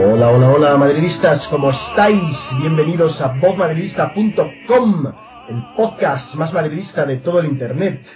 Hola, 0.00 0.30
hola, 0.30 0.50
hola, 0.50 0.76
madridistas, 0.76 1.44
¿cómo 1.48 1.72
estáis? 1.72 2.22
Bienvenidos 2.60 3.20
a 3.20 3.32
bobmadridista.com, 3.40 5.06
el 5.48 5.64
podcast 5.76 6.36
más 6.36 6.52
madridista 6.52 7.04
de 7.04 7.16
todo 7.16 7.40
el 7.40 7.46
Internet. 7.46 8.06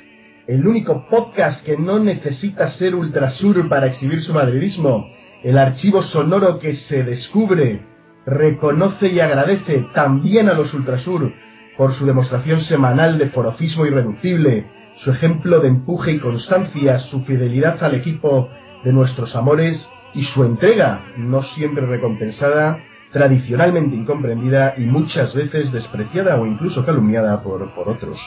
El 0.47 0.65
único 0.65 1.09
podcast 1.09 1.67
que 1.67 1.77
no 1.77 1.99
necesita 1.99 2.71
ser 2.75 2.95
ultrasur 2.95 3.69
para 3.69 3.89
exhibir 3.89 4.23
su 4.23 4.33
madridismo. 4.33 5.09
El 5.43 5.59
archivo 5.59 6.05
sonoro 6.05 6.61
que 6.61 6.77
se 6.77 7.03
descubre, 7.03 7.85
reconoce 8.27 9.09
y 9.09 9.19
agradece 9.19 9.85
también 9.93 10.49
a 10.49 10.55
los 10.55 10.73
ultrasur 10.75 11.33
por 11.77 11.95
su 11.95 12.07
demostración 12.07 12.61
semanal 12.61 13.19
de 13.19 13.31
forofismo 13.31 13.87
irreductible, 13.87 14.67
su 14.99 15.11
ejemplo 15.11 15.59
de 15.59 15.67
empuje 15.67 16.13
y 16.13 16.21
constancia, 16.21 17.01
su 17.01 17.25
fidelidad 17.25 17.83
al 17.83 17.97
equipo 17.97 18.51
de 18.85 18.93
nuestros 18.93 19.35
amores 19.35 19.85
y 20.15 20.25
su 20.25 20.45
entrega, 20.45 21.05
no 21.17 21.43
siempre 21.43 21.87
recompensada, 21.87 22.79
tradicionalmente 23.13 23.95
incomprendida 23.95 24.75
y 24.77 24.83
muchas 24.83 25.35
veces 25.35 25.71
despreciada 25.73 26.37
o 26.37 26.47
incluso 26.47 26.85
calumniada 26.85 27.43
por, 27.43 27.71
por 27.75 27.89
otros. 27.89 28.19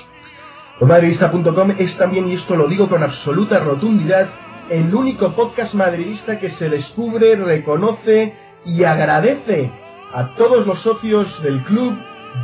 Madridista.com 0.82 1.72
es 1.78 1.98
también, 1.98 2.28
y 2.28 2.34
esto 2.34 2.56
lo 2.56 2.68
digo 2.68 2.90
con 2.90 3.02
absoluta 3.02 3.60
rotundidad, 3.60 4.30
el 4.70 4.94
único 4.94 5.32
podcast 5.34 5.74
madridista 5.74 6.40
que 6.40 6.52
se 6.52 6.70
descubre, 6.70 7.36
reconoce 7.36 8.34
y 8.66 8.84
agradece 8.84 9.72
a 10.14 10.36
todos 10.36 10.66
los 10.68 10.80
socios 10.82 11.28
del 11.44 11.64
club, 11.64 11.96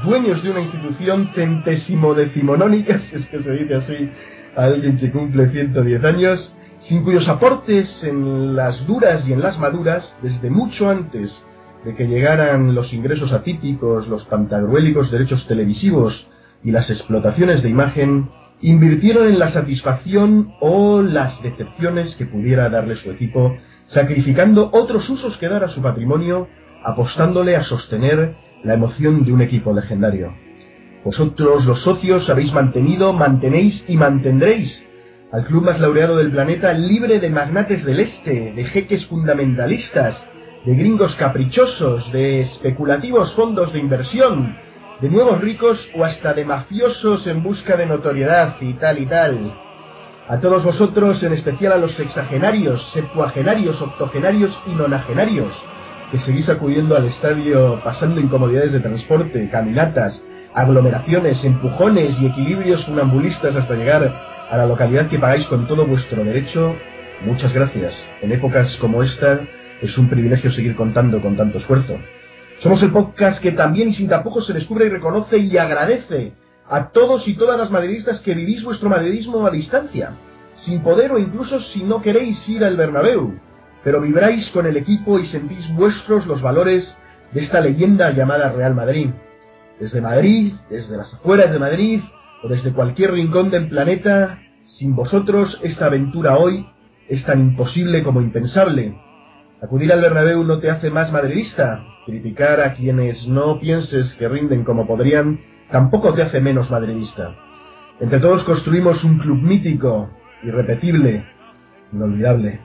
dueños 0.03 0.41
de 0.43 0.51
una 0.51 0.61
institución 0.61 1.29
centésimo 1.35 2.13
decimonónica, 2.13 2.99
si 3.09 3.15
es 3.15 3.27
que 3.27 3.41
se 3.41 3.51
dice 3.51 3.75
así 3.75 4.09
a 4.55 4.63
alguien 4.63 4.97
que 4.97 5.11
cumple 5.11 5.49
110 5.49 6.03
años, 6.03 6.55
sin 6.83 7.03
cuyos 7.03 7.27
aportes 7.27 8.03
en 8.03 8.55
las 8.55 8.85
duras 8.87 9.27
y 9.27 9.33
en 9.33 9.41
las 9.41 9.59
maduras, 9.59 10.15
desde 10.21 10.49
mucho 10.49 10.89
antes 10.89 11.31
de 11.85 11.95
que 11.95 12.07
llegaran 12.07 12.75
los 12.75 12.93
ingresos 12.93 13.31
atípicos, 13.31 14.07
los 14.07 14.25
pantagruélicos 14.25 15.11
derechos 15.11 15.45
televisivos 15.47 16.27
y 16.63 16.71
las 16.71 16.89
explotaciones 16.89 17.63
de 17.63 17.69
imagen, 17.69 18.29
invirtieron 18.61 19.27
en 19.27 19.39
la 19.39 19.49
satisfacción 19.49 20.53
o 20.59 21.01
las 21.01 21.41
decepciones 21.41 22.15
que 22.15 22.25
pudiera 22.25 22.69
darle 22.69 22.95
su 22.97 23.09
equipo, 23.11 23.55
sacrificando 23.87 24.69
otros 24.71 25.09
usos 25.09 25.37
que 25.37 25.49
dar 25.49 25.63
a 25.63 25.69
su 25.69 25.81
patrimonio, 25.81 26.47
apostándole 26.83 27.55
a 27.55 27.63
sostener 27.63 28.35
la 28.63 28.75
emoción 28.75 29.23
de 29.25 29.33
un 29.33 29.41
equipo 29.41 29.73
legendario. 29.73 30.33
Vosotros, 31.03 31.65
los 31.65 31.81
socios, 31.81 32.29
habéis 32.29 32.53
mantenido, 32.53 33.11
mantenéis 33.11 33.83
y 33.87 33.97
mantendréis 33.97 34.83
al 35.31 35.45
club 35.45 35.63
más 35.63 35.79
laureado 35.79 36.17
del 36.17 36.31
planeta, 36.31 36.73
libre 36.73 37.19
de 37.19 37.29
magnates 37.29 37.85
del 37.85 38.01
este, 38.01 38.51
de 38.53 38.65
jeques 38.65 39.05
fundamentalistas, 39.05 40.21
de 40.65 40.75
gringos 40.75 41.15
caprichosos, 41.15 42.11
de 42.11 42.41
especulativos 42.41 43.33
fondos 43.33 43.71
de 43.71 43.79
inversión, 43.79 44.57
de 44.99 45.09
nuevos 45.09 45.39
ricos 45.39 45.79
o 45.95 46.03
hasta 46.03 46.33
de 46.33 46.43
mafiosos 46.43 47.25
en 47.27 47.43
busca 47.43 47.77
de 47.77 47.85
notoriedad 47.85 48.55
y 48.59 48.73
tal 48.73 48.99
y 48.99 49.05
tal. 49.05 49.53
A 50.27 50.39
todos 50.39 50.63
vosotros, 50.63 51.23
en 51.23 51.33
especial 51.33 51.73
a 51.73 51.77
los 51.77 51.93
sexagenarios, 51.95 52.85
septuagenarios, 52.93 53.81
octogenarios 53.81 54.57
y 54.67 54.71
nonagenarios, 54.71 55.53
que 56.11 56.19
seguís 56.19 56.49
acudiendo 56.49 56.95
al 56.95 57.05
estadio 57.05 57.81
pasando 57.83 58.19
incomodidades 58.19 58.73
de 58.73 58.81
transporte, 58.81 59.49
caminatas, 59.49 60.21
aglomeraciones, 60.53 61.41
empujones 61.45 62.19
y 62.19 62.27
equilibrios 62.27 62.85
funambulistas 62.85 63.55
hasta 63.55 63.75
llegar 63.75 64.30
a 64.51 64.57
la 64.57 64.65
localidad 64.65 65.07
que 65.07 65.17
pagáis 65.17 65.45
con 65.47 65.65
todo 65.65 65.87
vuestro 65.87 66.25
derecho, 66.25 66.75
muchas 67.25 67.53
gracias. 67.53 67.95
En 68.21 68.33
épocas 68.33 68.75
como 68.81 69.01
esta 69.01 69.39
es 69.81 69.97
un 69.97 70.09
privilegio 70.09 70.51
seguir 70.51 70.75
contando 70.75 71.21
con 71.21 71.37
tanto 71.37 71.59
esfuerzo. 71.59 71.97
Somos 72.59 72.83
el 72.83 72.91
podcast 72.91 73.41
que 73.41 73.53
también 73.53 73.89
y 73.89 73.93
sin 73.93 74.09
tampoco 74.09 74.41
se 74.41 74.51
descubre 74.51 74.87
y 74.87 74.89
reconoce 74.89 75.37
y 75.37 75.57
agradece 75.57 76.33
a 76.69 76.89
todos 76.89 77.25
y 77.29 77.35
todas 77.35 77.57
las 77.57 77.71
madridistas 77.71 78.19
que 78.19 78.35
vivís 78.35 78.61
vuestro 78.61 78.89
madridismo 78.89 79.47
a 79.47 79.51
distancia, 79.51 80.15
sin 80.55 80.83
poder 80.83 81.13
o 81.13 81.17
incluso 81.17 81.61
si 81.61 81.81
no 81.83 82.01
queréis 82.01 82.47
ir 82.49 82.65
al 82.65 82.75
Bernabéu, 82.75 83.39
pero 83.85 84.01
vibráis 84.01 84.49
con 84.49 84.65
el 84.65 84.75
equipo 84.75 85.17
y 85.17 85.27
sentís 85.27 85.65
vuestros 85.75 86.27
los 86.27 86.41
valores 86.41 86.93
de 87.31 87.41
esta 87.41 87.61
leyenda 87.61 88.11
llamada 88.11 88.51
Real 88.51 88.75
Madrid. 88.75 89.11
Desde 89.79 90.01
Madrid, 90.01 90.55
desde 90.69 90.97
las 90.97 91.13
afueras 91.13 91.51
de 91.51 91.57
Madrid, 91.57 92.01
o 92.43 92.47
desde 92.47 92.73
cualquier 92.73 93.11
rincón 93.11 93.49
del 93.51 93.67
planeta, 93.67 94.39
sin 94.77 94.95
vosotros 94.95 95.59
esta 95.63 95.87
aventura 95.87 96.37
hoy 96.37 96.65
es 97.07 97.23
tan 97.25 97.39
imposible 97.41 98.03
como 98.03 98.21
impensable. 98.21 98.95
Acudir 99.61 99.91
al 99.93 100.01
Bernabéu 100.01 100.43
no 100.43 100.59
te 100.59 100.69
hace 100.69 100.89
más 100.89 101.11
madridista. 101.11 101.83
Criticar 102.05 102.61
a 102.61 102.73
quienes 102.73 103.27
no 103.27 103.59
pienses 103.59 104.13
que 104.15 104.27
rinden 104.27 104.63
como 104.63 104.87
podrían 104.87 105.39
tampoco 105.69 106.13
te 106.13 106.23
hace 106.23 106.41
menos 106.41 106.71
madridista. 106.71 107.35
Entre 107.99 108.19
todos 108.19 108.43
construimos 108.43 109.03
un 109.03 109.19
club 109.19 109.37
mítico, 109.37 110.09
irrepetible, 110.41 111.23
inolvidable. 111.93 112.59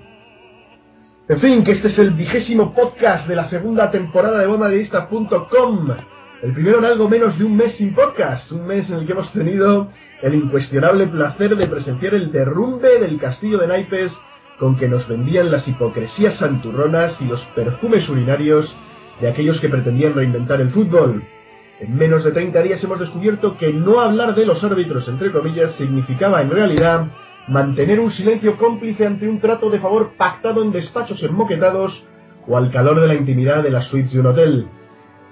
En 1.29 1.41
fin, 1.41 1.65
que 1.65 1.73
este 1.73 1.89
es 1.89 1.99
el 1.99 2.13
vigésimo 2.13 2.73
podcast 2.73 3.29
de 3.29 3.37
la 3.37 3.49
segunda 3.51 3.91
temporada 3.91 4.39
de 4.39 4.47
BonMadridista.com 4.47 6.16
el 6.43 6.53
primero 6.53 6.79
en 6.79 6.85
algo 6.85 7.09
menos 7.09 7.39
de 7.39 7.45
un 7.45 7.57
mes 7.57 7.75
sin 7.77 7.95
podcast, 7.95 8.51
un 8.53 8.67
mes 8.67 8.89
en 8.91 8.97
el 8.97 9.07
que 9.07 9.13
hemos 9.13 9.33
tenido 9.33 9.91
el 10.23 10.35
incuestionable 10.35 11.07
placer 11.07 11.57
de 11.57 11.67
presenciar 11.67 12.15
el 12.15 12.31
derrumbe 12.31 12.99
del 12.99 13.19
castillo 13.19 13.59
de 13.59 13.69
naipes 13.69 14.13
con 14.59 14.77
que 14.77 14.89
nos 14.89 15.07
vendían 15.09 15.51
las 15.51 15.67
hipocresías 15.67 16.39
santurronas 16.39 17.21
y 17.21 17.25
los 17.25 17.41
perfumes 17.55 18.09
urinarios 18.09 18.75
de 19.21 19.29
aquellos 19.29 19.61
que 19.61 19.69
pretendían 19.69 20.15
reinventar 20.15 20.61
el 20.61 20.71
fútbol. 20.71 21.23
En 21.81 21.97
menos 21.97 22.25
de 22.25 22.33
30 22.33 22.63
días 22.63 22.85
hemos 22.85 23.01
descubierto 23.01 23.57
que 23.59 23.73
no 23.73 24.01
hablar 24.01 24.35
de 24.35 24.47
los 24.47 24.63
árbitros, 24.65 25.09
entre 25.09 25.33
comillas, 25.33 25.73
significaba 25.77 26.41
en 26.43 26.51
realidad 26.51 27.07
mantener 27.49 28.01
un 28.01 28.13
silencio 28.13 28.57
cómplice 28.57 29.07
ante 29.07 29.29
un 29.29 29.41
trato 29.41 29.71
de 29.71 29.79
favor 29.79 30.13
pactado 30.17 30.63
en 30.63 30.73
despachos 30.73 31.23
enmoquetados 31.23 32.05
o 32.47 32.57
al 32.57 32.71
calor 32.71 33.01
de 33.01 33.09
la 33.09 33.15
intimidad 33.15 33.63
de 33.63 33.71
las 33.71 33.87
suites 33.89 34.13
de 34.13 34.21
un 34.21 34.27
hotel. 34.27 34.69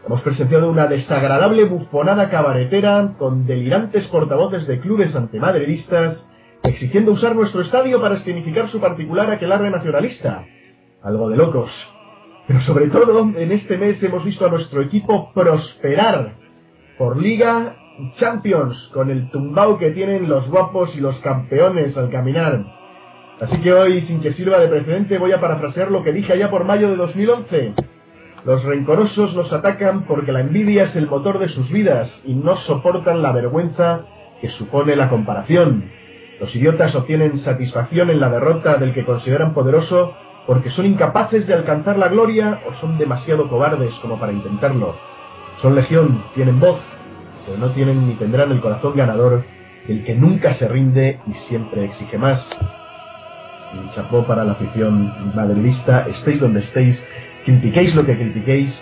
Hemos 0.07 0.21
presenciado 0.21 0.71
una 0.71 0.87
desagradable 0.87 1.65
bufonada 1.65 2.29
cabaretera 2.29 3.15
con 3.19 3.47
delirantes 3.47 4.07
portavoces 4.09 4.67
de 4.67 4.79
clubes 4.81 5.17
antimadridistas 5.17 6.23
exigiendo 6.63 7.13
usar 7.13 7.35
nuestro 7.35 7.63
estadio 7.63 8.01
para 8.01 8.17
escenificar 8.17 8.69
su 8.69 8.81
particular 8.81 9.31
aquelarre 9.31 9.71
nacionalista. 9.71 10.45
Algo 11.03 11.31
de 11.31 11.37
locos. 11.37 11.71
Pero 12.47 12.61
sobre 12.63 12.89
todo, 12.89 13.21
en 13.35 13.53
este 13.53 13.79
mes 13.79 14.03
hemos 14.03 14.25
visto 14.25 14.45
a 14.45 14.51
nuestro 14.51 14.83
equipo 14.83 15.33
prosperar 15.33 16.35
por 16.99 17.17
Liga 17.17 17.77
Champions, 18.19 18.91
con 18.93 19.11
el 19.11 19.31
tumbao 19.31 19.79
que 19.79 19.93
tienen 19.93 20.29
los 20.29 20.49
guapos 20.51 20.95
y 20.97 21.01
los 21.01 21.19
campeones 21.21 21.97
al 21.97 22.11
caminar. 22.11 22.65
Así 23.41 23.59
que 23.63 23.73
hoy, 23.73 24.03
sin 24.03 24.21
que 24.21 24.33
sirva 24.33 24.59
de 24.59 24.69
precedente, 24.69 25.19
voy 25.19 25.33
a 25.33 25.41
parafrasear 25.41 25.91
lo 25.91 26.03
que 26.03 26.13
dije 26.13 26.35
allá 26.35 26.51
por 26.51 26.65
mayo 26.65 26.91
de 26.91 26.97
2011. 26.97 27.94
Los 28.45 28.63
rencorosos 28.63 29.35
nos 29.35 29.51
atacan 29.53 30.05
porque 30.05 30.31
la 30.31 30.41
envidia 30.41 30.85
es 30.85 30.97
el 30.97 31.07
motor 31.07 31.39
de 31.39 31.49
sus 31.49 31.71
vidas 31.71 32.11
y 32.25 32.35
no 32.35 32.57
soportan 32.57 33.23
la 33.23 33.33
vergüenza 33.33 34.03
que 34.41 34.51
supone 34.51 34.97
la 34.97 35.09
comparación. 35.09 35.91
Los 36.41 36.55
idiotas 36.55 36.95
obtienen 36.95 37.39
satisfacción 37.39 38.11
en 38.11 38.21
la 38.21 38.29
derrota 38.29 38.77
del 38.77 38.93
que 38.93 39.07
consideran 39.07 39.55
poderoso 39.55 40.15
porque 40.47 40.71
son 40.71 40.85
incapaces 40.85 41.47
de 41.47 41.55
alcanzar 41.55 41.97
la 41.97 42.09
gloria 42.09 42.61
o 42.69 42.75
son 42.75 42.99
demasiado 42.99 43.49
cobardes 43.49 43.95
como 44.03 44.21
para 44.21 44.33
intentarlo. 44.33 44.95
Son 45.63 45.75
legión, 45.75 46.25
tienen 46.35 46.61
voz, 46.61 46.81
pero 47.47 47.57
no 47.57 47.71
tienen 47.71 48.07
ni 48.07 48.15
tendrán 48.15 48.53
el 48.53 48.61
corazón 48.61 48.95
ganador 48.95 49.45
del 49.89 50.05
que 50.05 50.15
nunca 50.15 50.53
se 50.55 50.69
rinde 50.69 51.19
y 51.27 51.33
siempre 51.49 51.85
exige 51.87 52.19
más. 52.19 52.47
Chapó 53.95 54.25
para 54.25 54.45
la 54.45 54.53
afición 54.53 55.35
madridista, 55.35 56.07
estéis 56.09 56.41
donde 56.41 56.61
estéis, 56.61 57.03
critiquéis 57.45 57.95
lo 57.95 58.05
que 58.05 58.17
critiquéis, 58.17 58.75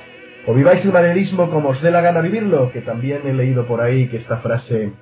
o 0.46 0.54
viváis 0.54 0.84
el 0.84 0.92
madridismo 0.92 1.50
como 1.50 1.70
os 1.70 1.82
dé 1.82 1.90
la 1.90 2.00
gana 2.00 2.20
vivirlo, 2.20 2.70
que 2.72 2.80
también 2.80 3.22
he 3.24 3.32
leído 3.32 3.66
por 3.66 3.80
ahí 3.80 4.08
que 4.08 4.18
esta 4.18 4.38
frase 4.38 4.92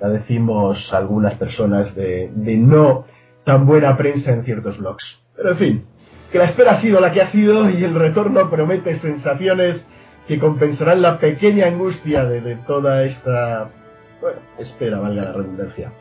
la 0.00 0.08
decimos 0.08 0.92
algunas 0.92 1.34
personas 1.34 1.94
de, 1.94 2.30
de 2.34 2.56
no 2.56 3.04
tan 3.44 3.66
buena 3.66 3.96
prensa 3.96 4.32
en 4.32 4.44
ciertos 4.44 4.78
blogs. 4.78 5.04
Pero 5.36 5.50
en 5.50 5.58
fin, 5.58 5.84
que 6.32 6.38
la 6.38 6.44
espera 6.44 6.72
ha 6.72 6.80
sido 6.80 7.00
la 7.00 7.12
que 7.12 7.22
ha 7.22 7.30
sido 7.30 7.70
y 7.70 7.82
el 7.84 7.94
retorno 7.94 8.50
promete 8.50 8.98
sensaciones 9.00 9.84
que 10.28 10.38
compensarán 10.38 11.02
la 11.02 11.18
pequeña 11.18 11.66
angustia 11.66 12.24
de, 12.24 12.40
de 12.40 12.56
toda 12.66 13.04
esta, 13.04 13.70
bueno, 14.20 14.38
espera, 14.58 15.00
valga 15.00 15.24
la 15.24 15.32
redundancia. 15.32 15.92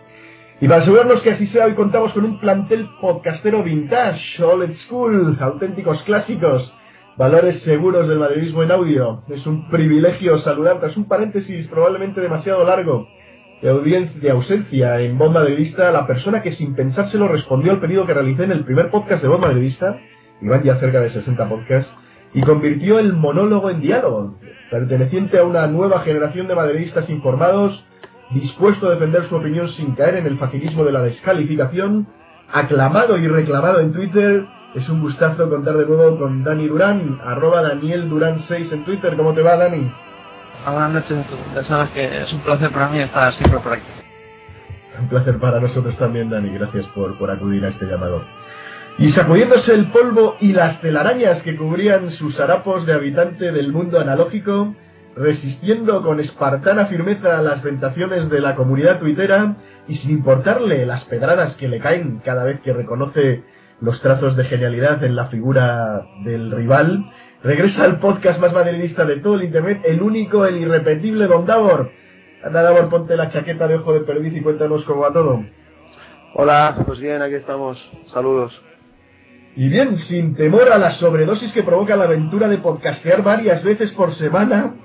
Y 0.62 0.68
para 0.68 0.81
asegurarnos 0.81 1.22
que 1.22 1.31
así 1.31 1.48
sea, 1.48 1.65
hoy 1.65 1.74
contamos 1.74 2.12
con 2.13 2.25
un 2.25 2.39
plantel 2.39 2.88
podcastero 3.00 3.63
vintage, 3.63 4.44
old 4.44 4.75
school, 4.75 5.38
auténticos 5.39 6.04
clásicos, 6.04 6.74
Valores 7.19 7.62
seguros 7.63 8.07
del 8.07 8.18
madridismo 8.18 8.63
en 8.63 8.71
audio. 8.71 9.24
Es 9.27 9.45
un 9.45 9.68
privilegio 9.68 10.38
saludar 10.38 10.80
tras 10.80 10.95
un 10.95 11.04
paréntesis 11.04 11.68
probablemente 11.68 12.21
demasiado 12.21 12.63
largo 12.63 13.10
de, 13.62 13.69
audiencia, 13.69 14.21
de 14.21 14.31
ausencia 14.31 15.01
en 15.01 15.18
Voz 15.18 15.30
Madridista 15.30 15.92
la 15.92 16.07
persona 16.07 16.42
que 16.42 16.54
sin 16.54 16.75
pensárselo 16.75 17.27
respondió 17.27 17.74
al 17.74 17.81
pedido 17.81 18.06
que 18.06 18.13
realicé 18.13 18.45
en 18.45 18.54
el 18.54 18.63
primer 18.63 18.89
podcast 18.89 19.21
de 19.21 19.27
Voz 19.27 19.42
Madridista, 19.42 20.00
y 20.42 20.48
van 20.48 20.63
ya 20.63 20.80
cerca 20.80 21.01
de 21.01 21.10
60 21.10 21.50
podcasts, 21.50 21.94
y 22.33 22.39
convirtió 22.39 23.00
el 23.00 23.12
monólogo 23.12 23.69
en 23.69 23.81
diálogo, 23.81 24.38
perteneciente 24.72 25.39
a 25.39 25.44
una 25.44 25.68
nueva 25.68 26.00
generación 26.04 26.48
de 26.48 26.56
madridistas 26.56 27.10
informados, 27.10 27.86
dispuesto 28.31 28.88
a 28.88 28.92
defender 28.92 29.25
su 29.25 29.36
opinión 29.36 29.68
sin 29.72 29.94
caer 29.95 30.15
en 30.15 30.25
el 30.25 30.38
facilismo 30.38 30.86
de 30.86 30.94
la 30.94 31.01
descalificación, 31.01 32.07
aclamado 32.50 33.18
y 33.18 33.27
reclamado 33.27 33.81
en 33.81 33.92
Twitter. 33.92 34.45
Es 34.75 34.88
un 34.88 35.01
gustazo 35.01 35.50
contar 35.50 35.75
de 35.77 35.86
nuevo 35.88 36.16
con 36.19 36.44
Dani 36.44 36.68
Durán, 36.68 37.19
arroba 37.25 37.63
Daniel 37.63 38.07
Durán 38.07 38.39
6 38.48 38.71
en 38.71 38.86
Twitter. 38.86 39.18
¿Cómo 39.18 39.33
te 39.33 39.42
va, 39.42 39.57
Dani? 39.57 39.92
Buenas 40.63 40.92
noches, 40.92 41.25
ya 41.56 41.63
sabes 41.63 41.89
que 41.89 42.21
es 42.21 42.31
un 42.31 42.42
placer 42.42 42.69
para 42.71 42.89
mí 42.89 43.00
estar 43.00 43.33
siempre 43.33 43.60
por 43.62 43.74
aquí. 43.74 43.88
Un 45.01 45.07
placer 45.10 45.39
para 45.39 45.60
nosotros 45.60 45.98
también, 45.98 46.30
Dani. 46.30 46.50
Gracias 46.54 46.86
por, 46.88 47.18
por 47.18 47.31
acudir 47.31 47.66
a 47.66 47.69
este 47.69 47.86
llamado. 47.86 48.21
Y 49.00 49.10
sacudiéndose 49.10 49.74
el 49.74 49.88
polvo 49.88 50.36
y 50.39 50.54
las 50.54 50.80
telarañas 50.81 51.42
que 51.42 51.56
cubrían 51.57 52.12
sus 52.12 52.39
harapos 52.39 52.86
de 52.86 52.94
habitante 52.94 53.51
del 53.51 53.72
mundo 53.72 54.00
analógico, 54.00 54.75
resistiendo 55.15 56.04
con 56.04 56.19
espartana 56.19 56.86
firmeza 56.86 57.42
las 57.42 57.63
tentaciones 57.63 58.30
de 58.30 58.39
la 58.39 58.54
comunidad 58.54 59.00
tuitera 59.00 59.56
y 59.88 59.95
sin 59.95 60.12
importarle 60.12 60.86
las 60.86 61.06
pedradas 61.06 61.56
que 61.56 61.68
le 61.68 61.80
caen 61.80 62.22
cada 62.24 62.44
vez 62.44 62.60
que 62.60 62.72
reconoce 62.72 63.44
los 63.81 64.01
trazos 64.01 64.35
de 64.35 64.45
genialidad 64.45 65.03
en 65.03 65.15
la 65.15 65.27
figura 65.27 66.05
del 66.23 66.51
rival, 66.51 67.05
regresa 67.43 67.83
al 67.83 67.99
podcast 67.99 68.39
más 68.39 68.53
madridista 68.53 69.05
de 69.05 69.17
todo 69.17 69.35
el 69.35 69.43
internet, 69.43 69.81
el 69.85 70.01
único, 70.01 70.45
el 70.45 70.57
irrepetible 70.57 71.27
Don 71.27 71.45
Davor. 71.45 71.91
Anda 72.43 72.61
Davor, 72.61 72.89
ponte 72.89 73.15
la 73.15 73.31
chaqueta 73.31 73.67
de 73.67 73.75
ojo 73.75 73.93
de 73.93 74.01
perdiz 74.01 74.33
y 74.35 74.41
cuéntanos 74.41 74.83
cómo 74.83 75.01
va 75.01 75.13
todo. 75.13 75.43
Hola, 76.35 76.83
pues 76.85 76.99
bien, 76.99 77.21
aquí 77.21 77.35
estamos. 77.35 77.77
Saludos. 78.07 78.61
Y 79.55 79.67
bien, 79.67 79.97
sin 79.99 80.35
temor 80.35 80.71
a 80.71 80.77
la 80.77 80.91
sobredosis 80.91 81.51
que 81.53 81.63
provoca 81.63 81.95
la 81.95 82.05
aventura 82.05 82.47
de 82.47 82.59
podcastear 82.59 83.23
varias 83.23 83.63
veces 83.63 83.91
por 83.91 84.13
semana, 84.15 84.75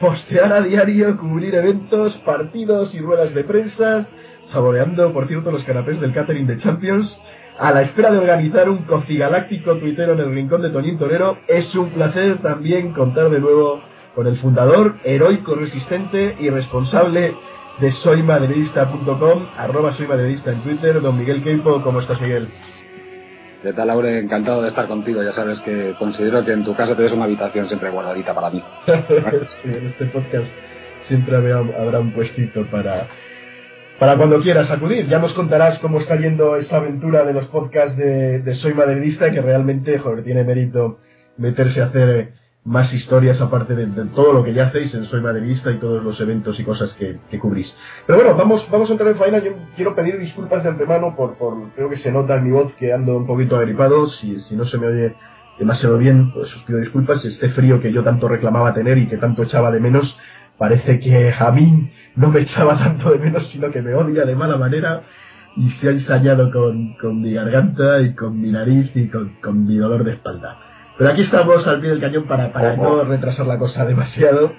postear 0.00 0.52
a 0.52 0.62
diario, 0.62 1.16
cubrir 1.18 1.54
eventos, 1.54 2.16
partidos 2.18 2.94
y 2.94 3.00
ruedas 3.00 3.34
de 3.34 3.44
prensa, 3.44 4.06
saboreando, 4.52 5.12
por 5.12 5.28
cierto, 5.28 5.50
los 5.50 5.64
canapés 5.64 6.00
del 6.00 6.12
catering 6.12 6.46
de 6.46 6.58
Champions, 6.58 7.16
a 7.58 7.72
la 7.72 7.82
espera 7.82 8.10
de 8.10 8.18
organizar 8.18 8.68
un 8.68 8.84
cocigaláctico 8.84 9.76
tuitero 9.76 10.12
en 10.12 10.20
el 10.20 10.34
rincón 10.34 10.62
de 10.62 10.70
Tonín 10.70 10.98
Torero, 10.98 11.38
es 11.48 11.74
un 11.74 11.90
placer 11.90 12.38
también 12.42 12.92
contar 12.92 13.30
de 13.30 13.40
nuevo 13.40 13.80
con 14.14 14.26
el 14.26 14.38
fundador, 14.38 14.96
heroico, 15.04 15.54
resistente 15.54 16.36
y 16.38 16.50
responsable 16.50 17.34
de 17.80 17.92
soymadridista.com, 17.92 19.46
arroba 19.56 19.94
soymadridista 19.94 20.52
en 20.52 20.62
Twitter, 20.62 21.00
don 21.00 21.18
Miguel 21.18 21.42
Queipo. 21.42 21.82
¿Cómo 21.82 22.00
estás, 22.00 22.20
Miguel? 22.20 22.48
¿Qué 23.62 23.72
tal, 23.72 23.88
Laure? 23.88 24.18
Encantado 24.18 24.62
de 24.62 24.68
estar 24.68 24.86
contigo. 24.86 25.22
Ya 25.22 25.32
sabes 25.32 25.58
que 25.60 25.94
considero 25.98 26.44
que 26.44 26.52
en 26.52 26.64
tu 26.64 26.74
casa 26.74 26.94
tienes 26.94 27.12
una 27.12 27.24
habitación 27.24 27.68
siempre 27.68 27.90
guardadita 27.90 28.34
para 28.34 28.50
mí. 28.50 28.62
en 28.86 29.86
este 29.86 30.06
podcast 30.06 30.46
siempre 31.08 31.36
habrá 31.36 32.00
un 32.00 32.12
puestito 32.12 32.64
para, 32.66 33.08
para 33.98 34.16
cuando 34.16 34.40
quieras 34.40 34.70
acudir. 34.70 35.08
Ya 35.08 35.18
nos 35.18 35.32
contarás 35.32 35.78
cómo 35.78 36.00
está 36.00 36.16
yendo 36.16 36.56
esa 36.56 36.76
aventura 36.76 37.24
de 37.24 37.32
los 37.32 37.46
podcasts 37.46 37.96
de, 37.96 38.54
Soy 38.56 38.74
Madridista, 38.74 39.30
que 39.30 39.40
realmente, 39.40 39.98
joder, 39.98 40.24
tiene 40.24 40.44
mérito 40.44 40.98
meterse 41.36 41.82
a 41.82 41.86
hacer 41.86 42.32
más 42.64 42.92
historias 42.92 43.40
aparte 43.40 43.76
de, 43.76 43.86
todo 44.14 44.32
lo 44.32 44.42
que 44.42 44.52
ya 44.52 44.66
hacéis 44.66 44.92
en 44.94 45.04
Soy 45.04 45.20
Madridista 45.20 45.70
y 45.70 45.78
todos 45.78 46.02
los 46.02 46.20
eventos 46.20 46.58
y 46.58 46.64
cosas 46.64 46.92
que, 46.94 47.18
cubrís. 47.38 47.74
Pero 48.06 48.18
bueno, 48.18 48.36
vamos, 48.36 48.66
vamos 48.70 48.88
a 48.90 48.92
entrar 48.92 49.10
en 49.10 49.16
faena. 49.16 49.38
Yo 49.38 49.52
quiero 49.76 49.94
pedir 49.94 50.18
disculpas 50.18 50.62
de 50.62 50.70
antemano 50.70 51.14
por, 51.16 51.36
por, 51.36 51.70
creo 51.74 51.88
que 51.88 51.98
se 51.98 52.10
nota 52.10 52.36
en 52.36 52.44
mi 52.44 52.50
voz 52.50 52.74
que 52.74 52.92
ando 52.92 53.16
un 53.16 53.26
poquito 53.26 53.56
agripado. 53.56 54.08
Si, 54.08 54.40
si 54.40 54.56
no 54.56 54.64
se 54.64 54.78
me 54.78 54.88
oye 54.88 55.14
demasiado 55.58 55.96
bien, 55.96 56.32
pues 56.32 56.54
os 56.54 56.62
pido 56.64 56.80
disculpas. 56.80 57.24
Este 57.24 57.50
frío 57.50 57.80
que 57.80 57.92
yo 57.92 58.02
tanto 58.02 58.28
reclamaba 58.28 58.74
tener 58.74 58.98
y 58.98 59.06
que 59.06 59.16
tanto 59.16 59.44
echaba 59.44 59.70
de 59.70 59.80
menos, 59.80 60.18
parece 60.58 60.98
que 60.98 61.32
a 61.38 61.50
mí 61.52 61.90
no 62.16 62.30
me 62.30 62.40
echaba 62.40 62.76
tanto 62.78 63.10
de 63.10 63.18
menos, 63.18 63.48
sino 63.50 63.70
que 63.70 63.82
me 63.82 63.94
odia 63.94 64.24
de 64.24 64.34
mala 64.34 64.56
manera 64.56 65.02
y 65.56 65.70
se 65.72 65.88
ha 65.88 65.92
ensañado 65.92 66.50
con, 66.50 66.94
con 66.94 67.22
mi 67.22 67.32
garganta 67.32 68.00
y 68.00 68.14
con 68.14 68.40
mi 68.40 68.50
nariz 68.50 68.90
y 68.94 69.08
con, 69.08 69.36
con 69.40 69.66
mi 69.66 69.76
dolor 69.76 70.04
de 70.04 70.12
espalda. 70.12 70.58
Pero 70.98 71.10
aquí 71.10 71.22
estamos 71.22 71.66
al 71.66 71.80
pie 71.80 71.90
del 71.90 72.00
cañón 72.00 72.24
para, 72.24 72.52
para 72.52 72.76
no 72.76 73.04
retrasar 73.04 73.46
la 73.46 73.58
cosa 73.58 73.84
demasiado. 73.84 74.52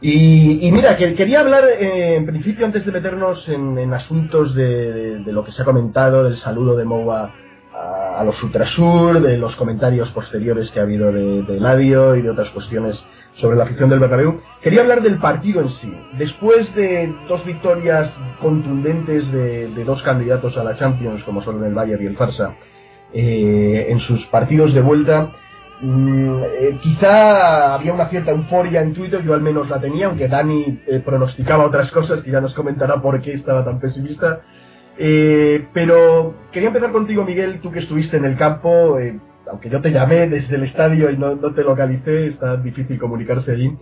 Y, 0.00 0.70
mira, 0.70 0.96
que 0.96 1.14
quería 1.14 1.40
hablar 1.40 1.64
eh, 1.64 2.16
en 2.16 2.26
principio, 2.26 2.66
antes 2.66 2.84
de 2.84 2.92
meternos 2.92 3.48
en, 3.48 3.94
asuntos 3.94 4.54
de, 4.54 5.22
lo 5.26 5.44
que 5.44 5.52
se 5.52 5.62
ha 5.62 5.64
comentado, 5.64 6.24
del 6.24 6.36
saludo 6.36 6.76
de 6.76 6.84
Moa 6.84 7.32
a, 7.74 8.22
los 8.24 8.40
Ultrasur, 8.42 9.20
de 9.20 9.36
los 9.38 9.56
comentarios 9.56 10.10
posteriores 10.10 10.70
que 10.70 10.80
ha 10.80 10.84
habido 10.84 11.12
de, 11.12 11.42
de 11.42 11.60
Ladio 11.60 12.16
y 12.16 12.22
de 12.22 12.30
otras 12.30 12.50
cuestiones 12.50 13.04
sobre 13.36 13.56
la 13.56 13.64
afición 13.64 13.90
del 13.90 13.98
Bernabéu. 13.98 14.40
Quería 14.62 14.82
hablar 14.82 15.02
del 15.02 15.18
partido 15.18 15.60
en 15.60 15.70
sí. 15.70 15.92
Después 16.18 16.72
de 16.74 17.12
dos 17.28 17.44
victorias 17.44 18.10
contundentes 18.40 19.30
de, 19.32 19.84
dos 19.84 20.02
candidatos 20.02 20.56
a 20.56 20.64
la 20.64 20.76
Champions, 20.76 21.24
como 21.24 21.42
son 21.42 21.62
el 21.64 21.74
Bayern 21.74 22.02
y 22.02 22.06
el 22.06 22.16
Farsa, 22.16 22.54
eh, 23.12 23.86
en 23.88 23.98
sus 24.00 24.24
partidos 24.26 24.72
de 24.72 24.80
vuelta, 24.80 25.30
Mm, 25.80 26.42
eh, 26.44 26.78
quizá 26.82 27.74
había 27.74 27.92
una 27.92 28.08
cierta 28.08 28.30
euforia 28.30 28.80
en 28.80 28.94
Twitter, 28.94 29.22
yo 29.22 29.34
al 29.34 29.42
menos 29.42 29.68
la 29.68 29.80
tenía, 29.80 30.06
aunque 30.06 30.28
Dani 30.28 30.80
eh, 30.86 31.02
pronosticaba 31.04 31.66
otras 31.66 31.90
cosas 31.90 32.22
que 32.22 32.30
ya 32.30 32.40
nos 32.40 32.54
comentará 32.54 33.02
por 33.02 33.20
qué 33.20 33.34
estaba 33.34 33.64
tan 33.64 33.80
pesimista. 33.80 34.40
Eh, 34.98 35.66
pero 35.72 36.34
quería 36.52 36.68
empezar 36.68 36.92
contigo, 36.92 37.24
Miguel, 37.24 37.60
tú 37.60 37.70
que 37.70 37.80
estuviste 37.80 38.16
en 38.16 38.24
el 38.24 38.36
campo, 38.36 38.98
aunque 39.50 39.68
yo 39.68 39.80
te 39.80 39.90
llamé 39.90 40.28
desde 40.28 40.56
el 40.56 40.64
estadio 40.64 41.10
y 41.10 41.16
no, 41.16 41.36
te 41.36 41.62
localicé, 41.62 42.28
está 42.28 42.56
difícil 42.56 42.98
comunicarse 42.98 43.52
allí. 43.52 43.76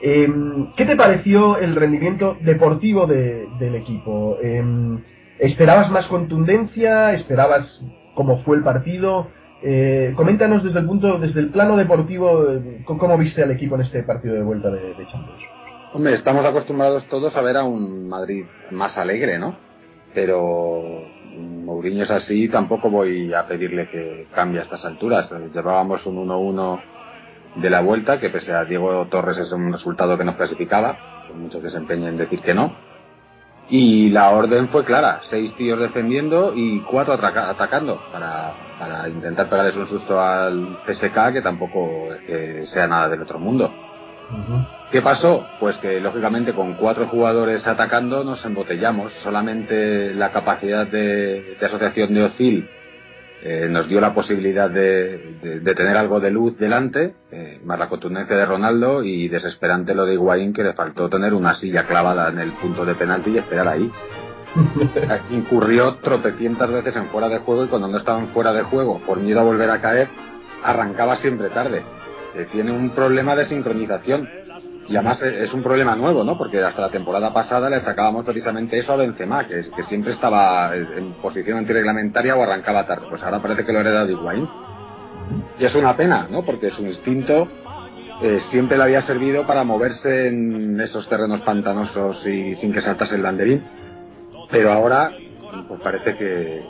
Em, 0.00 0.72
¿Qué 0.74 0.84
te 0.84 0.96
pareció 0.96 1.58
el 1.58 1.76
rendimiento 1.76 2.36
deportivo 2.40 3.06
del 3.06 3.74
equipo? 3.74 4.38
Em, 4.42 5.00
¿Esperabas 5.38 5.90
más 5.90 6.06
contundencia? 6.06 7.12
¿Esperabas 7.14 7.80
cómo 8.14 8.42
fue 8.44 8.56
el 8.56 8.62
partido? 8.62 9.28
Eh, 9.64 10.12
coméntanos 10.16 10.64
desde 10.64 10.80
el 10.80 10.86
punto, 10.86 11.18
desde 11.18 11.38
el 11.38 11.50
plano 11.50 11.76
deportivo, 11.76 12.50
eh, 12.50 12.82
cómo 12.84 13.16
viste 13.16 13.44
al 13.44 13.52
equipo 13.52 13.76
en 13.76 13.82
este 13.82 14.02
partido 14.02 14.34
de 14.34 14.42
vuelta 14.42 14.70
de, 14.70 14.94
Champions. 15.06 15.40
Hombre, 15.94 16.14
estamos 16.14 16.44
acostumbrados 16.44 17.04
todos 17.08 17.36
a 17.36 17.42
ver 17.42 17.56
a 17.56 17.64
un 17.64 18.08
Madrid 18.08 18.44
más 18.72 18.98
alegre, 18.98 19.38
¿no? 19.38 19.56
Pero 20.14 21.04
Mourinho 21.36 22.04
es 22.04 22.10
así, 22.10 22.48
tampoco 22.48 22.90
voy 22.90 23.32
a 23.32 23.46
pedirle 23.46 23.88
que 23.88 24.26
cambie 24.34 24.60
a 24.60 24.64
estas 24.64 24.84
alturas. 24.84 25.30
Llevábamos 25.54 26.04
un 26.06 26.28
1-1 26.28 26.80
de 27.56 27.70
la 27.70 27.80
vuelta, 27.80 28.18
que 28.18 28.30
pese 28.30 28.52
a 28.52 28.64
Diego 28.64 29.06
Torres 29.10 29.38
es 29.38 29.50
un 29.52 29.72
resultado 29.72 30.16
que 30.16 30.24
nos 30.24 30.36
clasificaba, 30.36 30.96
muchos 31.34 31.62
desempeños 31.62 32.08
en 32.08 32.18
decir 32.18 32.40
que 32.40 32.54
no. 32.54 32.72
Y 33.68 34.10
la 34.10 34.30
orden 34.30 34.68
fue 34.68 34.84
clara, 34.84 35.20
seis 35.30 35.54
tíos 35.56 35.78
defendiendo 35.78 36.52
y 36.54 36.80
cuatro 36.80 37.14
atacando 37.14 38.00
para, 38.12 38.52
para 38.78 39.08
intentar 39.08 39.48
pegarles 39.48 39.76
un 39.76 39.88
susto 39.88 40.20
al 40.20 40.78
PSK 40.86 41.32
que 41.32 41.42
tampoco 41.42 42.08
sea 42.66 42.86
nada 42.86 43.08
del 43.08 43.22
otro 43.22 43.38
mundo. 43.38 43.72
¿Qué 44.92 45.00
pasó? 45.00 45.46
Pues 45.58 45.74
que 45.78 46.00
lógicamente 46.00 46.52
con 46.52 46.74
cuatro 46.74 47.08
jugadores 47.08 47.66
atacando 47.66 48.24
nos 48.24 48.44
embotellamos. 48.44 49.10
Solamente 49.22 50.12
la 50.12 50.32
capacidad 50.32 50.86
de, 50.86 51.56
de 51.58 51.66
asociación 51.66 52.12
de 52.12 52.24
Ocil 52.24 52.68
eh, 53.42 53.68
nos 53.70 53.88
dio 53.88 54.02
la 54.02 54.12
posibilidad 54.12 54.68
de, 54.68 55.60
de, 55.62 55.74
tener 55.74 55.96
algo 55.96 56.20
de 56.20 56.30
luz 56.30 56.58
delante, 56.58 57.14
eh, 57.30 57.58
más 57.64 57.78
la 57.78 57.88
contundencia 57.88 58.36
de 58.36 58.44
Ronaldo 58.44 59.02
y 59.02 59.28
desesperante 59.28 59.94
lo 59.94 60.04
de 60.04 60.12
Higuaín 60.12 60.52
que 60.52 60.62
le 60.62 60.74
faltó 60.74 61.08
tener 61.08 61.32
una 61.32 61.54
silla 61.54 61.86
clavada 61.86 62.28
en 62.28 62.38
el 62.38 62.52
punto 62.52 62.84
de 62.84 62.94
penalti 62.94 63.30
y 63.30 63.38
esperar 63.38 63.68
ahí. 63.68 63.90
Incurrió 65.30 65.94
tropecientas 66.02 66.70
veces 66.70 66.94
en 66.96 67.06
fuera 67.06 67.30
de 67.30 67.38
juego 67.38 67.64
y 67.64 67.68
cuando 67.68 67.88
no 67.88 67.96
estaban 67.96 68.28
fuera 68.28 68.52
de 68.52 68.64
juego, 68.64 69.00
por 69.06 69.18
miedo 69.18 69.40
a 69.40 69.44
volver 69.44 69.70
a 69.70 69.80
caer, 69.80 70.08
arrancaba 70.62 71.16
siempre 71.16 71.48
tarde. 71.48 71.82
Eh, 72.34 72.46
tiene 72.52 72.72
un 72.72 72.90
problema 72.90 73.34
de 73.34 73.46
sincronización 73.46 74.41
y 74.88 74.96
además 74.96 75.22
es 75.22 75.52
un 75.52 75.62
problema 75.62 75.94
nuevo, 75.94 76.24
¿no? 76.24 76.36
Porque 76.36 76.62
hasta 76.62 76.82
la 76.82 76.90
temporada 76.90 77.32
pasada 77.32 77.70
le 77.70 77.80
sacábamos 77.82 78.24
precisamente 78.24 78.78
eso 78.78 78.92
a 78.92 78.96
Benzema, 78.96 79.46
que, 79.46 79.64
siempre 79.88 80.12
estaba 80.12 80.74
en 80.74 81.12
posición 81.14 81.58
antirreglamentaria 81.58 82.34
o 82.34 82.42
arrancaba 82.42 82.86
tarde. 82.86 83.06
Pues 83.08 83.22
ahora 83.22 83.40
parece 83.40 83.64
que 83.64 83.72
lo 83.72 83.80
hereda 83.80 84.04
de 84.04 84.12
Higuaín. 84.12 84.48
Y 85.58 85.64
es 85.64 85.74
una 85.74 85.96
pena, 85.96 86.26
¿no? 86.28 86.44
Porque 86.44 86.70
su 86.70 86.82
instinto 86.82 87.48
eh, 88.22 88.40
siempre 88.50 88.76
le 88.76 88.82
había 88.82 89.02
servido 89.02 89.46
para 89.46 89.62
moverse 89.62 90.28
en 90.28 90.80
esos 90.80 91.08
terrenos 91.08 91.40
pantanosos 91.42 92.26
y 92.26 92.56
sin 92.56 92.72
que 92.72 92.82
saltase 92.82 93.14
el 93.14 93.22
banderín. 93.22 93.62
Pero 94.50 94.72
ahora, 94.72 95.12
pues 95.68 95.80
parece 95.80 96.16
que, 96.16 96.62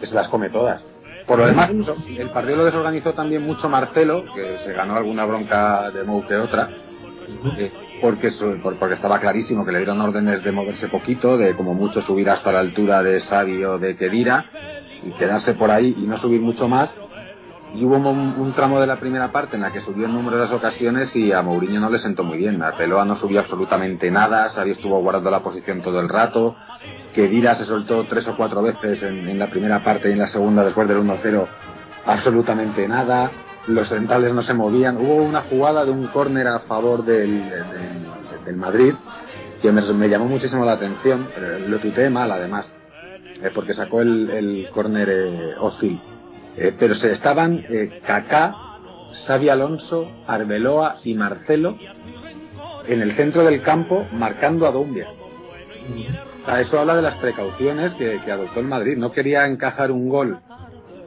se 0.00 0.14
las 0.14 0.28
come 0.28 0.48
todas. 0.48 0.80
Por 1.26 1.40
lo 1.40 1.46
demás, 1.46 1.70
el 1.70 2.30
partido 2.30 2.56
lo 2.56 2.64
desorganizó 2.64 3.12
también 3.12 3.42
mucho 3.42 3.68
Marcelo, 3.68 4.24
que 4.34 4.58
se 4.64 4.72
ganó 4.72 4.96
alguna 4.96 5.26
bronca 5.26 5.90
de 5.90 6.04
Mou 6.04 6.26
que 6.26 6.36
otra 6.36 6.70
porque, 8.00 8.32
porque 8.78 8.94
estaba 8.94 9.18
clarísimo 9.20 9.64
que 9.64 9.72
le 9.72 9.78
dieron 9.78 10.00
órdenes 10.00 10.42
de 10.44 10.52
moverse 10.52 10.88
poquito, 10.88 11.36
de 11.36 11.54
como 11.54 11.74
mucho 11.74 12.02
subir 12.02 12.30
hasta 12.30 12.52
la 12.52 12.60
altura 12.60 13.02
de 13.02 13.20
Sabio 13.20 13.78
de 13.78 13.96
Kedira 13.96 14.46
y 15.02 15.10
quedarse 15.12 15.54
por 15.54 15.70
ahí 15.70 15.94
y 15.96 16.06
no 16.06 16.18
subir 16.18 16.40
mucho 16.40 16.68
más. 16.68 16.90
y 17.74 17.84
hubo 17.84 17.96
un, 17.96 18.52
tramo 18.54 18.80
de 18.80 18.86
la 18.86 18.96
primera 18.96 19.30
parte 19.30 19.56
en 19.56 19.62
la 19.62 19.72
que 19.72 19.82
subió 19.82 20.06
en 20.06 20.14
numerosas 20.14 20.52
ocasiones 20.52 21.14
y 21.14 21.32
a 21.32 21.42
Mourinho 21.42 21.80
no 21.80 21.90
le 21.90 21.98
sentó 21.98 22.24
muy 22.24 22.38
bien. 22.38 22.62
Arbeloa 22.62 23.04
no 23.04 23.16
subió 23.16 23.40
absolutamente 23.40 24.10
nada, 24.10 24.48
Xavi 24.50 24.72
estuvo 24.72 25.00
guardando 25.00 25.30
la 25.30 25.40
posición 25.40 25.82
todo 25.82 26.00
el 26.00 26.08
rato, 26.08 26.56
que 27.14 27.28
Dira 27.28 27.56
se 27.56 27.66
soltó 27.66 28.04
tres 28.04 28.26
o 28.28 28.36
cuatro 28.36 28.62
veces 28.62 29.02
en, 29.02 29.38
la 29.38 29.50
primera 29.50 29.84
parte 29.84 30.08
y 30.08 30.12
en 30.12 30.18
la 30.18 30.28
segunda 30.28 30.64
después 30.64 30.88
del 30.88 30.98
1-0 30.98 31.46
absolutamente 32.06 32.88
nada, 32.88 33.30
los 33.68 33.88
centrales 33.88 34.32
no 34.32 34.42
se 34.42 34.54
movían. 34.54 34.96
Hubo 34.96 35.16
una 35.16 35.42
jugada 35.42 35.84
de 35.84 35.90
un 35.90 36.06
córner 36.08 36.48
a 36.48 36.60
favor 36.60 37.04
del, 37.04 37.42
del, 38.44 38.56
Madrid 38.56 38.94
que 39.62 39.70
me, 39.72 40.08
llamó 40.08 40.26
muchísimo 40.26 40.64
la 40.64 40.72
atención, 40.72 41.28
lo 41.66 41.78
tuiteé 41.78 42.08
mal 42.08 42.30
además, 42.30 42.66
eh, 43.42 43.50
porque 43.54 43.74
sacó 43.74 44.00
el, 44.00 44.30
el 44.30 44.68
córner 44.72 45.08
eh, 45.10 45.54
eh, 46.60 46.74
pero 46.76 46.94
se 46.96 47.12
estaban 47.12 47.64
eh, 47.68 48.00
Kaká, 48.04 48.54
Xavi 49.26 49.48
Alonso, 49.48 50.10
Arbeloa 50.26 50.96
y 51.04 51.14
Marcelo 51.14 51.76
en 52.88 53.00
el 53.00 53.14
centro 53.14 53.44
del 53.44 53.62
campo 53.62 54.06
marcando 54.12 54.66
a 54.66 54.72
Dumbia. 54.72 55.06
eso 56.60 56.80
habla 56.80 56.96
de 56.96 57.02
las 57.02 57.14
precauciones 57.16 57.94
que, 57.94 58.18
adoptó 58.30 58.58
el 58.58 58.66
Madrid. 58.66 58.96
No 58.96 59.12
quería 59.12 59.46
encajar 59.46 59.92
un 59.92 60.08
gol 60.08 60.40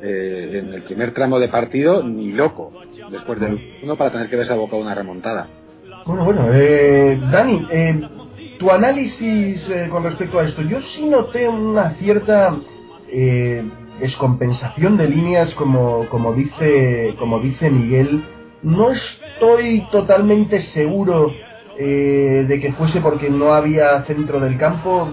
eh, 0.01 0.59
en 0.59 0.73
el 0.73 0.83
primer 0.83 1.13
tramo 1.13 1.39
de 1.39 1.49
partido 1.49 2.03
ni 2.03 2.31
loco 2.31 2.71
después 3.09 3.39
del 3.39 3.59
uno 3.83 3.95
para 3.95 4.11
tener 4.11 4.29
que 4.29 4.35
verse 4.35 4.53
abocado 4.53 4.81
una 4.81 4.95
remontada. 4.95 5.47
Bueno, 6.05 6.25
bueno, 6.25 6.49
eh, 6.53 7.19
Dani, 7.31 7.67
eh, 7.71 8.01
tu 8.59 8.71
análisis 8.71 9.61
con 9.89 10.03
respecto 10.03 10.39
a 10.39 10.47
esto. 10.47 10.61
Yo 10.63 10.79
sí 10.95 11.05
noté 11.05 11.47
una 11.47 11.95
cierta 11.95 12.55
descompensación 13.99 14.97
de 14.97 15.07
líneas, 15.07 15.53
como, 15.55 16.07
como, 16.09 16.33
dice, 16.33 17.15
como 17.19 17.39
dice 17.39 17.69
Miguel. 17.69 18.23
No 18.63 18.91
estoy 18.91 19.85
totalmente 19.91 20.61
seguro 20.73 21.31
eh, 21.77 22.45
de 22.47 22.59
que 22.59 22.73
fuese 22.73 23.01
porque 23.01 23.29
no 23.29 23.53
había 23.53 24.03
centro 24.03 24.39
del 24.39 24.57
campo, 24.57 25.09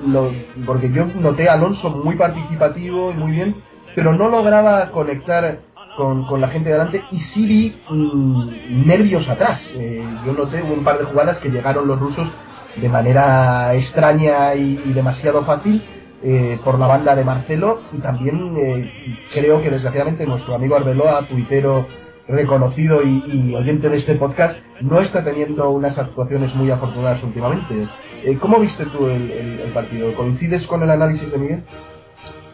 porque 0.66 0.90
yo 0.90 1.06
noté 1.06 1.48
a 1.48 1.54
Alonso 1.54 1.88
muy 1.88 2.16
participativo 2.16 3.10
y 3.12 3.14
muy 3.14 3.32
bien, 3.32 3.54
pero 3.94 4.14
no 4.14 4.28
lograba 4.28 4.90
conectar 4.90 5.60
con, 5.96 6.26
con 6.26 6.40
la 6.40 6.48
gente 6.48 6.68
de 6.68 6.74
delante 6.76 7.02
y 7.10 7.20
sí 7.20 7.46
vi 7.46 7.76
mm, 7.90 8.86
nervios 8.86 9.28
atrás. 9.28 9.60
Eh, 9.74 10.04
yo 10.24 10.32
noté 10.32 10.62
un 10.62 10.84
par 10.84 10.98
de 10.98 11.04
jugadas 11.04 11.38
que 11.38 11.50
llegaron 11.50 11.88
los 11.88 11.98
rusos 11.98 12.28
de 12.76 12.88
manera 12.88 13.74
extraña 13.74 14.54
y 14.54 14.92
demasiado 14.92 15.44
fácil 15.44 15.82
eh, 16.20 16.58
por 16.64 16.80
la 16.80 16.88
banda 16.88 17.14
de 17.14 17.22
Marcelo 17.22 17.80
y 17.92 17.98
también 17.98 18.56
eh, 18.56 18.90
creo 19.32 19.62
que 19.62 19.70
desgraciadamente 19.70 20.26
nuestro 20.26 20.56
amigo 20.56 20.74
Arbeloa, 20.74 21.28
tuitero 21.28 21.86
reconocido 22.26 23.02
y, 23.04 23.54
oyente 23.54 23.88
de 23.88 23.98
este 23.98 24.16
podcast, 24.16 24.58
no 24.80 25.00
está 25.00 25.22
teniendo 25.22 25.70
unas 25.70 25.96
actuaciones 25.96 26.52
muy 26.56 26.72
afortunadas 26.72 27.22
últimamente. 27.22 27.86
Eh, 28.24 28.36
¿Cómo 28.40 28.58
viste 28.58 28.84
tú 28.86 29.06
el, 29.06 29.70
partido? 29.72 30.12
¿Coincides 30.14 30.66
con 30.66 30.82
el 30.82 30.90
análisis 30.90 31.30
de 31.30 31.38
Miguel? 31.38 31.62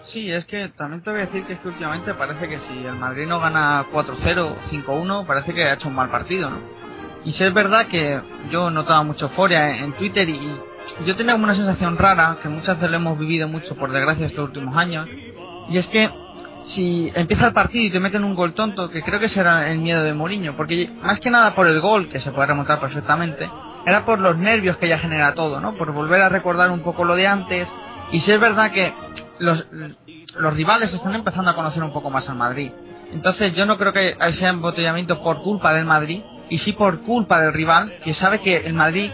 Sí, 0.07 0.31
es 0.31 0.45
que 0.47 0.69
también 0.77 1.03
te 1.03 1.11
voy 1.11 1.21
a 1.21 1.27
decir 1.27 1.45
que, 1.45 1.55
es 1.55 1.61
que 1.61 1.69
últimamente 1.69 2.13
parece 2.15 2.49
que 2.49 2.59
si 2.61 2.85
el 2.85 2.97
Madrid 2.97 3.27
no 3.27 3.41
gana 3.41 3.87
4-0, 3.93 4.57
5-1, 4.71 5.27
parece 5.27 5.55
que 5.55 5.65
ha 5.65 5.75
hecho 5.75 5.89
un 5.89 5.95
mal 5.95 6.11
partido, 6.11 6.51
¿no? 6.51 6.59
Y 7.25 7.33
si 7.33 7.43
es 7.43 7.55
verdad 7.55 7.87
que 7.87 8.21
yo 8.51 8.71
notaba 8.71 9.03
mucha 9.03 9.27
euforia 9.27 9.79
en 9.79 9.93
Twitter 9.95 10.29
y, 10.29 10.61
yo 11.07 11.17
tenía 11.17 11.33
como 11.33 11.45
una 11.45 11.55
sensación 11.55 11.97
rara, 11.97 12.37
que 12.43 12.51
muchas 12.51 12.77
veces 12.77 12.91
lo 12.91 12.97
hemos 12.97 13.19
vivido 13.19 13.49
mucho 13.49 13.75
por 13.77 13.91
desgracia 13.91 14.27
estos 14.27 14.49
últimos 14.49 14.77
años, 14.77 15.09
y 15.71 15.79
es 15.79 15.87
que 15.89 16.11
si 16.67 17.11
empieza 17.15 17.47
el 17.47 17.55
partido 17.55 17.85
y 17.85 17.91
te 17.91 18.01
meten 18.01 18.25
un 18.25 18.35
gol 18.35 18.53
tonto, 18.53 18.91
que 18.91 19.03
creo 19.03 19.19
que 19.19 19.31
será 19.31 19.71
el 19.71 19.79
miedo 19.79 20.03
de 20.03 20.13
Mourinho, 20.13 20.55
porque 20.55 20.91
más 21.03 21.19
que 21.21 21.31
nada 21.31 21.55
por 21.55 21.67
el 21.67 21.81
gol, 21.81 22.11
que 22.11 22.21
se 22.21 22.31
puede 22.33 22.49
remontar 22.49 22.79
perfectamente, 22.79 23.51
era 23.87 24.05
por 24.05 24.19
los 24.19 24.37
nervios 24.37 24.77
que 24.77 24.89
ya 24.89 24.99
genera 24.99 25.33
todo, 25.33 25.61
¿no? 25.61 25.75
Por 25.75 25.93
volver 25.93 26.21
a 26.21 26.29
recordar 26.29 26.71
un 26.71 26.81
poco 26.81 27.05
lo 27.05 27.17
de 27.17 27.27
antes, 27.27 27.67
y 28.13 28.21
si 28.21 28.31
es 28.31 28.39
verdad 28.39 28.71
que 28.71 28.93
los, 29.38 29.67
rivales 30.55 30.93
están 30.93 31.14
empezando 31.14 31.50
a 31.50 31.55
conocer 31.55 31.83
un 31.83 31.93
poco 31.93 32.11
más 32.11 32.29
al 32.29 32.37
Madrid. 32.37 32.71
Entonces 33.12 33.55
yo 33.55 33.67
no 33.67 33.79
creo 33.79 33.93
que 33.93 34.17
sea 34.33 34.50
embotellamiento 34.50 35.23
por 35.23 35.43
culpa 35.43 35.73
del 35.73 35.85
Madrid, 35.85 36.23
y 36.49 36.59
sí 36.59 36.73
por 36.73 37.00
culpa 37.00 37.41
del 37.41 37.53
rival, 37.53 37.95
que 38.05 38.14
sabe 38.14 38.41
que 38.41 38.57
el 38.57 38.75
Madrid 38.75 39.11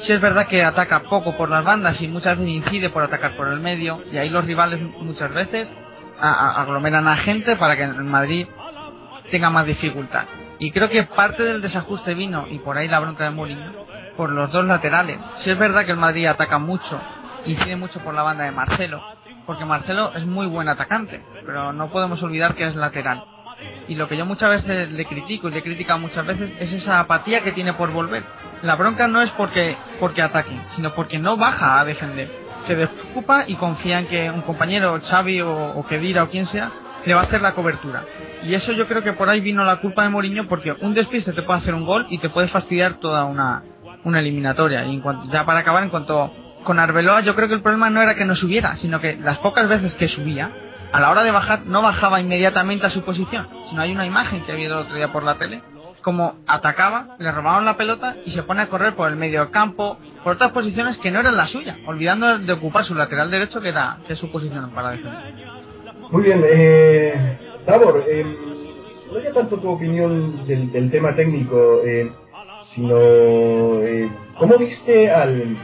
si 0.00 0.12
es 0.12 0.20
verdad 0.20 0.46
que 0.46 0.62
ataca 0.62 1.00
poco 1.00 1.36
por 1.36 1.48
las 1.48 1.64
bandas 1.64 2.00
y 2.00 2.08
muchas 2.08 2.38
veces 2.38 2.54
incide 2.54 2.90
por 2.90 3.02
atacar 3.02 3.36
por 3.36 3.48
el 3.48 3.60
medio 3.60 4.02
y 4.12 4.16
ahí 4.16 4.28
los 4.28 4.44
rivales 4.44 4.80
muchas 5.00 5.32
veces 5.32 5.68
aglomeran 6.20 7.08
a 7.08 7.16
gente 7.16 7.56
para 7.56 7.76
que 7.76 7.84
el 7.84 8.04
Madrid 8.04 8.46
tenga 9.30 9.50
más 9.50 9.66
dificultad. 9.66 10.24
Y 10.58 10.72
creo 10.72 10.88
que 10.88 11.04
parte 11.04 11.44
del 11.44 11.62
desajuste 11.62 12.14
vino, 12.14 12.46
y 12.50 12.58
por 12.58 12.76
ahí 12.76 12.88
la 12.88 12.98
bronca 12.98 13.24
de 13.24 13.30
Mourinho, 13.30 13.72
por 14.16 14.30
los 14.30 14.50
dos 14.50 14.64
laterales. 14.64 15.18
Si 15.36 15.50
es 15.50 15.58
verdad 15.58 15.84
que 15.84 15.92
el 15.92 15.96
Madrid 15.96 16.26
ataca 16.26 16.58
mucho, 16.58 17.00
incide 17.46 17.76
mucho 17.76 18.00
por 18.00 18.14
la 18.14 18.22
banda 18.22 18.44
de 18.44 18.50
Marcelo, 18.50 19.00
porque 19.48 19.64
Marcelo 19.64 20.12
es 20.14 20.26
muy 20.26 20.46
buen 20.46 20.68
atacante, 20.68 21.22
pero 21.46 21.72
no 21.72 21.88
podemos 21.88 22.22
olvidar 22.22 22.54
que 22.54 22.66
es 22.66 22.76
lateral. 22.76 23.24
Y 23.88 23.94
lo 23.94 24.06
que 24.06 24.18
yo 24.18 24.26
muchas 24.26 24.50
veces 24.50 24.92
le 24.92 25.06
critico 25.06 25.48
y 25.48 25.52
le 25.52 25.60
he 25.60 25.62
criticado 25.62 25.98
muchas 25.98 26.26
veces 26.26 26.52
es 26.60 26.70
esa 26.70 27.00
apatía 27.00 27.42
que 27.42 27.52
tiene 27.52 27.72
por 27.72 27.90
volver. 27.90 28.24
La 28.60 28.76
bronca 28.76 29.08
no 29.08 29.22
es 29.22 29.30
porque, 29.30 29.74
porque 30.00 30.20
ataque, 30.20 30.52
sino 30.76 30.92
porque 30.92 31.18
no 31.18 31.38
baja 31.38 31.80
a 31.80 31.86
defender. 31.86 32.30
Se 32.66 32.76
despreocupa 32.76 33.44
y 33.46 33.54
confía 33.54 34.00
en 34.00 34.06
que 34.08 34.30
un 34.30 34.42
compañero, 34.42 35.00
Xavi 35.00 35.40
o, 35.40 35.78
o 35.78 35.86
Kedira 35.86 36.24
o 36.24 36.28
quien 36.28 36.46
sea, 36.48 36.70
le 37.06 37.14
va 37.14 37.22
a 37.22 37.24
hacer 37.24 37.40
la 37.40 37.54
cobertura. 37.54 38.04
Y 38.42 38.52
eso 38.52 38.72
yo 38.72 38.86
creo 38.86 39.02
que 39.02 39.14
por 39.14 39.30
ahí 39.30 39.40
vino 39.40 39.64
la 39.64 39.76
culpa 39.76 40.02
de 40.02 40.10
Mourinho 40.10 40.46
porque 40.46 40.76
un 40.82 40.92
despiste 40.92 41.32
te 41.32 41.40
puede 41.40 41.60
hacer 41.60 41.72
un 41.72 41.86
gol 41.86 42.06
y 42.10 42.18
te 42.18 42.28
puede 42.28 42.48
fastidiar 42.48 43.00
toda 43.00 43.24
una, 43.24 43.62
una 44.04 44.20
eliminatoria. 44.20 44.84
Y 44.84 45.02
ya 45.32 45.46
para 45.46 45.60
acabar, 45.60 45.84
en 45.84 45.88
cuanto 45.88 46.47
con 46.68 46.78
Arbeloa, 46.78 47.22
yo 47.22 47.34
creo 47.34 47.48
que 47.48 47.54
el 47.54 47.62
problema 47.62 47.88
no 47.88 48.02
era 48.02 48.14
que 48.14 48.26
no 48.26 48.36
subiera, 48.36 48.76
sino 48.76 49.00
que 49.00 49.16
las 49.16 49.38
pocas 49.38 49.66
veces 49.70 49.94
que 49.94 50.06
subía, 50.06 50.52
a 50.92 51.00
la 51.00 51.10
hora 51.10 51.22
de 51.22 51.30
bajar 51.30 51.64
no 51.64 51.80
bajaba 51.80 52.20
inmediatamente 52.20 52.84
a 52.84 52.90
su 52.90 53.00
posición, 53.04 53.48
sino 53.70 53.80
hay 53.80 53.90
una 53.90 54.04
imagen 54.04 54.44
que 54.44 54.52
he 54.52 54.54
visto 54.54 54.74
el 54.74 54.80
otro 54.80 54.94
día 54.94 55.10
por 55.10 55.22
la 55.22 55.38
tele, 55.38 55.62
como 56.02 56.34
atacaba, 56.46 57.16
le 57.18 57.32
robaban 57.32 57.64
la 57.64 57.78
pelota 57.78 58.16
y 58.26 58.32
se 58.32 58.42
pone 58.42 58.60
a 58.60 58.68
correr 58.68 58.94
por 58.94 59.08
el 59.08 59.16
medio 59.16 59.50
campo, 59.50 59.96
por 60.22 60.34
otras 60.34 60.52
posiciones 60.52 60.98
que 60.98 61.10
no 61.10 61.20
eran 61.20 61.38
la 61.38 61.46
suya, 61.46 61.78
olvidando 61.86 62.38
de 62.38 62.52
ocupar 62.52 62.84
su 62.84 62.94
lateral 62.94 63.30
derecho 63.30 63.62
que 63.62 63.70
era 63.70 64.00
que 64.06 64.12
es 64.12 64.18
su 64.18 64.30
posición 64.30 64.70
para 64.72 64.90
defender. 64.90 65.22
Muy 66.10 66.22
bien, 66.22 66.44
eh, 66.46 67.38
eh, 67.66 68.36
no 69.10 69.20
ya 69.20 69.32
tanto 69.32 69.56
tu 69.56 69.70
opinión 69.70 70.46
del, 70.46 70.90
tema 70.90 71.16
técnico, 71.16 71.80
eh, 71.82 72.12
sino 72.74 73.80
eh, 73.80 74.10
cómo 74.38 74.58
viste 74.58 75.10
al, 75.10 75.56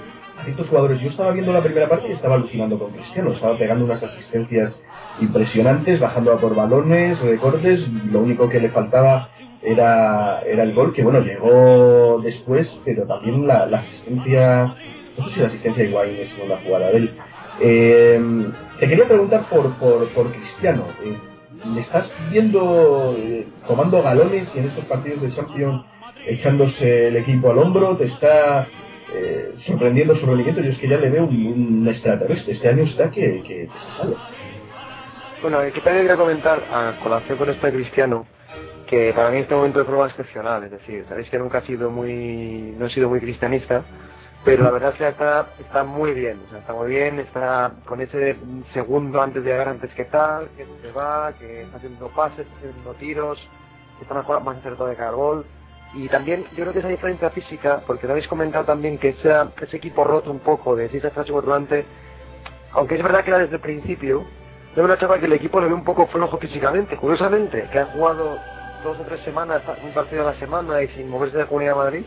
a 0.46 0.50
estos 0.50 0.68
jugadores. 0.68 1.00
Yo 1.00 1.08
estaba 1.08 1.32
viendo 1.32 1.52
la 1.52 1.62
primera 1.62 1.88
parte 1.88 2.08
y 2.08 2.12
estaba 2.12 2.36
alucinando 2.36 2.78
con 2.78 2.92
Cristiano, 2.92 3.32
estaba 3.32 3.58
pegando 3.58 3.84
unas 3.84 4.02
asistencias 4.02 4.78
impresionantes, 5.20 6.00
bajando 6.00 6.32
a 6.32 6.38
por 6.38 6.54
balones, 6.54 7.20
recortes, 7.20 7.80
lo 8.10 8.20
único 8.20 8.48
que 8.48 8.60
le 8.60 8.70
faltaba 8.70 9.30
era, 9.62 10.40
era 10.42 10.62
el 10.62 10.74
gol, 10.74 10.92
que 10.92 11.02
bueno, 11.02 11.20
llegó 11.20 12.20
después, 12.22 12.68
pero 12.84 13.06
también 13.06 13.46
la, 13.46 13.64
asistencia, 13.64 14.74
no 15.16 15.28
sé 15.28 15.34
si 15.34 15.40
la 15.40 15.46
asistencia 15.46 15.84
Higuaín 15.84 16.16
es 16.16 16.30
una 16.44 16.56
jugada 16.58 16.90
de 16.90 16.96
él. 16.96 17.14
Eh, 17.60 18.50
te 18.80 18.88
quería 18.88 19.06
preguntar 19.06 19.48
por, 19.48 19.72
por, 19.76 20.08
por 20.10 20.32
Cristiano, 20.32 20.86
eh, 21.04 21.16
¿le 21.72 21.80
estás 21.80 22.10
viendo 22.30 23.14
eh, 23.16 23.46
tomando 23.66 24.02
galones 24.02 24.48
y 24.54 24.58
en 24.58 24.66
estos 24.66 24.84
partidos 24.86 25.22
de 25.22 25.32
Champions 25.32 25.84
echándose 26.26 27.08
el 27.08 27.16
equipo 27.16 27.50
al 27.50 27.58
hombro? 27.58 27.96
¿Te 27.96 28.06
está 28.06 28.66
sorprendiendo 29.66 30.16
su 30.16 30.26
rendimiento? 30.26 30.60
Yo 30.60 30.70
es 30.70 30.78
que 30.78 30.88
ya 30.88 30.98
le 30.98 31.10
veo 31.10 31.24
un, 31.24 31.86
extraterrestre, 31.88 32.54
este 32.54 32.68
año 32.68 32.84
está 32.84 33.10
que, 33.10 33.42
que 33.46 33.68
se 33.68 33.98
sale. 33.98 34.16
Bueno, 35.42 35.60
que 35.60 35.80
también 35.82 36.06
quería 36.06 36.16
comentar 36.16 36.62
a 36.72 36.98
colación 37.02 37.36
con 37.36 37.50
esto 37.50 37.66
de 37.66 37.72
Cristiano, 37.74 38.26
que 38.88 39.12
para 39.12 39.30
mí 39.30 39.38
este 39.38 39.54
momento 39.54 39.78
de 39.78 39.84
prueba 39.84 40.06
excepcional, 40.06 40.64
es 40.64 40.70
decir, 40.70 41.04
sabéis 41.08 41.28
que 41.28 41.38
nunca 41.38 41.58
he 41.58 41.66
sido 41.66 41.90
muy, 41.90 42.74
no 42.78 42.86
he 42.86 42.90
sido 42.90 43.08
muy 43.10 43.20
cristianista, 43.20 43.84
pero 44.44 44.62
la 44.62 44.70
verdad 44.70 44.92
es 44.92 44.96
que 44.96 45.08
está, 45.08 45.48
está 45.58 45.84
muy 45.84 46.12
bien, 46.12 46.40
o 46.46 46.50
sea, 46.50 46.60
está 46.60 46.72
muy 46.72 46.88
bien, 46.88 47.18
está 47.18 47.72
con 47.86 48.00
ese 48.00 48.36
segundo 48.72 49.20
antes 49.20 49.42
de 49.42 49.50
llegar 49.50 49.68
antes 49.68 49.92
que 49.94 50.04
tal, 50.04 50.48
que 50.56 50.66
se 50.82 50.92
va, 50.92 51.32
que 51.38 51.62
está 51.62 51.76
haciendo 51.76 52.08
pases, 52.08 52.46
está 52.46 52.56
haciendo 52.58 52.94
tiros, 52.94 53.48
está 54.00 54.14
mejor, 54.14 54.42
más 54.42 54.58
acertado 54.58 54.88
de 54.88 54.96
gol. 55.12 55.46
Y 55.94 56.08
también 56.08 56.44
yo 56.56 56.64
creo 56.64 56.72
que 56.72 56.80
esa 56.80 56.88
diferencia 56.88 57.30
física, 57.30 57.82
porque 57.86 58.06
lo 58.06 58.14
habéis 58.14 58.28
comentado 58.28 58.64
también 58.64 58.98
que 58.98 59.10
ese, 59.10 59.32
ese 59.62 59.76
equipo 59.76 60.04
roto 60.04 60.30
un 60.30 60.40
poco 60.40 60.74
de 60.74 60.88
Cisa 60.88 61.10
Fracho 61.10 61.40
delante, 61.40 61.84
aunque 62.72 62.96
es 62.96 63.02
verdad 63.02 63.22
que 63.22 63.30
era 63.30 63.38
desde 63.38 63.56
el 63.56 63.60
principio, 63.60 64.24
de 64.74 64.82
una 64.82 64.98
chava 64.98 65.18
que 65.18 65.26
el 65.26 65.32
equipo 65.32 65.60
le 65.60 65.68
ve 65.68 65.74
un 65.74 65.84
poco 65.84 66.06
flojo 66.08 66.36
físicamente. 66.38 66.96
Curiosamente, 66.96 67.68
que 67.70 67.78
ha 67.78 67.86
jugado 67.86 68.38
dos 68.82 68.98
o 68.98 69.02
tres 69.02 69.20
semanas, 69.20 69.62
un 69.84 69.92
partido 69.92 70.26
a 70.26 70.32
la 70.32 70.38
semana 70.38 70.82
y 70.82 70.88
sin 70.88 71.08
moverse 71.08 71.38
de 71.38 71.46
Comunidad 71.46 71.72
de 71.72 71.78
Madrid, 71.78 72.04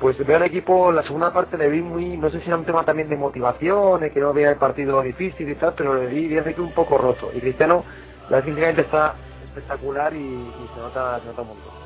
pues 0.00 0.18
veo 0.26 0.36
al 0.36 0.42
equipo, 0.44 0.90
la 0.90 1.02
segunda 1.02 1.32
parte 1.32 1.56
le 1.56 1.68
vi 1.68 1.80
muy, 1.80 2.16
no 2.16 2.30
sé 2.30 2.40
si 2.40 2.46
era 2.46 2.56
un 2.56 2.64
tema 2.64 2.84
también 2.84 3.08
de 3.08 3.16
motivación, 3.16 4.00
que 4.10 4.20
no 4.20 4.32
veía 4.32 4.50
el 4.50 4.56
partido 4.56 5.02
difícil 5.02 5.48
y 5.48 5.54
tal, 5.54 5.74
pero 5.76 5.94
le 5.94 6.06
vi 6.06 6.28
bien 6.28 6.42
que 6.42 6.60
un 6.60 6.72
poco 6.72 6.98
roto. 6.98 7.30
Y 7.34 7.40
Cristiano, 7.40 7.84
la 8.30 8.42
físicamente 8.42 8.80
está 8.82 9.14
espectacular 9.44 10.12
y, 10.14 10.50
se, 10.74 10.80
nota, 10.80 11.20
se 11.20 11.26
nota 11.26 11.42
un 11.42 11.48
montón. 11.48 11.81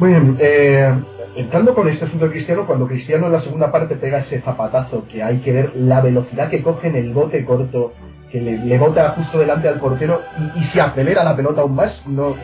Muy 0.00 0.08
bien, 0.08 0.38
eh, 0.40 0.94
entrando 1.36 1.74
con 1.74 1.86
este 1.86 2.06
asunto 2.06 2.24
de 2.24 2.30
Cristiano, 2.30 2.66
cuando 2.66 2.86
Cristiano 2.86 3.26
en 3.26 3.32
la 3.32 3.42
segunda 3.42 3.70
parte 3.70 3.96
pega 3.96 4.20
ese 4.20 4.40
zapatazo, 4.40 5.06
que 5.08 5.22
hay 5.22 5.40
que 5.40 5.52
ver 5.52 5.76
la 5.76 6.00
velocidad 6.00 6.48
que 6.48 6.62
coge 6.62 6.88
en 6.88 6.96
el 6.96 7.12
bote 7.12 7.44
corto, 7.44 7.92
que 8.32 8.40
le, 8.40 8.78
bota 8.78 9.10
justo 9.10 9.38
delante 9.38 9.68
al 9.68 9.78
portero 9.78 10.22
y, 10.56 10.64
se 10.64 10.80
acelera 10.80 11.22
la 11.22 11.36
pelota 11.36 11.60
aún 11.60 11.74
más, 11.74 12.02
no, 12.06 12.34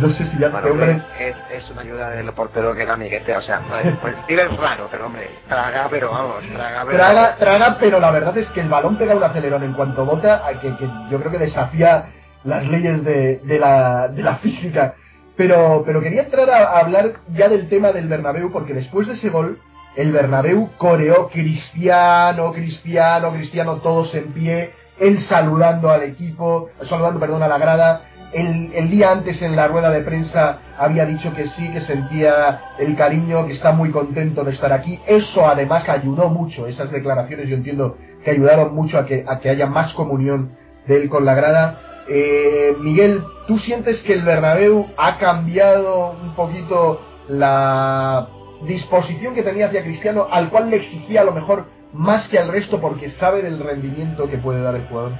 no, 0.00 0.08
sé 0.12 0.24
si 0.24 0.38
ya 0.38 0.46
es, 0.46 1.36
es, 1.54 1.70
una 1.70 1.82
ayuda 1.82 2.08
del 2.12 2.32
portero 2.32 2.74
que 2.74 2.84
era 2.84 2.94
amiguete, 2.94 3.36
o 3.36 3.42
sea, 3.42 3.60
pues, 3.68 3.94
pues 4.00 4.14
es 4.28 4.56
raro, 4.56 4.88
pero 4.90 5.04
hombre, 5.04 5.28
traga, 5.48 5.88
pero 5.90 6.10
vamos, 6.10 6.44
traga, 6.50 6.82
pero... 6.86 6.96
Traga, 6.96 7.36
traga, 7.36 7.76
pero 7.78 8.00
la 8.00 8.10
verdad 8.10 8.38
es 8.38 8.48
que 8.52 8.62
el 8.62 8.70
balón 8.70 8.96
pega 8.96 9.14
un 9.14 9.22
acelerón 9.22 9.64
en 9.64 9.74
cuanto 9.74 10.06
bota, 10.06 10.44
que, 10.62 10.74
que 10.76 10.88
yo 11.10 11.18
creo 11.18 11.30
que 11.30 11.38
desafía 11.38 12.06
las 12.44 12.66
leyes 12.66 13.04
de, 13.04 13.40
de, 13.44 13.58
la, 13.58 14.08
de 14.08 14.22
la 14.22 14.36
física. 14.36 14.94
Pero, 15.36 15.82
pero 15.84 16.00
quería 16.00 16.22
entrar 16.22 16.48
a, 16.50 16.78
hablar 16.78 17.14
ya 17.34 17.48
del 17.48 17.68
tema 17.68 17.92
del 17.92 18.08
Bernabéu, 18.08 18.50
porque 18.50 18.74
después 18.74 19.06
de 19.06 19.14
ese 19.14 19.28
gol, 19.28 19.58
el 19.96 20.12
Bernabéu 20.12 20.70
coreó 20.78 21.28
Cristiano, 21.28 22.52
Cristiano, 22.52 23.32
Cristiano, 23.32 23.76
todos 23.76 24.14
en 24.14 24.32
pie, 24.32 24.70
él 24.98 25.20
saludando 25.28 25.90
al 25.90 26.02
equipo, 26.02 26.70
saludando, 26.88 27.20
perdón, 27.20 27.42
a 27.42 27.48
la 27.48 27.58
grada. 27.58 28.02
El, 28.32 28.72
el, 28.74 28.90
día 28.90 29.12
antes 29.12 29.40
en 29.40 29.54
la 29.54 29.68
rueda 29.68 29.90
de 29.90 30.00
prensa 30.00 30.58
había 30.78 31.06
dicho 31.06 31.32
que 31.32 31.46
sí, 31.48 31.70
que 31.70 31.82
sentía 31.82 32.60
el 32.78 32.96
cariño, 32.96 33.46
que 33.46 33.52
está 33.52 33.72
muy 33.72 33.90
contento 33.90 34.42
de 34.42 34.52
estar 34.52 34.72
aquí. 34.72 35.00
Eso 35.06 35.46
además 35.46 35.88
ayudó 35.88 36.28
mucho, 36.28 36.66
esas 36.66 36.90
declaraciones 36.90 37.48
yo 37.48 37.56
entiendo 37.56 37.96
que 38.24 38.32
ayudaron 38.32 38.74
mucho 38.74 38.98
a 38.98 39.06
que, 39.06 39.24
a 39.26 39.38
que 39.38 39.50
haya 39.50 39.66
más 39.66 39.92
comunión 39.94 40.56
de 40.86 40.96
él 40.96 41.08
con 41.08 41.24
la 41.24 41.34
grada. 41.34 41.80
Eh, 42.08 42.76
Miguel, 42.80 43.22
¿tú 43.46 43.58
sientes 43.58 44.00
que 44.02 44.12
el 44.12 44.22
Bernabéu 44.22 44.86
ha 44.96 45.18
cambiado 45.18 46.16
un 46.22 46.34
poquito 46.34 47.00
la 47.28 48.28
disposición 48.66 49.34
que 49.34 49.42
tenía 49.42 49.66
hacia 49.66 49.82
Cristiano, 49.82 50.28
al 50.30 50.50
cual 50.50 50.70
le 50.70 50.76
exigía 50.76 51.22
a 51.22 51.24
lo 51.24 51.32
mejor 51.32 51.66
más 51.92 52.28
que 52.28 52.38
al 52.38 52.48
resto 52.48 52.80
porque 52.80 53.10
sabe 53.18 53.42
del 53.42 53.58
rendimiento 53.58 54.28
que 54.28 54.38
puede 54.38 54.62
dar 54.62 54.76
el 54.76 54.86
jugador? 54.86 55.12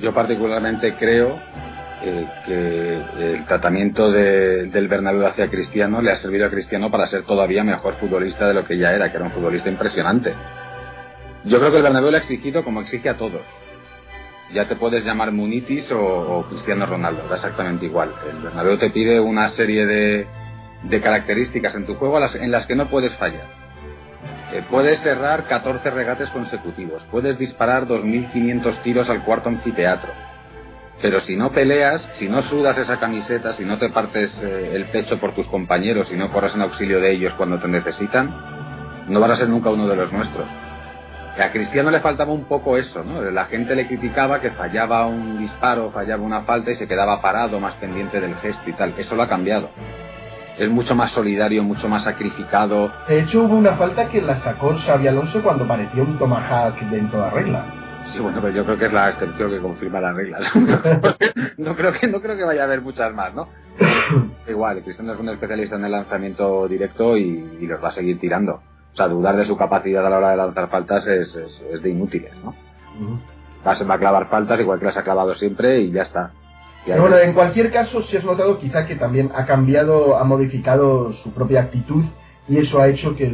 Yo 0.00 0.12
particularmente 0.12 0.96
creo 0.96 1.38
eh, 2.02 2.26
que 2.46 3.34
el 3.34 3.46
tratamiento 3.46 4.10
del 4.10 4.88
Bernabéu 4.88 5.26
hacia 5.26 5.48
Cristiano 5.48 6.02
le 6.02 6.10
ha 6.10 6.16
servido 6.16 6.46
a 6.46 6.50
Cristiano 6.50 6.90
para 6.90 7.06
ser 7.06 7.22
todavía 7.22 7.62
mejor 7.62 7.94
futbolista 8.00 8.48
de 8.48 8.54
lo 8.54 8.64
que 8.64 8.76
ya 8.76 8.92
era, 8.92 9.10
que 9.10 9.18
era 9.18 9.26
un 9.26 9.32
futbolista 9.32 9.68
impresionante. 9.68 10.34
Yo 11.44 11.58
creo 11.58 11.70
que 11.70 11.76
el 11.76 11.82
Bernabéu 11.84 12.10
le 12.10 12.16
ha 12.18 12.20
exigido 12.20 12.64
como 12.64 12.80
exige 12.80 13.08
a 13.08 13.16
todos 13.16 13.42
ya 14.52 14.68
te 14.68 14.76
puedes 14.76 15.04
llamar 15.04 15.32
Munitis 15.32 15.90
o, 15.92 16.46
Cristiano 16.48 16.86
Ronaldo, 16.86 17.28
da 17.28 17.36
exactamente 17.36 17.86
igual. 17.86 18.12
El 18.30 18.42
Bernabéu 18.42 18.78
te 18.78 18.90
pide 18.90 19.20
una 19.20 19.50
serie 19.50 19.86
de, 19.86 20.26
de 20.84 21.00
características 21.00 21.74
en 21.74 21.86
tu 21.86 21.94
juego 21.94 22.18
en 22.18 22.50
las 22.50 22.66
que 22.66 22.76
no 22.76 22.88
puedes 22.88 23.12
fallar. 23.14 23.62
Eh, 24.52 24.62
puedes 24.70 25.00
cerrar 25.00 25.48
14 25.48 25.90
regates 25.90 26.28
consecutivos, 26.30 27.02
puedes 27.10 27.38
disparar 27.38 27.86
2.500 27.86 28.82
tiros 28.82 29.08
al 29.08 29.24
cuarto 29.24 29.48
anfiteatro, 29.48 30.12
pero 31.00 31.22
si 31.22 31.36
no 31.36 31.52
peleas, 31.52 32.02
si 32.18 32.28
no 32.28 32.42
sudas 32.42 32.76
esa 32.76 33.00
camiseta, 33.00 33.54
si 33.54 33.64
no 33.64 33.78
te 33.78 33.88
partes 33.88 34.30
eh, 34.42 34.72
el 34.74 34.86
pecho 34.86 35.18
por 35.18 35.34
tus 35.34 35.46
compañeros, 35.46 36.08
si 36.08 36.16
no 36.16 36.30
corres 36.30 36.54
en 36.54 36.60
auxilio 36.60 37.00
de 37.00 37.12
ellos 37.12 37.32
cuando 37.38 37.58
te 37.58 37.68
necesitan, 37.68 38.30
no 39.08 39.20
vas 39.20 39.30
a 39.30 39.36
ser 39.36 39.48
nunca 39.48 39.70
uno 39.70 39.88
de 39.88 39.96
los 39.96 40.12
nuestros 40.12 40.46
a 41.40 41.50
Cristiano 41.50 41.90
le 41.90 42.00
faltaba 42.00 42.32
un 42.32 42.44
poco 42.44 42.76
eso, 42.76 43.02
¿no? 43.02 43.22
La 43.30 43.46
gente 43.46 43.74
le 43.74 43.86
criticaba 43.86 44.40
que 44.40 44.50
fallaba 44.50 45.06
un 45.06 45.38
disparo, 45.38 45.90
fallaba 45.90 46.22
una 46.22 46.42
falta 46.42 46.70
y 46.70 46.76
se 46.76 46.86
quedaba 46.86 47.22
parado, 47.22 47.58
más 47.58 47.74
pendiente 47.76 48.20
del 48.20 48.34
gesto 48.36 48.68
y 48.68 48.72
tal. 48.74 48.94
Eso 48.98 49.16
lo 49.16 49.22
ha 49.22 49.28
cambiado. 49.28 49.70
Es 50.58 50.68
mucho 50.68 50.94
más 50.94 51.10
solidario, 51.12 51.62
mucho 51.62 51.88
más 51.88 52.04
sacrificado. 52.04 52.92
De 53.08 53.20
hecho, 53.20 53.42
hubo 53.42 53.56
una 53.56 53.72
falta 53.76 54.08
que 54.08 54.20
la 54.20 54.36
sacó 54.42 54.76
Xavi 54.76 55.08
Alonso 55.08 55.42
cuando 55.42 55.66
pareció 55.66 56.02
un 56.02 56.18
tomahawk 56.18 56.78
de 56.78 57.00
toda 57.02 57.30
regla. 57.30 57.64
Sí, 58.12 58.18
bueno, 58.18 58.38
pero 58.42 58.52
yo 58.52 58.64
creo 58.66 58.78
que 58.78 58.86
es 58.86 58.92
la 58.92 59.10
excepción 59.10 59.50
que 59.50 59.58
confirma 59.60 60.00
las 60.00 60.14
reglas. 60.14 60.42
no, 61.56 61.74
creo 61.74 61.92
que, 61.94 62.06
no 62.08 62.20
creo 62.20 62.36
que 62.36 62.44
vaya 62.44 62.62
a 62.62 62.64
haber 62.64 62.82
muchas 62.82 63.14
más, 63.14 63.32
¿no? 63.32 63.48
Igual, 64.46 64.82
Cristiano 64.82 65.14
es 65.14 65.20
un 65.20 65.30
especialista 65.30 65.76
en 65.76 65.86
el 65.86 65.92
lanzamiento 65.92 66.68
directo 66.68 67.16
y, 67.16 67.56
y 67.60 67.66
los 67.66 67.82
va 67.82 67.88
a 67.88 67.92
seguir 67.92 68.20
tirando. 68.20 68.60
O 68.92 68.96
sea, 68.96 69.08
dudar 69.08 69.36
de 69.36 69.46
su 69.46 69.56
capacidad 69.56 70.06
a 70.06 70.10
la 70.10 70.18
hora 70.18 70.30
de 70.30 70.36
lanzar 70.36 70.68
faltas 70.68 71.06
es, 71.06 71.34
es, 71.34 71.82
de 71.82 71.90
inútiles, 71.90 72.32
¿no? 72.44 72.54
va, 73.66 73.94
a 73.94 73.98
clavar 73.98 74.28
faltas 74.28 74.60
igual 74.60 74.78
que 74.78 74.86
las 74.86 74.96
ha 74.96 75.02
clavado 75.02 75.34
siempre 75.34 75.80
y 75.80 75.92
ya 75.92 76.02
está. 76.02 76.32
bueno, 76.86 77.16
en 77.18 77.32
cualquier 77.32 77.70
caso, 77.72 78.02
si 78.02 78.16
has 78.16 78.24
notado 78.24 78.58
quizá 78.58 78.86
que 78.86 78.96
también 78.96 79.30
ha 79.34 79.46
cambiado, 79.46 80.18
ha 80.18 80.24
modificado 80.24 81.12
su 81.14 81.32
propia 81.32 81.62
actitud 81.62 82.04
y 82.48 82.58
eso 82.58 82.80
ha 82.80 82.88
hecho 82.88 83.16
que, 83.16 83.28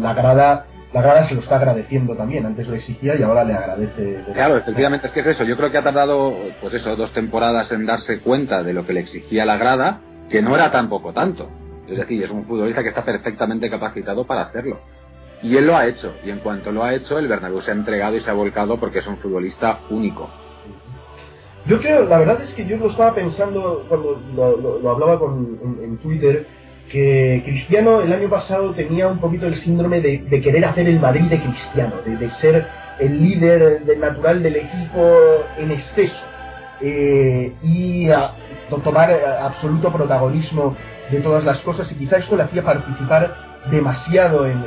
la 0.00 0.14
grada 0.14 0.66
la 0.92 1.02
grada 1.02 1.28
se 1.28 1.34
lo 1.34 1.40
está 1.40 1.56
agradeciendo 1.56 2.14
también. 2.14 2.46
Antes 2.46 2.68
le 2.68 2.76
exigía 2.76 3.16
y 3.16 3.22
ahora 3.24 3.42
le 3.42 3.52
agradece. 3.52 4.24
Claro, 4.32 4.58
efectivamente, 4.58 5.08
es 5.08 5.12
que 5.12 5.20
es 5.20 5.26
eso. 5.26 5.42
Yo 5.42 5.56
creo 5.56 5.72
que 5.72 5.78
ha 5.78 5.82
tardado, 5.82 6.32
pues 6.60 6.72
eso, 6.74 6.94
dos 6.94 7.12
temporadas 7.12 7.72
en 7.72 7.84
darse 7.84 8.20
cuenta 8.20 8.62
de 8.62 8.72
lo 8.72 8.86
que 8.86 8.92
le 8.92 9.00
exigía 9.00 9.44
la 9.44 9.56
grada, 9.56 9.98
que 10.30 10.40
no 10.40 10.54
era 10.54 10.70
tampoco 10.70 11.12
tanto. 11.12 11.50
Es 11.88 11.98
decir, 11.98 12.22
es 12.22 12.30
un 12.30 12.44
futbolista 12.44 12.82
que 12.82 12.88
está 12.88 13.04
perfectamente 13.04 13.68
capacitado 13.68 14.26
para 14.26 14.42
hacerlo. 14.42 14.78
Y 15.42 15.56
él 15.56 15.66
lo 15.66 15.76
ha 15.76 15.86
hecho. 15.86 16.14
Y 16.24 16.30
en 16.30 16.38
cuanto 16.38 16.72
lo 16.72 16.82
ha 16.82 16.94
hecho, 16.94 17.18
el 17.18 17.28
Bernabéu 17.28 17.60
se 17.60 17.70
ha 17.70 17.74
entregado 17.74 18.16
y 18.16 18.20
se 18.20 18.30
ha 18.30 18.34
volcado 18.34 18.78
porque 18.78 19.00
es 19.00 19.06
un 19.06 19.18
futbolista 19.18 19.80
único. 19.90 20.30
Yo 21.66 21.80
creo, 21.80 22.04
la 22.04 22.18
verdad 22.18 22.42
es 22.42 22.52
que 22.54 22.66
yo 22.66 22.76
lo 22.76 22.90
estaba 22.90 23.14
pensando 23.14 23.84
cuando 23.88 24.20
lo, 24.34 24.90
hablaba 24.90 25.18
con, 25.18 25.58
en, 25.82 25.96
Twitter, 25.98 26.46
que 26.90 27.42
Cristiano 27.44 28.02
el 28.02 28.12
año 28.12 28.28
pasado 28.28 28.72
tenía 28.72 29.08
un 29.08 29.18
poquito 29.18 29.46
el 29.46 29.56
síndrome 29.56 30.00
de, 30.02 30.40
querer 30.42 30.64
hacer 30.64 30.86
el 30.86 31.00
Madrid 31.00 31.24
de 31.30 31.40
Cristiano, 31.40 31.94
de, 32.04 32.30
ser 32.40 32.66
el 33.00 33.22
líder 33.22 33.82
natural 33.98 34.42
del 34.42 34.56
equipo 34.56 35.18
en 35.58 35.70
exceso 35.70 36.22
eh, 36.82 37.52
y 37.62 38.08
tomar 38.82 39.10
absoluto 39.40 39.90
protagonismo 39.90 40.76
de 41.10 41.20
todas 41.20 41.44
las 41.44 41.58
cosas 41.60 41.90
y 41.92 41.94
quizá 41.96 42.18
esto 42.18 42.36
le 42.36 42.44
hacía 42.44 42.62
participar 42.62 43.34
demasiado 43.70 44.46
en, 44.46 44.64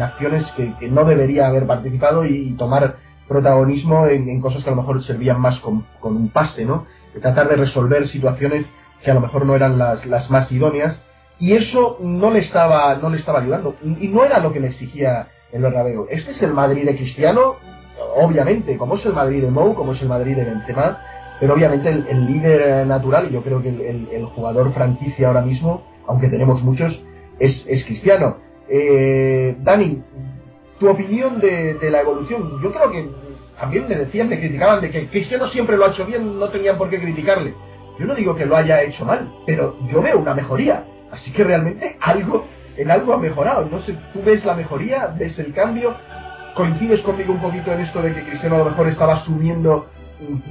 acciones 0.00 0.44
que, 0.52 0.88
no 0.88 1.04
debería 1.04 1.48
haber 1.48 1.66
participado 1.66 2.24
y, 2.24 2.52
tomar 2.52 2.96
protagonismo 3.26 4.06
en, 4.06 4.40
cosas 4.40 4.62
que 4.62 4.70
a 4.70 4.74
lo 4.74 4.82
mejor 4.82 5.02
servían 5.02 5.40
más 5.40 5.58
con, 5.58 5.84
un 6.02 6.28
pase, 6.28 6.64
¿no? 6.64 6.86
Tratar 7.20 7.48
de 7.48 7.56
resolver 7.56 8.06
situaciones 8.06 8.70
que 9.02 9.10
a 9.10 9.14
lo 9.14 9.20
mejor 9.20 9.44
no 9.44 9.56
eran 9.56 9.76
las, 9.76 10.06
las 10.06 10.30
más 10.30 10.52
idóneas 10.52 11.00
y 11.40 11.54
eso 11.54 11.98
no 12.00 12.30
le 12.30 12.40
estaba 12.40 12.96
no 12.96 13.10
le 13.10 13.18
estaba 13.18 13.40
ayudando 13.40 13.76
y 13.82 14.08
no 14.08 14.24
era 14.24 14.38
lo 14.38 14.52
que 14.52 14.60
le 14.60 14.68
exigía 14.68 15.28
el 15.52 15.62
Bernabéu. 15.62 16.06
Este 16.10 16.32
es 16.32 16.42
el 16.42 16.52
Madrid 16.52 16.84
de 16.84 16.96
Cristiano, 16.96 17.56
obviamente, 18.16 18.76
como 18.76 18.96
es 18.96 19.06
el 19.06 19.14
Madrid 19.14 19.42
de 19.42 19.50
Mou, 19.50 19.74
como 19.74 19.92
es 19.92 20.02
el 20.02 20.08
Madrid 20.08 20.36
de 20.36 20.44
Benzema, 20.44 21.00
pero 21.40 21.54
obviamente 21.54 21.88
el, 21.88 22.26
líder 22.26 22.86
natural, 22.86 23.28
y 23.30 23.32
yo 23.32 23.42
creo 23.42 23.62
que 23.62 23.68
el, 23.68 24.24
jugador 24.34 24.72
franquicia 24.72 25.28
ahora 25.28 25.42
mismo, 25.42 25.82
aunque 26.06 26.28
tenemos 26.28 26.62
muchos, 26.62 27.00
es, 27.38 27.84
Cristiano. 27.84 28.38
Eh, 28.68 29.56
Dani, 29.60 30.02
tu 30.78 30.88
opinión 30.88 31.40
de, 31.40 31.78
la 31.90 32.00
evolución. 32.00 32.60
Yo 32.62 32.72
creo 32.72 32.90
que 32.90 33.08
también 33.58 33.88
me 33.88 33.96
decían, 33.96 34.28
me 34.28 34.38
criticaban 34.38 34.80
de 34.80 34.90
que 34.90 35.08
Cristiano 35.08 35.48
siempre 35.48 35.76
lo 35.76 35.86
ha 35.86 35.90
hecho 35.90 36.04
bien, 36.04 36.38
no 36.38 36.48
tenían 36.50 36.76
por 36.76 36.90
qué 36.90 37.00
criticarle. 37.00 37.54
Yo 37.98 38.06
no 38.06 38.14
digo 38.14 38.34
que 38.34 38.46
lo 38.46 38.56
haya 38.56 38.82
hecho 38.82 39.04
mal, 39.04 39.32
pero 39.46 39.76
yo 39.92 40.02
veo 40.02 40.18
una 40.18 40.34
mejoría. 40.34 40.84
Así 41.10 41.32
que 41.32 41.42
realmente 41.42 41.96
algo, 42.00 42.46
en 42.76 42.90
algo 42.90 43.12
ha 43.12 43.18
mejorado. 43.18 43.66
No 43.70 43.80
sé, 43.82 43.96
tú 44.12 44.22
ves 44.24 44.44
la 44.44 44.54
mejoría, 44.54 45.14
ves 45.18 45.38
el 45.38 45.52
cambio, 45.52 45.96
coincides 46.54 47.00
conmigo 47.00 47.32
un 47.32 47.40
poquito 47.40 47.72
en 47.72 47.80
esto 47.80 48.02
de 48.02 48.14
que 48.14 48.24
Cristiano 48.24 48.56
a 48.56 48.58
lo 48.58 48.64
mejor 48.66 48.88
estaba 48.88 49.14
asumiendo 49.14 49.88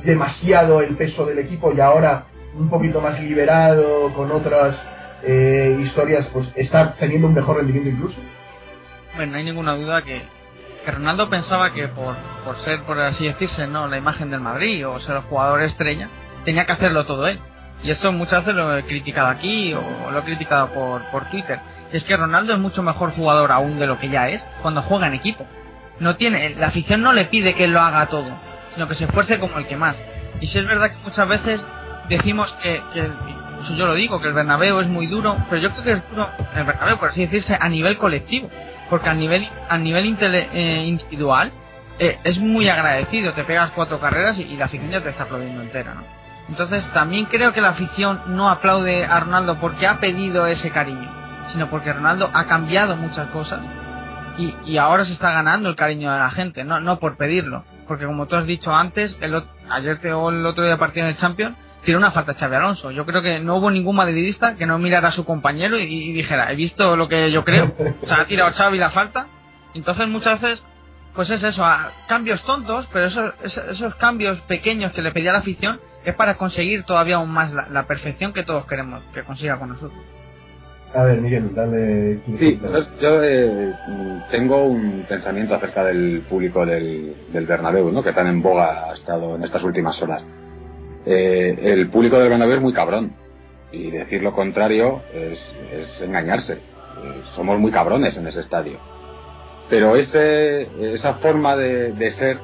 demasiado 0.03 0.81
el 0.81 0.95
peso 0.95 1.25
del 1.25 1.39
equipo 1.39 1.73
y 1.73 1.79
ahora 1.79 2.25
un 2.55 2.69
poquito 2.69 3.01
más 3.01 3.19
liberado 3.19 4.13
con 4.13 4.31
otras 4.31 4.75
eh, 5.23 5.77
historias, 5.81 6.27
pues 6.33 6.47
está 6.55 6.93
teniendo 6.93 7.27
un 7.27 7.33
mejor 7.33 7.57
rendimiento 7.57 7.89
incluso. 7.89 8.17
Bueno, 9.15 9.33
no 9.33 9.37
hay 9.37 9.43
ninguna 9.43 9.75
duda 9.75 10.01
que, 10.03 10.21
Ronaldo 10.85 11.29
pensaba 11.29 11.73
que 11.73 11.89
por, 11.89 12.15
por 12.45 12.57
ser, 12.59 12.83
por 12.83 12.97
así 12.99 13.25
decirse, 13.25 13.67
no 13.67 13.87
la 13.87 13.97
imagen 13.97 14.31
del 14.31 14.39
Madrid 14.39 14.87
o 14.87 14.99
ser 15.01 15.17
el 15.17 15.21
jugador 15.23 15.61
estrella, 15.61 16.07
tenía 16.45 16.65
que 16.65 16.71
hacerlo 16.71 17.05
todo 17.05 17.27
él. 17.27 17.39
Y 17.83 17.91
eso 17.91 18.11
muchas 18.13 18.45
veces 18.45 18.55
lo 18.55 18.75
he 18.75 18.83
criticado 18.85 19.27
aquí 19.27 19.73
o 19.73 20.11
lo 20.11 20.19
he 20.19 20.23
criticado 20.23 20.69
por, 20.69 21.01
por 21.11 21.29
Twitter. 21.29 21.59
Es 21.91 22.03
que 22.05 22.15
Ronaldo 22.15 22.53
es 22.53 22.59
mucho 22.59 22.81
mejor 22.83 23.11
jugador 23.11 23.51
aún 23.51 23.79
de 23.79 23.87
lo 23.87 23.99
que 23.99 24.09
ya 24.09 24.29
es 24.29 24.41
cuando 24.61 24.81
juega 24.81 25.07
en 25.07 25.15
equipo. 25.15 25.45
No 25.99 26.15
tiene, 26.15 26.55
la 26.55 26.67
afición 26.67 27.01
no 27.01 27.11
le 27.11 27.25
pide 27.25 27.53
que 27.53 27.65
él 27.65 27.71
lo 27.71 27.81
haga 27.81 28.05
todo 28.05 28.31
sino 28.77 28.87
que 28.87 28.93
se 28.93 29.05
esfuerce 29.05 29.39
como 29.39 29.57
el 29.57 29.65
que 29.65 29.75
más. 29.75 29.95
Y 30.39 30.45
si 30.45 30.59
es 30.59 30.67
verdad 30.67 30.91
que 30.91 30.97
muchas 30.97 31.27
veces 31.27 31.59
decimos 32.09 32.55
que, 32.61 32.79
que 32.93 33.09
yo 33.75 33.87
lo 33.87 33.95
digo, 33.95 34.21
que 34.21 34.27
el 34.27 34.35
Bernabéu 34.35 34.79
es 34.81 34.87
muy 34.87 35.07
duro, 35.07 35.35
pero 35.49 35.59
yo 35.59 35.71
creo 35.71 35.83
que 35.83 35.91
es 35.93 36.09
duro 36.11 36.29
el 36.55 36.63
Bernabéu, 36.63 36.99
por 36.99 37.09
así 37.09 37.21
decirse, 37.21 37.57
a 37.59 37.69
nivel 37.69 37.97
colectivo, 37.97 38.51
porque 38.87 39.09
a 39.09 39.15
nivel, 39.15 39.49
a 39.67 39.79
nivel 39.79 40.15
eh, 40.21 40.85
individual 40.85 41.51
eh, 41.97 42.19
es 42.23 42.37
muy 42.37 42.69
agradecido, 42.69 43.33
te 43.33 43.45
pegas 43.45 43.71
cuatro 43.71 43.99
carreras 43.99 44.37
y, 44.37 44.55
la 44.57 44.65
afición 44.65 44.91
ya 44.91 45.01
te 45.01 45.09
está 45.09 45.23
aplaudiendo 45.23 45.63
entera, 45.63 45.95
¿no? 45.95 46.03
Entonces 46.47 46.85
también 46.93 47.25
creo 47.25 47.53
que 47.53 47.61
la 47.61 47.69
afición 47.69 48.21
no 48.27 48.51
aplaude 48.51 49.05
a 49.05 49.19
Ronaldo 49.21 49.57
porque 49.59 49.87
ha 49.87 49.99
pedido 49.99 50.45
ese 50.45 50.69
cariño, 50.69 51.09
sino 51.51 51.67
porque 51.71 51.91
Ronaldo 51.91 52.29
ha 52.31 52.45
cambiado 52.45 52.95
muchas 52.95 53.27
cosas 53.29 53.59
y, 54.37 54.53
y 54.65 54.77
ahora 54.77 55.03
se 55.03 55.13
está 55.13 55.31
ganando 55.31 55.67
el 55.67 55.75
cariño 55.75 56.13
de 56.13 56.19
la 56.19 56.29
gente, 56.29 56.63
no, 56.63 56.79
no 56.79 56.99
por 56.99 57.17
pedirlo. 57.17 57.63
Porque 57.87 58.05
como 58.05 58.27
tú 58.27 58.35
has 58.35 58.45
dicho 58.45 58.73
antes, 58.73 59.15
el, 59.21 59.41
ayer 59.69 59.99
te, 59.99 60.11
o 60.13 60.29
el 60.29 60.45
otro 60.45 60.65
día 60.65 60.77
partido 60.77 61.05
en 61.05 61.13
el 61.13 61.17
Champions, 61.17 61.55
tiró 61.85 61.97
una 61.97 62.11
falta 62.11 62.33
Xavi 62.33 62.55
Alonso. 62.55 62.91
Yo 62.91 63.05
creo 63.05 63.21
que 63.21 63.39
no 63.39 63.55
hubo 63.55 63.71
ningún 63.71 63.95
madridista 63.95 64.55
que 64.55 64.65
no 64.65 64.77
mirara 64.77 65.09
a 65.09 65.11
su 65.11 65.23
compañero 65.23 65.79
y, 65.79 66.11
dijera, 66.11 66.51
he 66.51 66.55
visto 66.55 66.97
lo 66.97 67.07
que 67.07 67.31
yo 67.31 67.45
creo. 67.45 67.73
O 68.01 68.07
sea, 68.07 68.21
ha 68.21 68.25
tirado 68.25 68.51
Xavi 68.51 68.77
la 68.77 68.89
falta. 68.89 69.27
Entonces 69.73 70.07
muchas 70.07 70.41
veces, 70.41 70.63
pues 71.15 71.29
es 71.29 71.41
eso, 71.43 71.63
cambios 72.07 72.43
tontos, 72.43 72.87
pero 72.91 73.05
esos, 73.05 73.33
esos 73.43 73.95
cambios 73.95 74.39
pequeños 74.41 74.91
que 74.91 75.01
le 75.01 75.11
pedía 75.11 75.31
la 75.31 75.39
afición 75.39 75.79
es 76.03 76.15
para 76.15 76.35
conseguir 76.35 76.83
todavía 76.83 77.17
aún 77.17 77.29
más 77.29 77.51
la, 77.51 77.83
perfección 77.83 78.33
que 78.33 78.43
todos 78.43 78.65
queremos 78.65 79.03
que 79.13 79.23
consiga 79.23 79.59
con 79.59 79.69
nosotros. 79.69 79.99
A 80.93 81.03
ver, 81.03 81.21
Miguel, 81.21 81.53
dale. 81.53 82.19
Sí, 82.39 82.59
yo 83.01 83.23
eh, 83.23 83.73
tengo 84.31 84.65
un 84.65 85.05
pensamiento 85.07 85.53
acerca 85.55 85.83
del 85.83 86.23
público 86.29 86.65
del, 86.65 87.13
del 87.31 87.45
Bernabéu, 87.45 87.91
¿no? 87.91 88.01
que 88.01 88.13
tan 88.13 88.27
en 88.27 88.41
boga 88.41 88.89
ha 88.89 88.93
estado 88.95 89.35
en 89.35 89.43
estas 89.43 89.63
últimas 89.63 90.01
horas. 90.01 90.23
Eh, 91.05 91.57
el 91.61 91.89
público 91.89 92.17
del 92.17 92.29
Bernabéu 92.29 92.55
es 92.55 92.61
muy 92.61 92.73
cabrón 92.73 93.13
y 93.71 93.91
decir 93.91 94.23
lo 94.23 94.33
contrario 94.33 95.01
es, 95.13 95.39
es 95.73 96.01
engañarse. 96.01 96.53
Eh, 96.53 97.21
somos 97.35 97.59
muy 97.59 97.71
cabrones 97.71 98.15
en 98.17 98.27
ese 98.27 98.39
estadio. 98.39 98.79
Pero 99.69 99.97
ese, 99.97 100.93
esa 100.93 101.15
forma 101.15 101.57
de, 101.57 101.91
de 101.93 102.11
ser 102.11 102.37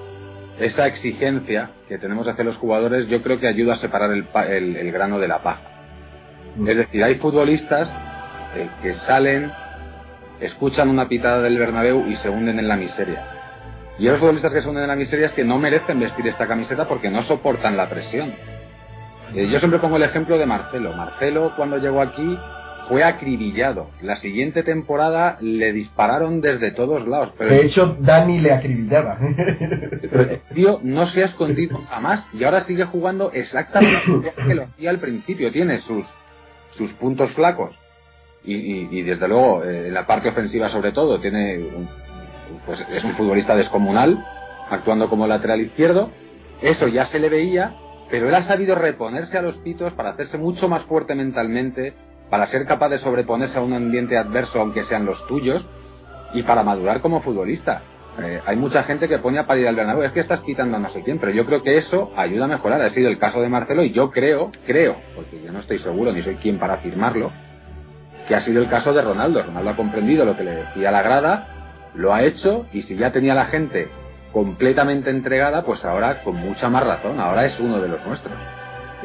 esa 0.59 0.85
exigencia 0.85 1.71
que 1.87 1.97
tenemos 1.97 2.27
hacia 2.27 2.43
los 2.43 2.57
jugadores 2.57 3.07
yo 3.07 3.23
creo 3.23 3.39
que 3.39 3.47
ayuda 3.47 3.73
a 3.73 3.77
separar 3.77 4.11
el, 4.11 4.75
el, 4.75 4.91
grano 4.91 5.19
de 5.19 5.27
la 5.27 5.41
paja. 5.41 5.61
Es 6.67 6.77
decir, 6.77 7.03
hay 7.03 7.15
futbolistas 7.15 7.89
eh, 8.55 8.69
que 8.81 8.93
salen, 9.05 9.51
escuchan 10.39 10.89
una 10.89 11.07
pitada 11.07 11.41
del 11.41 11.57
Bernabéu 11.57 12.05
y 12.07 12.15
se 12.17 12.29
hunden 12.29 12.59
en 12.59 12.67
la 12.67 12.75
miseria. 12.75 13.23
Y 13.97 14.05
los 14.05 14.19
futbolistas 14.19 14.51
que 14.51 14.61
se 14.61 14.67
hunden 14.67 14.83
en 14.83 14.89
la 14.89 14.95
miseria 14.95 15.27
es 15.27 15.33
que 15.33 15.43
no 15.43 15.59
merecen 15.59 15.99
vestir 15.99 16.27
esta 16.27 16.47
camiseta 16.47 16.87
porque 16.87 17.09
no 17.09 17.23
soportan 17.23 17.77
la 17.77 17.89
presión. 17.89 18.33
Eh, 19.35 19.47
yo 19.47 19.59
siempre 19.59 19.79
pongo 19.79 19.97
el 19.97 20.03
ejemplo 20.03 20.37
de 20.37 20.45
Marcelo. 20.45 20.93
Marcelo 20.93 21.53
cuando 21.55 21.77
llegó 21.77 22.01
aquí 22.01 22.37
fue 22.87 23.03
acribillado. 23.03 23.89
La 24.01 24.17
siguiente 24.17 24.63
temporada 24.63 25.37
le 25.41 25.71
dispararon 25.73 26.41
desde 26.41 26.71
todos 26.71 27.07
lados. 27.07 27.33
Pero 27.37 27.51
de 27.51 27.65
hecho, 27.65 27.97
Dani 27.99 28.39
le 28.39 28.51
acribillaba. 28.51 29.17
Pero 30.11 30.21
el 30.23 30.41
tío 30.53 30.79
no 30.83 31.07
se 31.07 31.23
ha 31.23 31.27
escondido 31.27 31.77
jamás 31.89 32.25
y 32.33 32.43
ahora 32.43 32.65
sigue 32.65 32.85
jugando 32.85 33.31
exactamente 33.31 34.07
lo 34.07 34.21
que 34.21 34.55
lo 34.55 34.63
hacía 34.63 34.89
al 34.89 34.99
principio. 34.99 35.51
Tiene 35.51 35.79
sus, 35.79 36.05
sus 36.77 36.91
puntos 36.93 37.31
flacos 37.33 37.75
y, 38.45 39.01
desde 39.03 39.27
luego 39.27 39.63
eh, 39.63 39.87
en 39.87 39.93
la 39.93 40.05
parte 40.05 40.29
ofensiva 40.29 40.69
sobre 40.69 40.91
todo 40.91 41.19
tiene 41.21 41.65
pues 42.65 42.79
es 42.91 43.03
un 43.03 43.13
futbolista 43.13 43.55
descomunal 43.55 44.23
actuando 44.69 45.09
como 45.09 45.27
lateral 45.27 45.61
izquierdo. 45.61 46.09
Eso 46.61 46.87
ya 46.87 47.05
se 47.07 47.19
le 47.19 47.29
veía, 47.29 47.75
pero 48.09 48.27
él 48.27 48.35
ha 48.35 48.43
sabido 48.43 48.75
reponerse 48.75 49.37
a 49.37 49.41
los 49.41 49.57
pitos 49.57 49.93
para 49.93 50.11
hacerse 50.11 50.37
mucho 50.37 50.67
más 50.69 50.83
fuerte 50.83 51.15
mentalmente 51.15 51.93
para 52.29 52.47
ser 52.47 52.65
capaz 52.65 52.89
de 52.89 52.99
sobreponerse 52.99 53.57
a 53.57 53.61
un 53.61 53.73
ambiente 53.73 54.17
adverso, 54.17 54.59
aunque 54.59 54.83
sean 54.85 55.05
los 55.05 55.25
tuyos, 55.27 55.63
y 56.33 56.41
para 56.43 56.63
madurar 56.63 57.01
como 57.01 57.21
futbolista. 57.21 57.83
Eh, 58.21 58.41
hay 58.45 58.55
mucha 58.55 58.83
gente 58.83 59.07
que 59.07 59.19
pone 59.19 59.39
a 59.39 59.47
parir 59.47 59.67
al 59.67 59.75
Bernabéu, 59.75 60.03
es 60.03 60.11
que 60.13 60.21
estás 60.21 60.39
quitando 60.41 60.77
a 60.77 60.79
no 60.79 60.89
sé 60.89 61.01
quién, 61.01 61.19
pero 61.19 61.31
yo 61.31 61.45
creo 61.45 61.63
que 61.63 61.77
eso 61.77 62.11
ayuda 62.15 62.45
a 62.45 62.47
mejorar. 62.47 62.81
Ha 62.81 62.91
sido 62.91 63.09
el 63.09 63.17
caso 63.17 63.41
de 63.41 63.49
Marcelo 63.49 63.83
y 63.83 63.91
yo 63.91 64.09
creo, 64.11 64.51
creo, 64.65 64.95
porque 65.15 65.41
yo 65.43 65.51
no 65.51 65.59
estoy 65.59 65.79
seguro 65.79 66.11
ni 66.11 66.21
soy 66.21 66.35
quien 66.35 66.59
para 66.59 66.75
afirmarlo, 66.75 67.31
que 68.27 68.35
ha 68.35 68.41
sido 68.41 68.61
el 68.61 68.69
caso 68.69 68.93
de 68.93 69.01
Ronaldo. 69.01 69.43
Ronaldo 69.43 69.71
ha 69.71 69.75
comprendido 69.75 70.25
lo 70.25 70.37
que 70.37 70.43
le 70.43 70.55
decía 70.55 70.91
la 70.91 71.01
grada, 71.01 71.47
lo 71.93 72.13
ha 72.13 72.23
hecho 72.23 72.65
y 72.73 72.83
si 72.83 72.95
ya 72.95 73.11
tenía 73.11 73.33
la 73.33 73.45
gente 73.45 73.89
completamente 74.31 75.09
entregada, 75.09 75.63
pues 75.63 75.83
ahora 75.85 76.23
con 76.23 76.35
mucha 76.35 76.69
más 76.69 76.83
razón, 76.83 77.19
ahora 77.19 77.45
es 77.45 77.59
uno 77.59 77.79
de 77.79 77.87
los 77.87 78.05
nuestros 78.05 78.33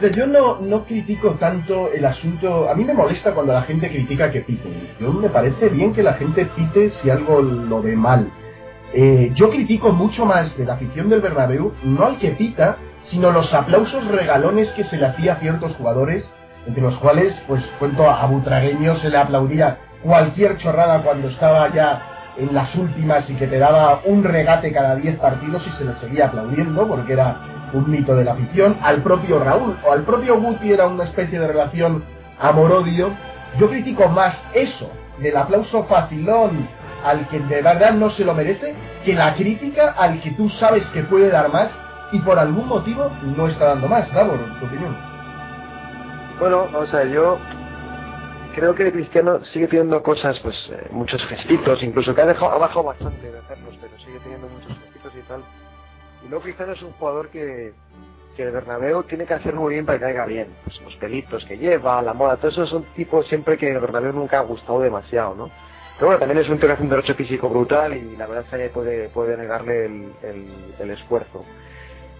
yo 0.06 0.26
no, 0.26 0.60
no 0.60 0.84
critico 0.84 1.32
tanto 1.32 1.90
el 1.92 2.04
asunto. 2.04 2.70
A 2.70 2.74
mí 2.74 2.84
me 2.84 2.94
molesta 2.94 3.34
cuando 3.34 3.52
la 3.52 3.62
gente 3.62 3.88
critica 3.88 4.30
que 4.30 4.42
piten. 4.42 4.88
Yo 5.00 5.12
me 5.12 5.28
parece 5.28 5.68
bien 5.68 5.92
que 5.92 6.02
la 6.02 6.14
gente 6.14 6.46
pite 6.46 6.90
si 7.02 7.10
algo 7.10 7.42
lo 7.42 7.82
ve 7.82 7.96
mal. 7.96 8.30
Eh, 8.94 9.32
yo 9.34 9.50
critico 9.50 9.92
mucho 9.92 10.24
más 10.24 10.56
de 10.56 10.64
la 10.64 10.74
afición 10.74 11.08
del 11.08 11.20
Bernabéu, 11.20 11.72
no 11.82 12.06
al 12.06 12.18
que 12.18 12.30
pita, 12.30 12.76
sino 13.10 13.32
los 13.32 13.52
aplausos 13.52 14.06
regalones 14.06 14.70
que 14.70 14.84
se 14.84 14.96
le 14.96 15.06
hacía 15.06 15.34
a 15.34 15.40
ciertos 15.40 15.74
jugadores, 15.76 16.28
entre 16.68 16.82
los 16.82 16.98
cuales, 16.98 17.34
pues 17.48 17.64
cuento 17.78 18.08
a 18.08 18.26
Butragueño 18.26 18.96
se 18.96 19.08
le 19.08 19.16
aplaudía 19.16 19.78
cualquier 20.02 20.58
chorrada 20.58 21.02
cuando 21.02 21.28
estaba 21.28 21.72
ya 21.72 22.02
en 22.36 22.54
las 22.54 22.74
últimas 22.76 23.28
y 23.28 23.34
que 23.34 23.46
te 23.46 23.58
daba 23.58 24.02
un 24.04 24.22
regate 24.22 24.70
cada 24.70 24.94
10 24.94 25.18
partidos 25.18 25.66
y 25.66 25.72
se 25.72 25.84
le 25.84 25.94
seguía 25.94 26.26
aplaudiendo 26.26 26.86
porque 26.86 27.14
era 27.14 27.36
un 27.72 27.90
mito 27.90 28.14
de 28.14 28.24
la 28.24 28.32
afición, 28.32 28.76
al 28.82 29.02
propio 29.02 29.42
Raúl 29.42 29.76
o 29.84 29.92
al 29.92 30.02
propio 30.02 30.40
Guti 30.40 30.72
era 30.72 30.86
una 30.86 31.04
especie 31.04 31.40
de 31.40 31.48
relación 31.48 32.04
amor-odio. 32.38 33.10
Yo 33.58 33.68
critico 33.68 34.08
más 34.08 34.34
eso, 34.52 34.90
del 35.20 35.36
aplauso 35.36 35.84
facilón 35.84 36.68
al 37.04 37.26
que 37.28 37.40
de 37.40 37.62
verdad 37.62 37.92
no 37.92 38.10
se 38.10 38.24
lo 38.24 38.34
merece, 38.34 38.74
que 39.04 39.14
la 39.14 39.34
crítica 39.34 39.94
al 39.96 40.20
que 40.20 40.32
tú 40.32 40.50
sabes 40.50 40.84
que 40.88 41.02
puede 41.04 41.30
dar 41.30 41.50
más 41.50 41.68
y 42.12 42.18
por 42.20 42.38
algún 42.38 42.68
motivo 42.68 43.10
no 43.36 43.48
está 43.48 43.66
dando 43.66 43.88
más. 43.88 44.12
Davor, 44.12 44.38
tu 44.60 44.66
opinión. 44.66 45.07
Bueno, 46.38 46.68
o 46.72 46.86
sea, 46.86 47.04
yo 47.04 47.38
creo 48.54 48.74
que 48.74 48.92
Cristiano 48.92 49.44
sigue 49.52 49.68
teniendo 49.68 50.02
cosas, 50.02 50.38
pues 50.42 50.56
eh, 50.70 50.88
muchos 50.90 51.20
gestitos, 51.26 51.82
incluso 51.82 52.14
que 52.14 52.22
ha 52.22 52.26
dejado 52.26 52.52
abajo 52.52 52.82
bastante 52.82 53.30
de 53.30 53.38
hacerlos, 53.38 53.74
pero 53.80 53.96
sigue 53.98 54.18
teniendo 54.20 54.48
muchos 54.48 54.78
gestitos 54.78 55.12
y 55.16 55.22
tal 55.28 55.42
y 56.24 56.28
luego 56.28 56.42
Cristiano 56.42 56.72
es 56.72 56.82
un 56.82 56.92
jugador 56.92 57.28
que, 57.28 57.72
que 58.36 58.42
el 58.42 58.50
Bernabéu 58.50 59.02
tiene 59.04 59.26
que 59.26 59.34
hacer 59.34 59.54
muy 59.54 59.74
bien 59.74 59.86
para 59.86 59.98
que 59.98 60.04
caiga 60.04 60.26
bien. 60.26 60.48
Pues 60.64 60.80
los 60.82 60.94
pelitos 60.96 61.44
que 61.44 61.58
lleva, 61.58 62.02
la 62.02 62.14
moda, 62.14 62.36
todo 62.36 62.50
eso 62.50 62.66
son 62.66 62.84
tipos 62.94 63.26
siempre 63.28 63.56
que 63.56 63.70
el 63.70 63.80
Bernabéu 63.80 64.12
nunca 64.12 64.38
ha 64.38 64.42
gustado 64.42 64.80
demasiado, 64.80 65.34
¿no? 65.34 65.50
Pero 65.96 66.08
bueno, 66.08 66.20
también 66.20 66.38
es 66.38 66.48
un 66.48 66.58
tío 66.58 66.76
que 66.76 66.82
un 66.82 66.88
derecho 66.88 67.14
físico 67.14 67.48
brutal 67.48 67.96
y 67.96 68.16
la 68.16 68.26
verdad 68.26 68.44
es 68.52 68.60
que 68.60 68.68
puede, 68.68 69.08
puede 69.08 69.36
negarle 69.36 69.86
el, 69.86 70.12
el, 70.78 70.90
esfuerzo. 70.90 71.44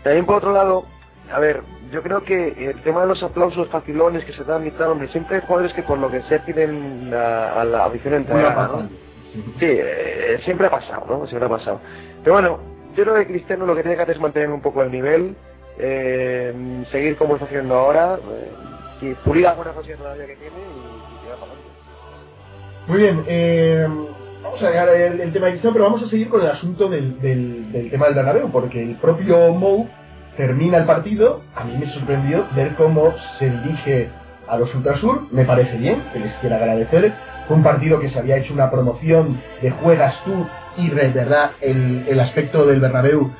También 0.02 0.26
por 0.26 0.36
otro 0.36 0.52
lado, 0.52 0.84
a 1.32 1.38
ver, 1.40 1.62
yo 1.90 2.02
creo 2.02 2.22
que 2.22 2.70
el 2.70 2.82
tema 2.82 3.02
de 3.02 3.08
los 3.08 3.22
aplausos 3.22 3.68
facilones 3.68 4.24
que 4.24 4.32
se 4.32 4.44
dan 4.44 4.66
y 4.66 4.70
tal, 4.72 4.90
hombre, 4.90 5.08
siempre 5.08 5.36
hay 5.36 5.42
jugadores 5.46 5.74
que 5.74 5.82
por 5.82 5.98
lo 5.98 6.10
que 6.10 6.22
sea 6.22 6.44
tienen 6.44 7.12
a 7.14 7.64
la 7.64 7.84
afición 7.84 8.14
entregada, 8.14 8.68
¿no? 8.68 8.88
Sí, 9.58 9.66
eh, 9.66 10.40
siempre 10.44 10.66
ha 10.66 10.70
pasado, 10.70 11.04
¿no? 11.08 11.26
Siempre 11.26 11.46
ha 11.46 11.50
pasado. 11.50 11.80
Pero 12.22 12.34
bueno, 12.34 12.58
yo 12.96 13.04
creo 13.04 13.14
que 13.16 13.26
Cristiano 13.26 13.66
lo 13.66 13.74
que 13.74 13.82
tiene 13.82 13.96
que 13.96 14.02
hacer 14.02 14.16
es 14.16 14.20
mantener 14.20 14.50
un 14.50 14.60
poco 14.60 14.82
el 14.82 14.90
nivel, 14.90 15.36
eh, 15.78 16.84
seguir 16.90 17.16
como 17.16 17.34
está 17.34 17.46
haciendo 17.46 17.74
ahora, 17.74 18.16
eh, 18.16 18.50
y 19.00 19.14
pulir 19.24 19.46
algunas 19.46 19.74
cosillas 19.74 19.98
todavía 19.98 20.26
que 20.26 20.36
tiene 20.36 20.56
y, 20.56 21.22
tirar 21.22 21.38
para 21.38 21.52
adelante. 21.52 21.68
Muy 22.88 22.98
bien, 22.98 23.24
eh, 23.28 23.86
vamos 24.42 24.62
a 24.62 24.68
dejar 24.68 24.88
el, 24.88 25.32
tema 25.32 25.46
de 25.46 25.52
Cristiano, 25.52 25.74
pero 25.74 25.84
vamos 25.84 26.02
a 26.02 26.08
seguir 26.08 26.28
con 26.28 26.40
el 26.40 26.48
asunto 26.48 26.88
del, 26.88 27.20
del, 27.20 27.90
tema 27.90 28.06
del 28.06 28.14
Bernabéu, 28.16 28.50
porque 28.50 28.82
el 28.82 28.96
propio 28.96 29.52
Mou 29.52 29.88
termina 30.38 30.78
el 30.78 30.84
partido, 30.84 31.42
a 31.56 31.64
mí 31.64 31.76
me 31.76 31.92
sorprendió 31.92 32.46
ver 32.54 32.76
cómo 32.76 33.12
se 33.38 33.50
dirige 33.50 34.08
a 34.48 34.56
los 34.56 34.72
Ultrasur, 34.72 35.26
me 35.32 35.44
parece 35.44 35.76
bien, 35.76 36.04
que 36.12 36.20
les 36.20 36.32
quiera 36.36 36.56
agradecer, 36.56 37.12
fue 37.48 37.56
un 37.56 37.64
partido 37.64 37.98
que 37.98 38.08
se 38.08 38.20
había 38.20 38.36
hecho 38.36 38.54
una 38.54 38.70
promoción 38.70 39.40
de 39.60 39.72
juegas 39.72 40.14
tú 40.24 40.46
y 40.76 40.90
de 40.90 41.08
verdad 41.08 41.50
el, 41.60 42.06
el 42.08 42.20
aspecto 42.20 42.64
del 42.64 42.78
Bernabéu 42.78 43.32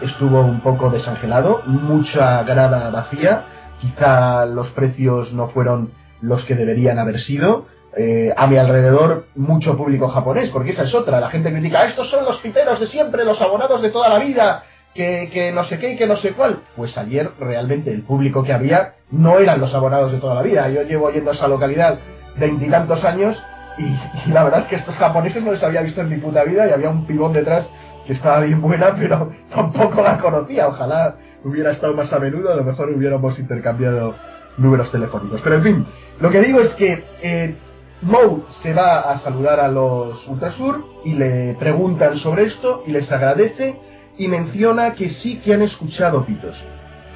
estuvo 0.00 0.40
un 0.40 0.60
poco 0.62 0.88
desangelado, 0.88 1.62
mucha 1.66 2.42
grada 2.44 2.88
vacía, 2.88 3.44
quizá 3.82 4.46
los 4.46 4.68
precios 4.68 5.34
no 5.34 5.48
fueron 5.48 5.92
los 6.22 6.42
que 6.46 6.54
deberían 6.54 6.98
haber 6.98 7.20
sido. 7.20 7.66
Eh, 7.98 8.32
a 8.36 8.46
mi 8.46 8.58
alrededor 8.58 9.26
mucho 9.36 9.74
público 9.76 10.08
japonés, 10.08 10.50
porque 10.50 10.72
esa 10.72 10.82
es 10.82 10.94
otra, 10.94 11.18
la 11.18 11.30
gente 11.30 11.50
critica, 11.50 11.86
estos 11.86 12.10
son 12.10 12.26
los 12.26 12.36
piteros 12.38 12.78
de 12.78 12.88
siempre, 12.88 13.24
los 13.24 13.40
abonados 13.40 13.80
de 13.80 13.88
toda 13.88 14.10
la 14.10 14.18
vida, 14.18 14.64
que, 14.96 15.30
que 15.32 15.52
no 15.52 15.64
sé 15.64 15.78
qué 15.78 15.92
y 15.92 15.96
que 15.96 16.06
no 16.06 16.16
sé 16.16 16.32
cuál. 16.32 16.62
Pues 16.74 16.96
ayer 16.98 17.30
realmente 17.38 17.92
el 17.92 18.02
público 18.02 18.42
que 18.42 18.52
había 18.52 18.94
no 19.10 19.38
eran 19.38 19.60
los 19.60 19.72
abonados 19.74 20.12
de 20.12 20.18
toda 20.18 20.34
la 20.34 20.42
vida. 20.42 20.68
Yo 20.70 20.82
llevo 20.82 21.10
yendo 21.10 21.30
a 21.30 21.34
esa 21.34 21.46
localidad 21.48 21.98
veintitantos 22.38 23.04
años 23.04 23.40
y, 23.78 24.30
la 24.30 24.44
verdad 24.44 24.60
es 24.62 24.66
que 24.66 24.76
estos 24.76 24.94
japoneses 24.96 25.42
no 25.42 25.52
les 25.52 25.62
había 25.62 25.82
visto 25.82 26.00
en 26.00 26.10
mi 26.10 26.16
puta 26.16 26.44
vida 26.44 26.66
y 26.66 26.72
había 26.72 26.88
un 26.88 27.06
pibón 27.06 27.32
detrás 27.32 27.66
que 28.06 28.14
estaba 28.14 28.40
bien 28.40 28.60
buena, 28.60 28.94
pero 28.98 29.32
tampoco 29.54 30.02
la 30.02 30.18
conocía. 30.18 30.68
Ojalá 30.68 31.16
hubiera 31.44 31.72
estado 31.72 31.94
más 31.94 32.12
a 32.12 32.18
menudo, 32.18 32.52
a 32.52 32.56
lo 32.56 32.64
mejor 32.64 32.90
hubiéramos 32.90 33.38
intercambiado 33.38 34.14
números 34.56 34.90
telefónicos. 34.90 35.40
Pero 35.42 35.56
en 35.56 35.62
fin, 35.62 35.86
lo 36.20 36.30
que 36.30 36.40
digo 36.40 36.60
es 36.60 36.70
que 36.74 37.04
eh, 37.22 37.54
Moe 38.02 38.42
se 38.62 38.72
va 38.72 39.00
a 39.00 39.20
saludar 39.20 39.60
a 39.60 39.68
los 39.68 40.26
Ultrasur 40.28 40.84
y 41.04 41.14
le 41.14 41.54
preguntan 41.58 42.18
sobre 42.18 42.44
esto 42.44 42.82
y 42.86 42.92
les 42.92 43.10
agradece 43.10 43.76
y 44.18 44.28
menciona 44.28 44.94
que 44.94 45.10
sí 45.10 45.40
que 45.44 45.54
han 45.54 45.62
escuchado 45.62 46.24
pitos. 46.24 46.56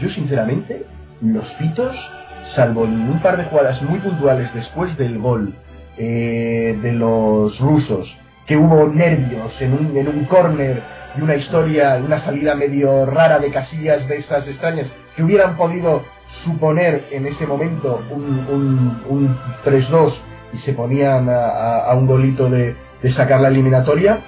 Yo 0.01 0.09
sinceramente 0.11 0.85
los 1.21 1.47
pitos, 1.53 1.97
salvo 2.55 2.85
en 2.85 3.11
un 3.11 3.21
par 3.21 3.37
de 3.37 3.45
jugadas 3.45 3.81
muy 3.83 3.99
puntuales 3.99 4.53
después 4.55 4.97
del 4.97 5.19
gol 5.19 5.55
eh, 5.99 6.79
de 6.83 6.93
los 6.93 7.59
rusos, 7.59 8.17
que 8.47 8.57
hubo 8.57 8.89
nervios 8.89 9.53
en 9.61 9.75
un, 9.75 9.97
en 9.97 10.09
un 10.09 10.25
córner 10.25 10.83
y 11.17 11.21
una 11.21 11.37
historia, 11.37 12.01
una 12.05 12.25
salida 12.25 12.55
medio 12.55 13.05
rara 13.07 13.39
de 13.39 13.51
casillas 13.51 14.07
de 14.09 14.19
esas 14.19 14.47
extrañas, 14.47 14.87
que 15.17 15.23
hubieran 15.23 15.57
podido 15.57 16.03
suponer 16.45 17.07
en 17.11 17.27
ese 17.27 17.47
momento 17.47 18.03
un, 18.11 18.47
un, 18.49 19.03
un 19.09 19.39
3-2 19.65 20.15
y 20.53 20.59
se 20.59 20.73
ponían 20.73 21.29
a, 21.29 21.93
un 21.95 22.07
golito 22.07 22.49
de, 22.49 22.75
de, 23.03 23.13
sacar 23.13 23.41
la 23.41 23.49
eliminatoria. 23.49 24.21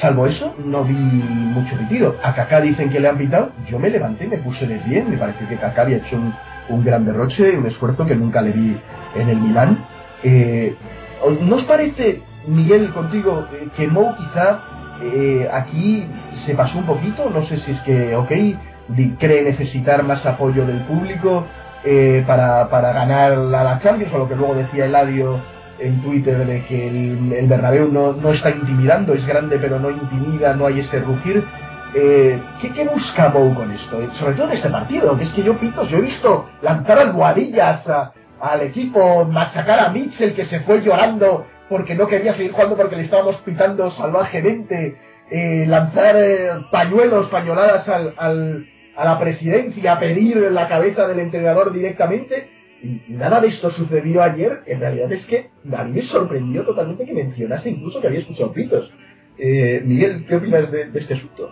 Salvo 0.00 0.26
eso, 0.26 0.54
no 0.64 0.84
vi 0.84 0.94
mucho 0.94 1.76
pitido. 1.76 2.16
A 2.22 2.34
Kaká 2.34 2.60
dicen 2.60 2.90
que 2.90 3.00
le 3.00 3.08
han 3.08 3.16
pitado. 3.18 3.52
Yo 3.68 3.78
me 3.78 3.90
levanté, 3.90 4.26
me 4.26 4.38
puse 4.38 4.66
de 4.66 4.76
pie. 4.78 5.04
Me 5.08 5.16
parece 5.16 5.46
que 5.46 5.56
Kaká 5.56 5.82
había 5.82 5.98
hecho 5.98 6.16
un, 6.16 6.34
un 6.68 6.84
gran 6.84 7.04
derroche, 7.04 7.56
un 7.56 7.66
esfuerzo 7.66 8.04
que 8.06 8.16
nunca 8.16 8.42
le 8.42 8.50
vi 8.50 8.76
en 9.14 9.28
el 9.28 9.36
Milán. 9.38 9.84
Eh, 10.22 10.74
¿No 11.42 11.56
os 11.56 11.64
parece, 11.64 12.22
Miguel, 12.46 12.90
contigo, 12.92 13.46
eh, 13.52 13.68
que 13.76 13.86
Mou 13.86 14.14
quizá 14.16 14.60
eh, 15.02 15.48
aquí 15.52 16.06
se 16.44 16.54
pasó 16.54 16.78
un 16.78 16.86
poquito? 16.86 17.30
No 17.30 17.46
sé 17.46 17.58
si 17.58 17.70
es 17.70 17.80
que, 17.80 18.14
ok, 18.16 18.32
cree 19.18 19.42
necesitar 19.42 20.02
más 20.02 20.26
apoyo 20.26 20.66
del 20.66 20.80
público 20.82 21.46
eh, 21.84 22.24
para, 22.26 22.68
para 22.68 22.92
ganar 22.92 23.38
la 23.38 23.78
Champions, 23.78 24.12
o 24.12 24.18
lo 24.18 24.28
que 24.28 24.36
luego 24.36 24.54
decía 24.54 24.86
Eladio 24.86 25.40
en 25.78 26.02
Twitter 26.02 26.46
de 26.46 26.64
que 26.66 26.88
el, 26.88 27.32
el 27.32 27.46
Bernabéu 27.46 27.90
no, 27.90 28.12
no 28.12 28.32
está 28.32 28.50
intimidando, 28.50 29.14
es 29.14 29.26
grande 29.26 29.58
pero 29.58 29.78
no 29.78 29.90
intimida, 29.90 30.54
no 30.54 30.66
hay 30.66 30.80
ese 30.80 31.00
rugir. 31.00 31.44
Eh, 31.94 32.40
¿qué, 32.60 32.72
¿qué, 32.72 32.84
busca 32.84 33.28
Mou 33.28 33.54
con 33.54 33.70
esto? 33.70 34.02
Eh, 34.02 34.08
sobre 34.18 34.34
todo 34.34 34.48
en 34.48 34.56
este 34.56 34.68
partido, 34.68 35.16
que 35.16 35.24
es 35.24 35.30
que 35.30 35.42
yo, 35.42 35.56
Pitos, 35.58 35.88
yo 35.88 35.98
he 35.98 36.02
visto 36.02 36.48
lanzar 36.62 36.98
almohadillas 36.98 37.82
al 38.40 38.60
equipo, 38.62 39.24
machacar 39.24 39.78
a 39.78 39.90
Mitchell 39.90 40.34
que 40.34 40.46
se 40.46 40.60
fue 40.60 40.82
llorando 40.82 41.46
porque 41.68 41.94
no 41.94 42.06
quería 42.06 42.34
seguir 42.34 42.52
jugando 42.52 42.76
porque 42.76 42.96
le 42.96 43.04
estábamos 43.04 43.36
pitando 43.38 43.90
salvajemente, 43.92 44.98
eh, 45.30 45.64
lanzar 45.66 46.16
eh, 46.16 46.50
pañuelos, 46.70 47.28
pañoladas 47.28 47.88
al, 47.88 48.14
al, 48.16 48.66
a 48.96 49.04
la 49.04 49.18
presidencia, 49.18 49.98
pedir 49.98 50.36
la 50.52 50.68
cabeza 50.68 51.06
del 51.06 51.20
entrenador 51.20 51.72
directamente. 51.72 52.48
Nada 53.08 53.40
de 53.40 53.48
esto 53.48 53.70
sucedió 53.70 54.22
ayer. 54.22 54.62
En 54.66 54.80
realidad 54.80 55.10
es 55.12 55.24
que 55.26 55.50
a 55.76 55.84
mí 55.84 55.92
me 55.92 56.02
sorprendió 56.02 56.64
totalmente 56.64 57.04
que 57.04 57.14
mencionase 57.14 57.70
incluso 57.70 58.00
que 58.00 58.08
había 58.08 58.20
escuchado 58.20 58.52
pitos. 58.52 58.90
Eh, 59.38 59.82
Miguel, 59.84 60.24
¿qué 60.28 60.36
opinas 60.36 60.70
de, 60.70 60.90
este 60.94 61.14
asunto? 61.14 61.50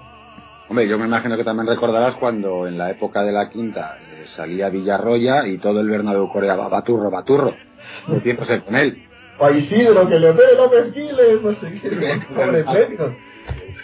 Hombre, 0.68 0.88
yo 0.88 0.99
me 0.99 1.07
imagino 1.07 1.37
que 1.37 1.45
también 1.45 1.66
recordarás 1.66 2.14
cuando 2.16 2.66
en 2.66 2.79
la 2.79 2.90
época 2.90 3.23
de 3.23 3.33
la 3.33 3.51
quinta 3.51 3.99
eh, 4.01 4.25
salía 4.37 4.68
Villarroya 4.68 5.47
y 5.47 5.59
todo 5.59 5.81
el 5.81 5.88
Bernabéu 5.88 6.29
coreaba 6.29 6.68
Baturro, 6.68 7.11
Baturro, 7.11 7.55
metiéndose 8.09 8.61
con 8.61 8.77
él. 8.77 9.03
O 9.38 9.51
Isidro, 9.51 10.09
que 10.09 10.18
le 10.18 10.33
ve 10.33 10.45
López 10.57 10.92
Giles, 10.95 11.42
no 11.42 11.53
sé 11.55 11.81
qué, 11.81 12.21
pobre 12.35 12.64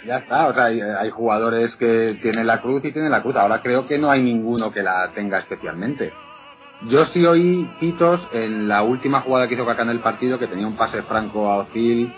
ya 0.05 0.17
está, 0.17 0.47
o 0.47 0.53
sea, 0.53 0.65
hay, 0.65 1.09
jugadores 1.09 1.75
que 1.75 2.17
tienen 2.21 2.47
la 2.47 2.61
cruz 2.61 2.83
y 2.85 2.91
tienen 2.91 3.11
la 3.11 3.21
cruz. 3.21 3.35
Ahora 3.35 3.61
creo 3.61 3.85
que 3.85 3.97
no 3.97 4.09
hay 4.09 4.23
ninguno 4.23 4.71
que 4.71 4.81
la 4.81 5.11
tenga 5.13 5.39
especialmente. 5.39 6.11
Yo 6.87 7.03
sí 7.05 7.25
oí 7.25 7.69
pitos 7.79 8.21
en 8.31 8.69
la 8.69 8.83
última 8.83 9.21
jugada 9.21 9.47
que 9.47 9.55
hizo 9.55 9.65
Kaká 9.65 9.81
en 9.81 9.89
el 9.89 9.99
partido, 9.99 10.39
que 10.39 10.47
tenía 10.47 10.65
un 10.65 10.77
pase 10.77 11.01
franco 11.03 11.49
a 11.49 11.57
Ozil, 11.57 12.13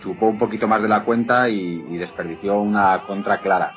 chupó 0.00 0.26
un 0.26 0.38
poquito 0.38 0.68
más 0.68 0.80
de 0.80 0.88
la 0.88 1.02
cuenta 1.02 1.48
y, 1.48 1.96
desperdició 1.98 2.60
una 2.60 3.02
contra 3.06 3.38
clara. 3.38 3.72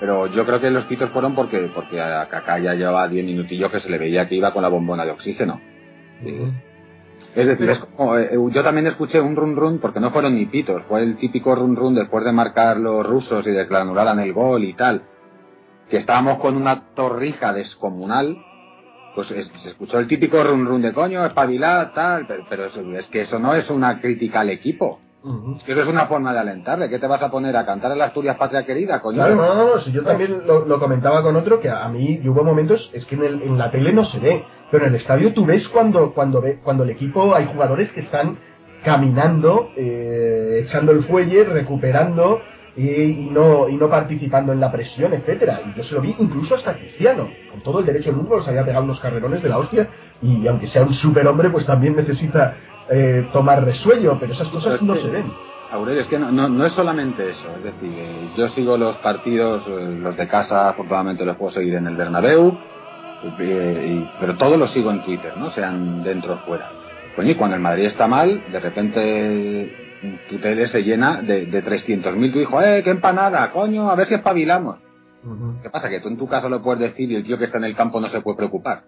Pero 0.00 0.26
yo 0.28 0.46
creo 0.46 0.60
que 0.60 0.70
los 0.70 0.84
pitos 0.84 1.10
fueron 1.10 1.34
porque, 1.34 1.70
porque 1.74 2.00
a 2.00 2.26
Kaká 2.28 2.58
ya 2.60 2.74
llevaba 2.74 3.08
10 3.08 3.26
minutillos 3.26 3.70
que 3.70 3.80
se 3.80 3.90
le 3.90 3.98
veía 3.98 4.26
que 4.26 4.36
iba 4.36 4.52
con 4.52 4.62
la 4.62 4.68
bombona 4.68 5.04
de 5.04 5.10
oxígeno. 5.10 5.60
Es 7.34 7.46
decir, 7.46 7.68
es 7.68 7.78
como, 7.78 8.16
eh, 8.16 8.30
yo 8.52 8.62
también 8.62 8.86
escuché 8.86 9.20
un 9.20 9.36
run 9.36 9.56
run 9.56 9.80
porque 9.80 10.00
no 10.00 10.12
fueron 10.12 10.34
ni 10.34 10.46
pitos, 10.46 10.82
fue 10.88 11.02
el 11.02 11.16
típico 11.16 11.54
run 11.54 11.76
run 11.76 11.94
después 11.94 12.24
de 12.24 12.32
marcar 12.32 12.78
los 12.78 13.04
rusos 13.04 13.46
y 13.46 13.50
de 13.50 13.66
que 13.66 13.76
anularan 13.76 14.20
el 14.20 14.32
gol 14.32 14.64
y 14.64 14.72
tal, 14.74 15.02
que 15.90 15.98
estábamos 15.98 16.38
con 16.38 16.56
una 16.56 16.94
torrija 16.94 17.52
descomunal, 17.52 18.38
pues 19.14 19.28
se 19.28 19.68
escuchó 19.68 19.98
el 19.98 20.08
típico 20.08 20.42
run 20.42 20.66
run 20.66 20.82
de 20.82 20.92
coño, 20.92 21.24
espabilad, 21.24 21.92
tal, 21.92 22.26
pero, 22.48 22.66
es 22.66 23.06
que 23.06 23.22
eso 23.22 23.38
no 23.38 23.54
es 23.54 23.70
una 23.70 24.00
crítica 24.00 24.40
al 24.40 24.50
equipo. 24.50 25.00
Es 25.56 25.62
que 25.62 25.72
eso 25.72 25.80
es 25.80 25.88
una 25.88 26.06
forma 26.06 26.34
de 26.34 26.40
alentarle. 26.40 26.90
¿Qué 26.90 26.98
te 26.98 27.06
vas 27.06 27.22
a 27.22 27.30
poner 27.30 27.56
a 27.56 27.64
cantar 27.64 27.92
en 27.92 27.98
la 27.98 28.06
Asturias 28.06 28.36
Patria 28.36 28.66
Querida, 28.66 29.00
coño? 29.00 29.16
Claro, 29.16 29.36
no, 29.36 29.54
no, 29.54 29.74
no. 29.76 29.80
Si 29.80 29.90
yo 29.90 30.02
también 30.02 30.42
lo, 30.46 30.78
comentaba 30.78 31.22
con 31.22 31.34
otro, 31.34 31.60
que 31.60 31.70
a 31.70 31.88
mí 31.88 32.20
hubo 32.28 32.44
momentos, 32.44 32.90
es 32.92 33.06
que 33.06 33.14
en, 33.14 33.24
el, 33.24 33.42
en 33.42 33.56
la 33.56 33.70
tele 33.70 33.94
no 33.94 34.04
se 34.04 34.18
ve, 34.18 34.44
pero 34.70 34.84
en 34.84 34.94
el 34.94 35.00
estadio 35.00 35.32
tú 35.32 35.46
ves 35.46 35.66
cuando, 35.68 36.12
cuando, 36.12 36.42
ve, 36.42 36.60
cuando 36.62 36.82
el 36.82 36.90
equipo 36.90 37.34
hay 37.34 37.46
jugadores 37.46 37.90
que 37.92 38.00
están 38.00 38.36
caminando, 38.84 39.70
eh, 39.76 40.64
echando 40.66 40.92
el 40.92 41.04
fuelle, 41.04 41.44
recuperando 41.44 42.42
y, 42.76 43.28
no, 43.30 43.68
y 43.68 43.76
no 43.76 43.88
participando 43.88 44.52
en 44.52 44.60
la 44.60 44.72
presión, 44.72 45.12
etcétera. 45.12 45.60
Y 45.66 45.78
yo 45.78 45.84
se 45.84 45.94
lo 45.94 46.00
vi 46.00 46.14
incluso 46.18 46.56
hasta 46.56 46.74
Cristiano, 46.74 47.28
con 47.50 47.60
todo 47.62 47.80
el 47.80 47.86
derecho 47.86 48.10
del 48.10 48.16
mundo, 48.16 48.36
los 48.36 48.48
había 48.48 48.64
pegado 48.64 48.84
unos 48.84 49.00
carrerones 49.00 49.42
de 49.42 49.48
la 49.48 49.58
hostia, 49.58 49.88
y 50.22 50.46
aunque 50.46 50.66
sea 50.68 50.82
un 50.82 50.94
superhombre, 50.94 51.50
pues 51.50 51.66
también 51.66 51.96
necesita 51.96 52.56
eh, 52.90 53.28
tomar 53.32 53.64
resuello, 53.64 54.16
pero 54.18 54.32
esas 54.32 54.48
cosas 54.48 54.82
no 54.82 54.96
se 54.96 55.08
ven. 55.08 55.32
Aurelio, 55.70 56.02
es 56.02 56.06
que 56.06 56.18
no, 56.18 56.30
no, 56.30 56.66
es 56.66 56.72
solamente 56.74 57.30
eso, 57.30 57.48
es 57.56 57.64
decir, 57.64 57.92
eh, 57.96 58.28
yo 58.36 58.48
sigo 58.48 58.76
los 58.76 58.96
partidos, 58.98 59.64
eh, 59.66 59.98
los 60.00 60.16
de 60.16 60.28
casa, 60.28 60.68
afortunadamente 60.68 61.24
los 61.24 61.36
puedo 61.36 61.52
seguir 61.52 61.74
en 61.74 61.86
el 61.86 61.96
Bernabéu, 61.96 62.56
pero 64.20 64.36
todos 64.36 64.58
los 64.58 64.70
sigo 64.70 64.90
en 64.90 65.02
Twitter, 65.02 65.36
¿no? 65.36 65.50
Sean 65.52 66.04
dentro 66.04 66.34
o 66.34 66.38
fuera. 66.46 66.70
Pues 67.16 67.28
y 67.28 67.34
cuando 67.36 67.56
el 67.56 67.62
Madrid 67.62 67.86
está 67.86 68.06
mal, 68.06 68.42
de 68.52 68.60
repente 68.60 69.93
tu 70.28 70.38
tele 70.38 70.68
se 70.68 70.82
llena 70.82 71.22
de, 71.22 71.46
de 71.46 71.64
300.000, 71.64 72.32
tu 72.32 72.38
hijo, 72.38 72.60
¡eh, 72.62 72.82
qué 72.82 72.90
empanada, 72.90 73.50
coño, 73.50 73.90
a 73.90 73.94
ver 73.94 74.06
si 74.08 74.14
espabilamos! 74.14 74.78
¿Qué 75.62 75.70
pasa? 75.70 75.88
Que 75.88 76.00
tú 76.00 76.08
en 76.08 76.18
tu 76.18 76.28
casa 76.28 76.48
lo 76.48 76.62
puedes 76.62 76.80
decir 76.80 77.10
y 77.10 77.16
el 77.16 77.24
tío 77.24 77.38
que 77.38 77.46
está 77.46 77.56
en 77.58 77.64
el 77.64 77.74
campo 77.74 78.00
no 78.00 78.08
se 78.08 78.20
puede 78.20 78.36
preocupar. 78.36 78.82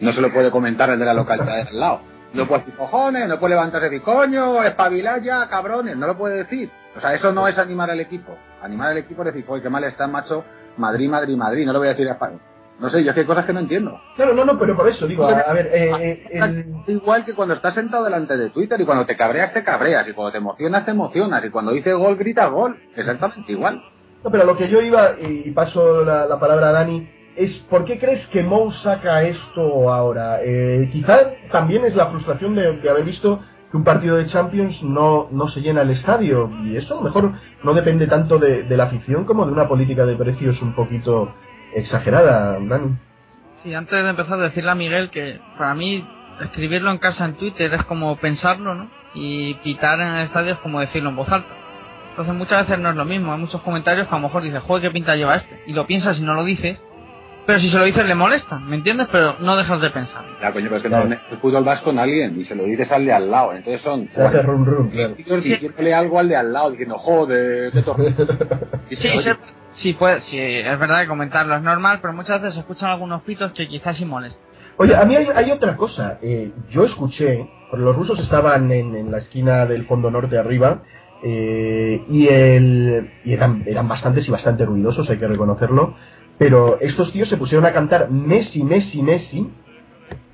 No 0.00 0.12
se 0.12 0.20
lo 0.20 0.32
puede 0.32 0.50
comentar 0.50 0.88
el 0.90 0.98
de 0.98 1.04
la 1.04 1.12
localidad 1.14 1.56
de 1.56 1.68
al 1.68 1.78
lado. 1.78 2.00
No 2.32 2.48
puede 2.48 2.60
decir 2.60 2.74
cojones, 2.76 3.28
no 3.28 3.38
puede 3.38 3.54
levantarse 3.54 3.86
y 3.86 3.90
decir 3.90 4.02
coño, 4.02 4.62
espabilar 4.64 5.22
ya, 5.22 5.46
cabrones, 5.48 5.96
no 5.96 6.06
lo 6.06 6.16
puede 6.16 6.38
decir. 6.38 6.70
O 6.96 7.00
sea, 7.00 7.14
eso 7.14 7.32
no 7.32 7.46
es 7.46 7.58
animar 7.58 7.90
al 7.90 8.00
equipo. 8.00 8.34
Animar 8.62 8.90
al 8.92 8.98
equipo 8.98 9.22
es 9.22 9.34
decir, 9.34 9.44
oye, 9.46 9.62
qué 9.62 9.68
mal 9.68 9.84
está, 9.84 10.06
macho, 10.06 10.44
Madrid, 10.78 11.08
Madrid, 11.08 11.36
Madrid, 11.36 11.66
no 11.66 11.72
lo 11.74 11.80
voy 11.80 11.88
a 11.88 11.90
decir 11.92 12.08
a 12.08 12.12
España. 12.12 12.38
No 12.80 12.90
sé, 12.90 13.04
yo 13.04 13.10
es 13.10 13.14
que 13.14 13.20
hay 13.20 13.26
cosas 13.26 13.46
que 13.46 13.52
no 13.52 13.60
entiendo. 13.60 14.00
Claro, 14.16 14.34
no, 14.34 14.44
no, 14.44 14.58
pero 14.58 14.76
por 14.76 14.88
eso 14.88 15.06
digo, 15.06 15.26
a, 15.26 15.52
ver, 15.52 15.70
eh, 15.72 16.26
eh 16.30 16.66
igual 16.88 17.24
que 17.24 17.34
cuando 17.34 17.54
estás 17.54 17.74
sentado 17.74 18.04
delante 18.04 18.36
de 18.36 18.50
Twitter 18.50 18.80
y 18.80 18.84
cuando 18.84 19.06
te 19.06 19.16
cabreas, 19.16 19.52
te 19.52 19.62
cabreas, 19.62 20.08
y 20.08 20.12
cuando 20.12 20.32
te 20.32 20.38
emocionas, 20.38 20.84
te 20.84 20.90
emocionas, 20.90 21.44
y 21.44 21.50
cuando 21.50 21.72
dice 21.72 21.92
gol, 21.92 22.16
grita 22.16 22.46
gol. 22.46 22.76
Exactamente 22.96 23.52
igual. 23.52 23.82
No, 24.24 24.30
pero 24.30 24.44
lo 24.44 24.56
que 24.56 24.68
yo 24.68 24.80
iba, 24.80 25.12
y 25.20 25.50
paso 25.52 26.04
la, 26.04 26.26
la 26.26 26.40
palabra 26.40 26.70
a 26.70 26.72
Dani, 26.72 27.08
es 27.36 27.52
¿por 27.70 27.84
qué 27.84 27.98
crees 27.98 28.26
que 28.28 28.42
Mou 28.42 28.72
saca 28.82 29.22
esto 29.22 29.92
ahora? 29.92 30.40
Eh, 30.42 30.88
quizá 30.92 31.32
también 31.50 31.84
es 31.84 31.94
la 31.94 32.06
frustración 32.06 32.54
de, 32.54 32.88
haber 32.88 33.04
visto 33.04 33.40
que 33.70 33.76
un 33.76 33.84
partido 33.84 34.16
de 34.16 34.26
Champions 34.26 34.82
no, 34.82 35.28
no 35.30 35.48
se 35.48 35.60
llena 35.60 35.82
el 35.82 35.90
estadio 35.90 36.50
y 36.64 36.76
eso 36.76 36.94
a 36.94 36.96
lo 36.98 37.02
mejor 37.02 37.32
no 37.64 37.74
depende 37.74 38.06
tanto 38.06 38.38
de, 38.38 38.64
la 38.68 38.84
afición 38.84 39.24
como 39.24 39.46
de 39.46 39.52
una 39.52 39.68
política 39.68 40.06
de 40.06 40.16
precios 40.16 40.60
un 40.62 40.74
poquito 40.74 41.34
exagerada, 41.74 42.58
Dani. 42.60 42.96
Sí, 43.62 43.74
antes 43.74 44.02
de 44.02 44.10
empezar 44.10 44.38
a 44.38 44.44
decirle 44.44 44.70
a 44.70 44.74
Miguel 44.74 45.10
que 45.10 45.40
para 45.56 45.74
mí 45.74 46.06
escribirlo 46.42 46.90
en 46.90 46.98
casa 46.98 47.24
en 47.24 47.34
Twitter 47.34 47.72
es 47.72 47.84
como 47.84 48.16
pensarlo, 48.16 48.74
¿no? 48.74 48.90
Y 49.14 49.54
pitar 49.54 50.00
en 50.00 50.08
el 50.08 50.24
estadio 50.24 50.52
es 50.52 50.58
como 50.58 50.80
decirlo 50.80 51.10
en 51.10 51.16
voz 51.16 51.30
alta. 51.30 51.48
Entonces 52.10 52.34
muchas 52.34 52.66
veces 52.66 52.80
no 52.80 52.90
es 52.90 52.96
lo 52.96 53.04
mismo, 53.04 53.32
hay 53.32 53.40
muchos 53.40 53.60
comentarios 53.62 54.06
que 54.06 54.14
a 54.14 54.18
lo 54.18 54.28
mejor 54.28 54.42
dices, 54.42 54.62
joder, 54.62 54.82
qué 54.82 54.90
pinta 54.90 55.16
lleva 55.16 55.36
este. 55.36 55.62
Y 55.66 55.72
lo 55.72 55.86
piensas 55.86 56.18
y 56.18 56.22
no 56.22 56.34
lo 56.34 56.44
dices, 56.44 56.78
pero 57.46 57.58
si 57.58 57.68
se 57.68 57.78
lo 57.78 57.84
dices 57.84 58.04
le 58.06 58.14
molesta, 58.14 58.58
¿me 58.58 58.76
entiendes? 58.76 59.08
Pero 59.12 59.36
no 59.40 59.56
dejas 59.56 59.80
de 59.80 59.90
pensar. 59.90 60.24
Ya, 60.40 60.52
coño, 60.52 60.66
pero 60.66 60.76
es 60.76 60.82
que 60.82 60.88
no, 60.88 61.02
el 61.02 61.38
fútbol 61.40 61.64
vas 61.64 61.80
con 61.82 61.98
alguien 61.98 62.40
y 62.40 62.44
se 62.44 62.54
lo 62.54 62.64
dices 62.64 62.90
al 62.90 63.04
de 63.04 63.12
al 63.12 63.30
lado. 63.30 63.52
Entonces 63.52 63.82
son. 63.82 64.08
Se 64.14 64.22
hace 64.22 64.42
rum 64.42 64.64
rum, 64.64 64.90
claro. 64.90 65.14
Y 65.18 65.90
algo 65.90 66.18
al 66.18 66.28
de 66.28 66.36
al 66.36 66.52
lado 66.52 66.70
diciendo, 66.70 66.96
joder, 66.98 67.72
qué 67.72 67.82
torre. 67.82 68.14
sí, 68.90 69.08
sí, 69.76 69.92
puede, 69.94 70.20
sí, 70.22 70.38
es 70.38 70.78
verdad 70.78 71.02
que 71.02 71.08
comentarlo 71.08 71.56
es 71.56 71.62
normal, 71.62 71.98
pero 72.00 72.12
muchas 72.12 72.40
veces 72.40 72.54
se 72.54 72.60
escuchan 72.60 72.90
algunos 72.90 73.22
pitos 73.22 73.52
que 73.52 73.68
quizás 73.68 73.96
sí 73.96 74.04
molestan. 74.04 74.42
Oye, 74.76 74.96
a 74.96 75.04
mí 75.04 75.14
hay, 75.14 75.50
otra 75.52 75.76
cosa. 75.76 76.18
Eh, 76.20 76.52
yo 76.70 76.84
escuché, 76.84 77.48
los 77.72 77.94
rusos 77.94 78.18
estaban 78.18 78.72
en, 78.72 78.96
en, 78.96 79.10
la 79.10 79.18
esquina 79.18 79.66
del 79.66 79.86
fondo 79.86 80.10
norte 80.10 80.36
arriba, 80.36 80.82
eh, 81.22 82.04
y, 82.08 82.28
el, 82.28 83.10
y 83.24 83.32
eran, 83.32 83.62
eran 83.66 83.88
bastantes 83.88 84.26
y 84.26 84.30
bastante 84.30 84.66
ruidosos, 84.66 85.08
hay 85.08 85.18
que 85.18 85.28
reconocerlo. 85.28 85.94
Pero 86.38 86.80
estos 86.80 87.12
tíos 87.12 87.28
se 87.28 87.36
pusieron 87.36 87.64
a 87.66 87.72
cantar 87.72 88.10
Messi, 88.10 88.64
Messi, 88.64 89.00
Messi 89.02 89.48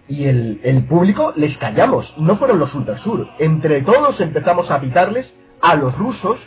y 0.08 0.24
el, 0.24 0.60
el 0.64 0.84
público 0.84 1.34
les 1.36 1.56
callamos. 1.58 2.12
No 2.16 2.36
fueron 2.36 2.58
los 2.58 2.74
Ultrasur. 2.74 3.28
Entre 3.38 3.82
todos 3.82 4.18
empezamos 4.20 4.70
a 4.70 4.80
pitarles 4.80 5.32
a 5.60 5.76
los 5.76 5.96
rusos 5.98 6.38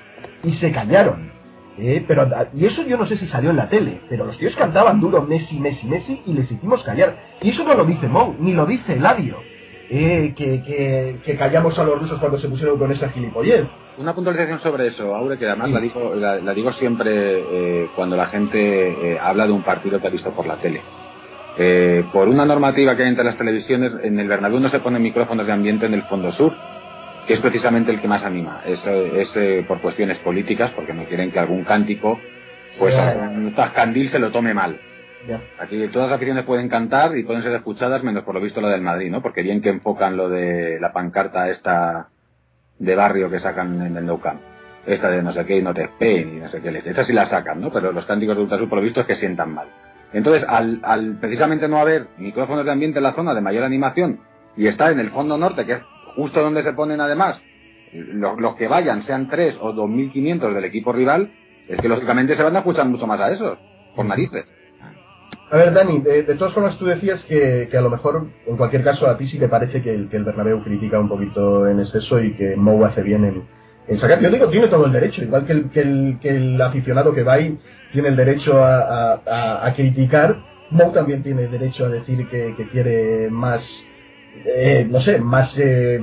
y 0.43 0.53
se 0.53 0.71
callaron. 0.71 1.32
Eh, 1.77 2.05
pero, 2.07 2.29
y 2.53 2.65
eso 2.65 2.85
yo 2.85 2.97
no 2.97 3.05
sé 3.05 3.17
si 3.17 3.25
salió 3.27 3.49
en 3.49 3.55
la 3.55 3.67
tele, 3.67 4.01
pero 4.07 4.25
los 4.25 4.37
tíos 4.37 4.55
cantaban 4.55 4.99
duro 4.99 5.23
Messi, 5.23 5.59
Messi, 5.59 5.87
Messi 5.87 6.21
y 6.25 6.33
les 6.33 6.51
hicimos 6.51 6.83
callar. 6.83 7.15
Y 7.41 7.49
eso 7.49 7.63
no 7.63 7.73
lo 7.73 7.85
dice 7.85 8.07
Mou, 8.07 8.35
ni 8.39 8.53
lo 8.53 8.65
dice 8.65 8.93
Eladio. 8.93 9.37
Eh, 9.89 10.33
que, 10.35 11.19
que, 11.23 11.35
callamos 11.35 11.77
a 11.77 11.83
los 11.83 11.99
rusos 11.99 12.17
cuando 12.19 12.39
se 12.39 12.47
pusieron 12.47 12.79
con 12.79 12.91
esa 12.91 13.09
gilipollez. 13.09 13.65
Una 13.97 14.15
puntualización 14.15 14.59
sobre 14.59 14.87
eso, 14.87 15.15
Aure, 15.15 15.37
que 15.37 15.45
además 15.45 15.69
la, 15.71 15.79
digo, 15.79 16.15
la, 16.15 16.53
digo 16.53 16.71
siempre 16.73 17.11
eh, 17.11 17.89
cuando 17.95 18.15
la 18.15 18.27
gente 18.27 19.19
habla 19.21 19.45
de 19.45 19.51
un 19.51 19.61
partido 19.61 19.99
que 19.99 20.07
ha 20.07 20.09
visto 20.09 20.31
por 20.31 20.47
la 20.47 20.55
tele. 20.55 20.81
por 22.11 22.27
una 22.27 22.45
normativa 22.45 22.95
que 22.95 23.03
hay 23.03 23.09
entre 23.09 23.25
las 23.25 23.37
televisiones, 23.37 23.91
en 24.01 24.19
el 24.19 24.27
Bernabéu 24.27 24.59
no 24.59 24.69
se 24.69 24.79
ponen 24.79 25.03
micrófonos 25.03 25.45
de 25.45 25.51
ambiente 25.51 25.85
en 25.85 25.93
el 25.93 26.03
fondo 26.03 26.31
sur, 26.31 26.53
que 27.27 27.35
es 27.35 27.39
precisamente 27.39 27.91
el 27.91 28.01
que 28.01 28.07
más 28.07 28.23
anima. 28.23 28.61
Es, 28.65 28.85
es 28.85 29.65
por 29.65 29.81
cuestiones 29.81 30.17
políticas, 30.19 30.71
porque 30.71 30.93
no 30.93 31.05
quieren 31.05 31.31
que 31.31 31.39
algún 31.39 31.63
cántico, 31.63 32.19
pues, 32.79 32.95
un 33.35 33.53
Tascandil 33.55 34.09
se 34.09 34.19
lo 34.19 34.31
tome 34.31 34.53
mal. 34.53 34.79
Aquí 35.59 35.87
todas 35.87 36.09
las 36.09 36.17
aficiones 36.17 36.43
pueden 36.43 36.67
cantar 36.67 37.17
y 37.17 37.23
pueden 37.23 37.43
ser 37.43 37.53
escuchadas, 37.53 38.03
menos 38.03 38.23
por 38.23 38.35
lo 38.35 38.41
visto 38.41 38.59
la 38.59 38.69
del 38.69 38.81
Madrid, 38.81 39.09
¿no? 39.09 39.21
Porque 39.21 39.41
bien 39.41 39.61
que 39.61 39.69
enfocan 39.69 40.17
lo 40.17 40.27
de 40.27 40.79
la 40.81 40.91
pancarta 40.91 41.49
esta 41.49 42.09
de 42.77 42.95
barrio 42.95 43.29
que 43.29 43.39
sacan 43.39 43.81
en 43.81 43.95
el 43.95 44.05
Nou 44.05 44.19
Camp. 44.19 44.41
Esta 44.85 45.09
de 45.09 45.23
no 45.23 45.31
sé 45.31 45.45
qué 45.45 45.57
y 45.57 45.61
no 45.61 45.73
te 45.73 45.83
espeen 45.83 46.37
y 46.37 46.39
no 46.41 46.49
sé 46.49 46.59
qué 46.59 46.71
les. 46.71 46.85
Esta 46.85 47.05
sí 47.05 47.13
la 47.13 47.25
sacan, 47.27 47.61
¿no? 47.61 47.71
Pero 47.71 47.93
los 47.93 48.05
cánticos 48.05 48.35
de 48.35 48.41
Ultrasur 48.41 48.67
por 48.67 48.79
lo 48.79 48.83
visto 48.83 48.99
es 48.99 49.07
que 49.07 49.15
sientan 49.15 49.53
mal. 49.53 49.67
Entonces, 50.11 50.43
al, 50.47 50.81
al 50.83 51.17
precisamente 51.21 51.69
no 51.69 51.79
haber 51.79 52.07
micrófonos 52.17 52.65
de 52.65 52.71
ambiente 52.71 52.99
en 52.99 53.03
la 53.03 53.13
zona 53.13 53.33
de 53.33 53.39
mayor 53.39 53.63
animación 53.63 54.19
y 54.57 54.67
estar 54.67 54.91
en 54.91 54.99
el 54.99 55.11
fondo 55.11 55.37
norte, 55.37 55.65
que 55.65 55.73
es 55.73 55.79
justo 56.15 56.41
donde 56.41 56.63
se 56.63 56.73
ponen 56.73 57.01
además 57.01 57.39
los, 57.93 58.39
los 58.39 58.55
que 58.55 58.67
vayan, 58.67 59.03
sean 59.03 59.29
tres 59.29 59.55
o 59.61 59.73
2.500 59.73 60.53
del 60.53 60.65
equipo 60.65 60.91
rival, 60.91 61.31
es 61.67 61.79
que 61.79 61.87
lógicamente 61.87 62.35
se 62.35 62.43
van 62.43 62.55
a 62.55 62.59
escuchar 62.59 62.85
mucho 62.85 63.07
más 63.07 63.19
a 63.19 63.31
esos, 63.31 63.57
por 63.95 64.05
narices. 64.05 64.45
A 65.51 65.57
ver, 65.57 65.73
Dani, 65.73 65.99
de, 66.01 66.23
todas 66.35 66.53
formas 66.53 66.77
tú 66.77 66.85
decías 66.85 67.23
que, 67.25 67.67
que, 67.69 67.77
a 67.77 67.81
lo 67.81 67.89
mejor, 67.89 68.27
en 68.47 68.57
cualquier 68.57 68.83
caso, 68.83 69.07
a 69.07 69.17
ti 69.17 69.27
sí 69.27 69.37
te 69.37 69.47
parece 69.47 69.81
que 69.81 69.93
el, 69.93 70.09
que 70.09 70.17
Bernabéu 70.17 70.63
critica 70.63 70.99
un 70.99 71.09
poquito 71.09 71.67
en 71.67 71.79
exceso 71.79 72.19
y 72.19 72.33
que 72.33 72.55
Mou 72.55 72.83
hace 72.85 73.03
bien 73.03 73.23
en, 73.23 73.43
en 73.87 73.99
sacar. 73.99 74.19
Yo 74.19 74.31
digo, 74.31 74.49
tiene 74.49 74.67
todo 74.67 74.87
el 74.87 74.91
derecho, 74.91 75.21
igual 75.21 75.45
que 75.45 75.53
el, 75.53 75.69
que 75.69 75.81
el, 75.81 76.17
que 76.21 76.29
el 76.29 76.61
aficionado 76.61 77.13
que 77.13 77.23
va 77.23 77.33
ahí 77.33 77.59
tiene 77.91 78.07
el 78.07 78.15
derecho 78.15 78.63
a, 78.63 79.71
criticar, 79.75 80.37
Mou 80.71 80.91
también 80.91 81.21
tiene 81.21 81.47
derecho 81.47 81.85
a 81.85 81.89
decir 81.89 82.27
que 82.29 82.67
quiere 82.71 83.29
más 83.29 83.61
eh, 84.45 84.87
no 84.89 85.01
sé, 85.01 85.19
más 85.19 85.53
eh, 85.57 85.99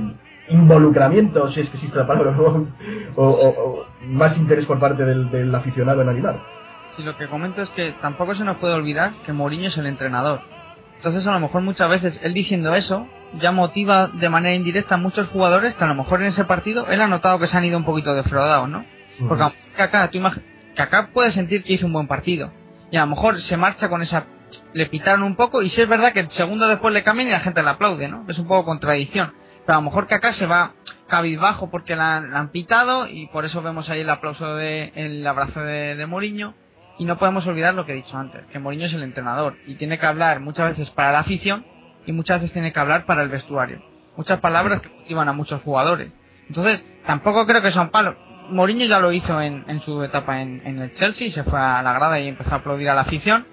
involucramiento, 0.49 1.49
si 1.49 1.61
es 1.61 1.69
que 1.69 1.77
existe 1.77 1.97
la 1.97 2.07
palabra, 2.07 2.35
o, 3.15 3.85
más 4.05 4.37
interés 4.37 4.65
por 4.65 4.79
parte 4.79 5.03
del, 5.05 5.53
aficionado 5.53 6.01
en 6.01 6.09
animar. 6.09 6.41
Sí, 6.95 7.03
lo 7.03 7.17
que 7.17 7.27
comento 7.27 7.61
es 7.61 7.69
que 7.69 7.93
tampoco 8.01 8.35
se 8.35 8.43
nos 8.43 8.57
puede 8.57 8.73
olvidar 8.73 9.13
que 9.25 9.33
Mourinho 9.33 9.69
es 9.69 9.77
el 9.77 9.85
entrenador. 9.85 10.41
Entonces, 10.97 11.25
a 11.25 11.31
lo 11.31 11.39
mejor 11.39 11.61
muchas 11.61 11.89
veces 11.89 12.19
él 12.21 12.33
diciendo 12.33 12.75
eso 12.75 13.07
ya 13.39 13.51
motiva 13.51 14.07
de 14.07 14.29
manera 14.29 14.55
indirecta 14.55 14.95
a 14.95 14.97
muchos 14.97 15.27
jugadores 15.29 15.73
que 15.75 15.83
a 15.83 15.87
lo 15.87 15.95
mejor 15.95 16.21
en 16.21 16.27
ese 16.27 16.43
partido 16.43 16.87
él 16.87 17.01
ha 17.01 17.07
notado 17.07 17.39
que 17.39 17.47
se 17.47 17.57
han 17.57 17.63
ido 17.63 17.77
un 17.77 17.85
poquito 17.85 18.13
defraudados, 18.13 18.69
¿no? 18.69 18.85
Porque 19.27 19.43
acá 19.77 20.09
tú 20.11 20.19
acá 20.77 21.09
puede 21.13 21.31
sentir 21.31 21.63
que 21.63 21.73
hizo 21.73 21.85
un 21.85 21.93
buen 21.93 22.07
partido 22.07 22.51
y 22.91 22.97
a 22.97 23.01
lo 23.01 23.07
mejor 23.07 23.41
se 23.41 23.55
marcha 23.57 23.89
con 23.89 24.01
esa 24.01 24.25
le 24.73 24.85
pitaron 24.87 25.23
un 25.23 25.35
poco 25.35 25.61
y 25.61 25.69
si 25.69 25.81
es 25.81 25.87
verdad 25.87 26.13
que 26.13 26.21
el 26.21 26.31
segundo 26.31 26.67
después 26.67 26.93
le 26.93 27.03
cambian 27.03 27.29
y 27.29 27.31
la 27.31 27.39
gente 27.39 27.63
le 27.63 27.69
aplaude, 27.69 28.07
¿no? 28.07 28.25
Es 28.27 28.37
un 28.39 28.47
poco 28.47 28.65
contradicción. 28.65 29.33
Pero 29.65 29.77
a 29.77 29.81
lo 29.81 29.85
mejor 29.85 30.07
que 30.07 30.15
acá 30.15 30.33
se 30.33 30.45
va 30.45 30.73
cabizbajo 31.07 31.69
porque 31.69 31.95
la, 31.95 32.17
han 32.17 32.49
pitado 32.49 33.07
y 33.07 33.27
por 33.27 33.45
eso 33.45 33.61
vemos 33.61 33.89
ahí 33.89 34.01
el 34.01 34.09
aplauso 34.09 34.55
de 34.55 34.91
el 34.95 35.25
abrazo 35.25 35.61
de, 35.61 35.95
de 35.95 36.05
Mourinho 36.05 36.55
y 36.97 37.05
no 37.05 37.17
podemos 37.17 37.45
olvidar 37.47 37.73
lo 37.73 37.85
que 37.85 37.93
he 37.93 37.95
dicho 37.95 38.17
antes, 38.17 38.45
que 38.51 38.59
Mourinho 38.59 38.85
es 38.85 38.93
el 38.93 39.03
entrenador 39.03 39.55
y 39.67 39.75
tiene 39.75 39.99
que 39.99 40.05
hablar 40.05 40.39
muchas 40.39 40.69
veces 40.69 40.89
para 40.91 41.11
la 41.11 41.19
afición 41.19 41.65
y 42.05 42.11
muchas 42.11 42.41
veces 42.41 42.53
tiene 42.53 42.73
que 42.73 42.79
hablar 42.79 43.05
para 43.05 43.23
el 43.23 43.29
vestuario. 43.29 43.81
Muchas 44.17 44.39
palabras 44.39 44.81
que 44.81 44.89
motivan 44.89 45.29
a 45.29 45.33
muchos 45.33 45.61
jugadores. 45.61 46.11
Entonces, 46.47 46.83
tampoco 47.05 47.45
creo 47.45 47.61
que 47.61 47.71
sea 47.71 47.83
un 47.83 47.89
palo. 47.89 48.15
Mourinho 48.49 48.85
ya 48.85 48.99
lo 48.99 49.11
hizo 49.11 49.41
en, 49.41 49.63
en 49.67 49.81
su 49.81 50.03
etapa 50.03 50.41
en, 50.41 50.61
en, 50.65 50.79
el 50.79 50.93
Chelsea, 50.95 51.31
se 51.31 51.43
fue 51.43 51.59
a 51.59 51.81
la 51.81 51.93
grada 51.93 52.19
y 52.19 52.27
empezó 52.27 52.53
a 52.53 52.57
aplaudir 52.57 52.89
a 52.89 52.95
la 52.95 53.01
afición 53.01 53.45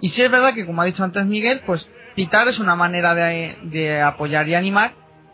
y 0.00 0.10
sí 0.10 0.22
es 0.22 0.30
verdad 0.30 0.54
que, 0.54 0.66
como 0.66 0.82
ha 0.82 0.84
dicho 0.84 1.04
antes 1.04 1.24
Miguel, 1.26 1.62
pues 1.66 1.86
pitar 2.14 2.48
es 2.48 2.58
una 2.58 2.76
manera 2.76 3.14
de, 3.14 4.02
apoyar 4.02 4.48
y 4.48 4.54
animar, 4.54 4.92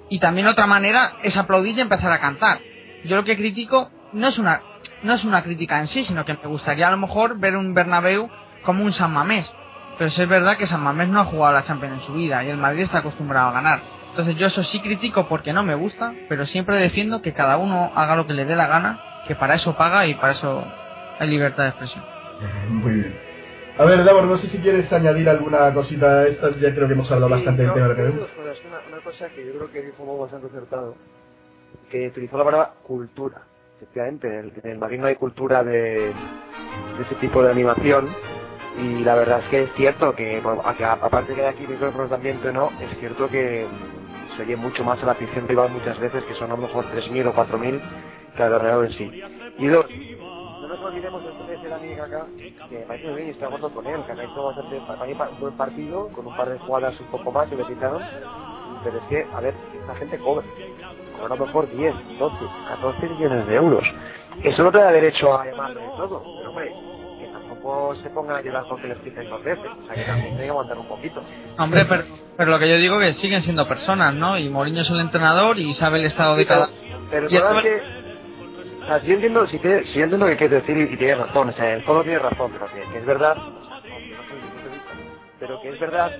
y 0.08 0.18
también 0.18 0.46
otra 0.46 0.66
manera 0.66 1.14
es 1.22 1.36
aplaudir 1.36 1.76
y 1.76 1.80
empezar 1.80 2.12
a 2.12 2.20
cantar. 2.20 2.58
Yo 3.04 3.16
lo 3.16 3.24
que 3.24 3.36
critico 3.36 3.90
no 4.12 4.28
es 4.28 4.38
una 4.38 4.60
no 5.02 5.14
es 5.14 5.24
una 5.24 5.42
crítica 5.42 5.80
en 5.80 5.88
sí, 5.88 6.04
sino 6.04 6.24
que 6.24 6.34
me 6.34 6.46
gustaría 6.46 6.86
a 6.86 6.90
lo 6.92 6.96
mejor 6.96 7.38
ver 7.38 7.56
un 7.56 7.74
Bernabéu 7.74 8.30
como 8.62 8.84
un 8.84 8.92
San 8.92 9.12
Mamés. 9.12 9.50
Pero 9.98 10.10
sí 10.10 10.22
es 10.22 10.28
verdad 10.28 10.56
que 10.56 10.68
San 10.68 10.80
Mamés 10.80 11.08
no 11.08 11.20
ha 11.20 11.24
jugado 11.24 11.54
la 11.54 11.64
Champions 11.64 12.00
en 12.00 12.06
su 12.06 12.14
vida 12.14 12.44
y 12.44 12.50
el 12.50 12.56
Madrid 12.56 12.84
está 12.84 12.98
acostumbrado 12.98 13.48
a 13.48 13.52
ganar. 13.52 13.80
Entonces 14.10 14.36
yo 14.36 14.46
eso 14.46 14.62
sí 14.62 14.80
critico 14.80 15.26
porque 15.26 15.52
no 15.52 15.64
me 15.64 15.74
gusta, 15.74 16.12
pero 16.28 16.46
siempre 16.46 16.76
defiendo 16.76 17.20
que 17.20 17.32
cada 17.32 17.56
uno 17.56 17.90
haga 17.96 18.14
lo 18.14 18.26
que 18.26 18.34
le 18.34 18.44
dé 18.44 18.54
la 18.54 18.66
gana, 18.68 19.00
que 19.26 19.34
para 19.34 19.54
eso 19.54 19.74
paga 19.74 20.06
y 20.06 20.14
para 20.14 20.32
eso 20.32 20.64
hay 21.18 21.28
libertad 21.28 21.64
de 21.64 21.68
expresión. 21.70 22.04
Muy 22.68 22.92
bien. 22.92 23.31
A 23.78 23.84
ver, 23.84 24.04
Davor, 24.04 24.24
no 24.24 24.36
sé 24.38 24.48
si 24.48 24.58
quieres 24.58 24.92
añadir 24.92 25.28
alguna 25.28 25.72
cosita 25.72 26.20
a 26.20 26.26
estas, 26.26 26.60
ya 26.60 26.74
creo 26.74 26.86
que 26.86 26.92
hemos 26.92 27.10
hablado 27.10 27.30
bastante 27.30 27.62
del 27.62 27.72
tema 27.72 27.88
de 27.88 28.10
Una, 28.10 28.80
una 28.88 29.00
cosa 29.02 29.28
que 29.30 29.46
yo 29.46 29.54
creo 29.54 29.72
que 29.72 29.82
dijo 29.82 30.18
bastante 30.18 30.48
acertado, 30.48 30.94
que 31.90 32.08
utilizó 32.08 32.36
la 32.36 32.44
palabra 32.44 32.74
cultura. 32.82 33.42
Efectivamente, 33.76 34.28
en 34.28 34.70
el, 34.70 34.78
Madrid 34.78 35.00
no 35.00 35.06
hay 35.06 35.16
cultura 35.16 35.64
de, 35.64 36.10
ese 36.10 37.14
tipo 37.20 37.42
de 37.42 37.50
animación 37.50 38.14
y 38.78 39.02
la 39.04 39.14
verdad 39.14 39.40
es 39.40 39.48
que 39.48 39.62
es 39.62 39.72
cierto 39.74 40.14
que, 40.14 40.42
aparte 41.00 41.34
que 41.34 41.40
hay 41.40 41.54
aquí 41.54 41.66
micrófonos 41.66 42.10
de 42.10 42.16
ambiente 42.16 42.52
no, 42.52 42.70
es 42.80 42.98
cierto 43.00 43.28
que 43.28 43.66
se 44.36 44.42
oye 44.42 44.56
mucho 44.56 44.84
más 44.84 45.02
a 45.02 45.06
la 45.06 45.12
afición 45.12 45.48
rival 45.48 45.70
muchas 45.70 45.98
veces, 45.98 46.22
que 46.24 46.34
son 46.34 46.52
a 46.52 46.56
lo 46.56 46.62
mejor 46.62 46.84
3.000 46.94 47.26
o 47.26 47.34
4.000 47.34 47.80
que 48.36 48.42
al 48.42 48.84
en 48.84 48.92
sí. 48.92 49.22
Y 49.58 49.66
dos, 49.66 49.86
no 50.72 50.78
nos 50.78 50.86
olvidemos 50.86 51.22
de 51.22 51.68
la 51.68 51.76
amiga 51.76 52.04
acá, 52.04 52.26
que 52.68 52.78
me 52.78 52.84
parece 52.86 53.06
muy 53.06 53.16
bien 53.16 53.28
y 53.28 53.30
estoy 53.32 53.48
de 53.48 53.54
acuerdo 53.54 53.74
con 53.74 53.86
él, 53.86 54.02
que 54.06 54.12
ha 54.12 54.24
hecho 54.24 54.42
bastante, 54.42 54.80
para 54.86 55.04
mí 55.04 55.12
un 55.12 55.40
buen 55.40 55.56
partido, 55.56 56.08
con 56.08 56.26
un 56.26 56.36
par 56.36 56.48
de 56.48 56.58
jugadas 56.58 56.98
un 56.98 57.06
poco 57.08 57.30
más 57.30 57.48
que 57.48 57.56
le 57.56 57.64
quitaron, 57.64 58.02
pero 58.82 58.96
es 58.96 59.04
que, 59.04 59.26
a 59.34 59.40
ver, 59.40 59.54
esta 59.78 59.94
gente 59.96 60.18
cobra, 60.18 60.46
cobra 61.18 61.34
a 61.34 61.36
lo 61.36 61.46
mejor 61.46 61.70
10, 61.76 61.94
12, 62.18 62.36
14 62.68 63.08
millones 63.08 63.46
de 63.46 63.54
euros. 63.54 63.84
Eso 64.42 64.62
no 64.62 64.72
te 64.72 64.78
da 64.78 64.92
derecho 64.92 65.38
a 65.38 65.44
llamarle 65.44 65.82
de 65.82 65.88
todo, 65.88 66.22
pero 66.38 66.50
hombre, 66.50 66.74
que 67.18 67.26
tampoco 67.26 67.94
se 67.96 68.10
pongan 68.10 68.36
a 68.36 68.40
llorar 68.40 68.64
porque 68.68 68.88
les 68.88 68.98
quiten 68.98 69.28
dos 69.28 69.44
veces, 69.44 69.66
o 69.66 69.86
sea 69.86 69.94
que 69.94 70.04
también 70.04 70.28
tiene 70.28 70.44
que 70.44 70.50
aguantar 70.50 70.78
un 70.78 70.88
poquito. 70.88 71.22
Hombre, 71.58 71.84
pero, 71.84 72.04
pero 72.38 72.50
lo 72.50 72.58
que 72.58 72.68
yo 72.68 72.76
digo 72.76 72.98
es 73.02 73.16
que 73.16 73.20
siguen 73.20 73.42
siendo 73.42 73.68
personas, 73.68 74.14
¿no? 74.14 74.38
Y 74.38 74.48
Mourinho 74.48 74.80
es 74.80 74.90
el 74.90 75.00
entrenador 75.00 75.58
y 75.58 75.74
sabe 75.74 75.98
el 75.98 76.06
estado 76.06 76.34
de 76.34 76.46
cada... 76.46 76.70
Pero, 77.10 77.28
pero 77.28 77.60
que 77.60 78.01
o 78.82 78.86
sea, 78.86 78.98
yo 79.02 79.14
entiendo, 79.14 79.46
si, 79.46 79.58
te, 79.58 79.84
si 79.86 79.94
yo 79.94 80.04
entiendo 80.04 80.26
que 80.26 80.36
quieres 80.36 80.66
decir 80.66 80.76
y, 80.76 80.96
tienes 80.96 81.18
razón, 81.18 81.50
o 81.50 81.52
sea, 81.52 81.74
el 81.74 81.82
fondo 81.82 82.02
tienes 82.02 82.22
razón, 82.22 82.52
pero 82.52 82.66
que, 82.72 82.98
es 82.98 83.06
verdad, 83.06 83.36
pero 85.38 85.60
que 85.60 85.68
es 85.70 85.80
verdad 85.80 86.10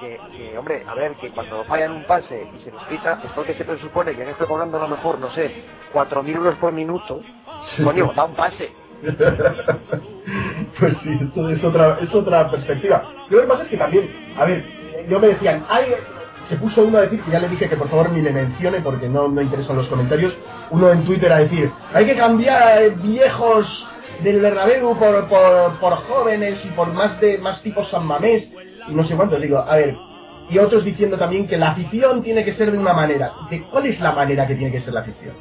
que, 0.00 0.20
que, 0.36 0.58
hombre, 0.58 0.84
a 0.86 0.94
ver, 0.94 1.12
que 1.14 1.30
cuando 1.30 1.64
fallan 1.64 1.92
un 1.92 2.04
pase 2.04 2.46
y 2.54 2.64
se 2.64 2.70
nos 2.70 2.82
pita, 2.84 3.20
es 3.24 3.30
porque 3.32 3.54
se 3.54 3.64
presupone 3.64 4.14
que 4.14 4.22
en 4.22 4.28
esto 4.28 4.46
cobrando 4.46 4.76
a 4.78 4.82
lo 4.82 4.88
mejor, 4.88 5.18
no 5.18 5.30
sé, 5.30 5.50
4.000 5.92 6.36
euros 6.36 6.56
por 6.56 6.72
minuto, 6.72 7.22
coño, 7.82 8.12
da 8.14 8.24
un 8.24 8.34
pase. 8.34 8.70
pues 10.78 10.96
sí, 11.02 11.18
eso 11.30 11.48
es 11.48 11.64
otra, 11.64 11.98
es 12.02 12.14
otra 12.14 12.50
perspectiva. 12.50 13.02
Lo 13.30 13.40
que 13.40 13.46
pasa 13.46 13.62
es 13.62 13.68
que 13.70 13.76
también, 13.78 14.34
a 14.36 14.44
ver, 14.44 14.62
yo 15.08 15.18
me 15.18 15.28
decían, 15.28 15.64
hay 15.70 15.94
se 16.50 16.56
puso 16.56 16.82
uno 16.82 16.98
a 16.98 17.02
decir, 17.02 17.22
que 17.22 17.30
ya 17.30 17.38
le 17.38 17.48
dije 17.48 17.68
que 17.68 17.76
por 17.76 17.88
favor 17.88 18.10
ni 18.10 18.20
le 18.20 18.32
mencione 18.32 18.80
porque 18.80 19.08
no, 19.08 19.28
no 19.28 19.40
interesan 19.40 19.76
los 19.76 19.86
comentarios, 19.86 20.34
uno 20.70 20.90
en 20.90 21.04
Twitter 21.04 21.32
a 21.32 21.38
decir, 21.38 21.70
hay 21.94 22.04
que 22.04 22.16
cambiar 22.16 22.62
a 22.62 22.88
viejos 22.88 23.86
del 24.24 24.40
Bernabéu 24.40 24.98
por, 24.98 25.28
por, 25.28 25.78
por, 25.78 25.94
jóvenes 26.08 26.58
y 26.64 26.68
por 26.70 26.92
más 26.92 27.20
de 27.20 27.38
más 27.38 27.62
tipos 27.62 27.88
San 27.88 28.04
Mamés 28.04 28.48
y 28.88 28.92
no 28.92 29.04
sé 29.04 29.14
cuántos. 29.14 29.40
Digo, 29.40 29.58
a 29.58 29.76
ver, 29.76 29.96
y 30.50 30.58
otros 30.58 30.84
diciendo 30.84 31.16
también 31.16 31.46
que 31.46 31.56
la 31.56 31.70
afición 31.70 32.22
tiene 32.22 32.44
que 32.44 32.54
ser 32.54 32.72
de 32.72 32.78
una 32.78 32.92
manera. 32.92 33.32
¿De 33.48 33.62
cuál 33.62 33.86
es 33.86 34.00
la 34.00 34.12
manera 34.12 34.46
que 34.46 34.56
tiene 34.56 34.72
que 34.72 34.80
ser 34.80 34.92
la 34.92 35.00
afición? 35.00 35.34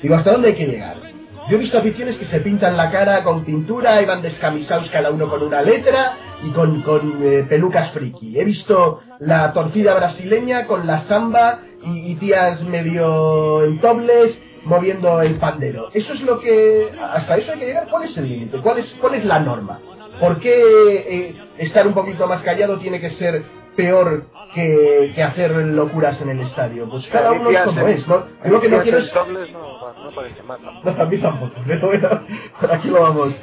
Digo, 0.00 0.14
¿hasta 0.14 0.32
dónde 0.32 0.48
hay 0.48 0.54
que 0.54 0.66
llegar? 0.66 1.13
Yo 1.48 1.56
he 1.56 1.60
visto 1.60 1.78
aficiones 1.78 2.16
que 2.16 2.24
se 2.26 2.40
pintan 2.40 2.76
la 2.76 2.90
cara 2.90 3.22
con 3.22 3.44
pintura 3.44 4.00
y 4.00 4.06
van 4.06 4.22
descamisados 4.22 4.88
cada 4.90 5.10
uno 5.10 5.28
con 5.28 5.42
una 5.42 5.60
letra 5.60 6.16
y 6.42 6.50
con, 6.50 6.80
con 6.80 7.20
eh, 7.22 7.44
pelucas 7.46 7.90
friki. 7.92 8.38
He 8.38 8.44
visto 8.44 9.00
la 9.20 9.52
torcida 9.52 9.94
brasileña 9.94 10.66
con 10.66 10.86
la 10.86 11.06
samba 11.06 11.60
y, 11.82 12.14
tías 12.14 12.62
medio 12.62 13.62
en 13.62 13.78
tobles 13.80 14.38
moviendo 14.64 15.20
el 15.20 15.34
pandero. 15.34 15.90
Eso 15.92 16.14
es 16.14 16.22
lo 16.22 16.40
que... 16.40 16.88
Hasta 16.98 17.36
eso 17.36 17.52
hay 17.52 17.58
que 17.58 17.66
llegar. 17.66 17.88
¿Cuál 17.90 18.04
es 18.04 18.16
el 18.16 18.26
límite? 18.26 18.58
¿Cuál 18.62 18.78
es, 18.78 18.86
¿Cuál 18.98 19.14
es 19.16 19.24
la 19.26 19.38
norma? 19.40 19.80
¿Por 20.18 20.40
qué 20.40 20.54
eh, 20.54 21.34
estar 21.58 21.86
un 21.86 21.92
poquito 21.92 22.26
más 22.26 22.40
callado 22.42 22.78
tiene 22.78 23.00
que 23.00 23.10
ser 23.10 23.44
peor 23.76 24.26
que, 24.54 25.12
que 25.14 25.22
hacer 25.22 25.50
locuras 25.50 26.20
en 26.20 26.30
el 26.30 26.40
estadio. 26.40 26.88
Pues 26.88 27.06
cada 27.08 27.32
uno 27.32 27.50
es 27.50 27.60
como 27.62 27.86
es. 27.86 28.06
¿no? 28.08 28.24
Lo 28.44 28.60
que 28.60 28.68
no 28.68 28.80
quiero 28.80 28.98
es... 28.98 29.12
No, 29.14 29.24
no 29.26 30.14
parece 30.14 30.42
mal. 30.42 30.58
No, 30.62 30.90
a 30.90 31.04
mí 31.06 31.18
tampoco. 31.18 31.52
Pero 31.66 31.86
bueno, 31.86 32.20
por 32.60 32.72
aquí 32.72 32.88
lo 32.88 33.00
vamos, 33.00 33.34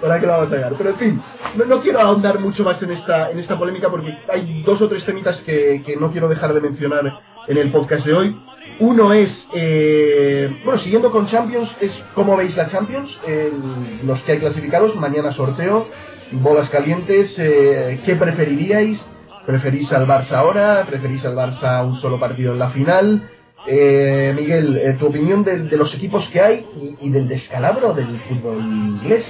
por 0.00 0.12
aquí 0.12 0.26
lo 0.26 0.32
vamos 0.32 0.52
a 0.52 0.56
llegar. 0.56 0.72
Pero 0.78 0.90
en 0.90 0.96
fin, 0.96 1.22
no, 1.56 1.64
no, 1.64 1.80
quiero 1.80 2.00
ahondar 2.00 2.38
mucho 2.38 2.62
más 2.64 2.80
en 2.82 2.92
esta, 2.92 3.30
en 3.30 3.38
esta 3.38 3.58
polémica 3.58 3.88
porque 3.88 4.16
hay 4.32 4.62
dos 4.62 4.80
o 4.80 4.88
tres 4.88 5.04
temitas 5.04 5.36
que, 5.42 5.82
que 5.84 5.96
no 5.96 6.10
quiero 6.12 6.28
dejar 6.28 6.54
de 6.54 6.60
mencionar 6.60 7.20
en 7.48 7.56
el 7.56 7.70
podcast 7.72 8.06
de 8.06 8.14
hoy. 8.14 8.36
Uno 8.78 9.12
es, 9.12 9.30
eh, 9.54 10.62
bueno, 10.64 10.80
siguiendo 10.80 11.10
con 11.10 11.26
Champions, 11.26 11.70
es 11.80 11.92
cómo 12.14 12.36
veis 12.36 12.56
la 12.56 12.70
Champions, 12.70 13.10
el, 13.26 14.06
los 14.06 14.20
que 14.22 14.32
hay 14.32 14.38
clasificados, 14.38 14.96
mañana 14.96 15.32
sorteo, 15.32 15.86
bolas 16.32 16.68
calientes, 16.70 17.34
eh, 17.36 18.00
¿qué 18.06 18.16
preferiríais? 18.16 18.98
¿Preferís 19.46 19.90
al 19.92 20.06
Barça 20.06 20.32
ahora? 20.32 20.84
¿Preferís 20.86 21.24
al 21.24 21.34
Barça 21.34 21.84
un 21.86 21.96
solo 21.96 22.20
partido 22.20 22.52
en 22.52 22.58
la 22.58 22.70
final? 22.70 23.22
Eh, 23.66 24.32
Miguel, 24.34 24.76
eh, 24.76 24.96
tu 24.98 25.06
opinión 25.06 25.44
de, 25.44 25.64
de, 25.64 25.76
los 25.76 25.94
equipos 25.94 26.26
que 26.32 26.40
hay 26.40 26.66
y, 27.00 27.10
del 27.10 27.28
descalabro 27.28 27.92
del 27.92 28.18
fútbol 28.20 28.58
inglés, 28.58 29.24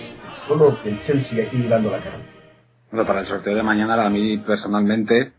solo 0.47 0.79
el 0.85 1.03
Chelsea 1.03 1.47
aquí 1.47 1.67
dando 1.69 1.91
la 1.91 1.99
cara. 1.99 2.19
Bueno, 2.91 3.07
para 3.07 3.21
el 3.21 3.27
sorteo 3.27 3.55
de 3.55 3.63
mañana, 3.63 4.05
a 4.05 4.11
mí 4.11 4.39
personalmente 4.39 5.33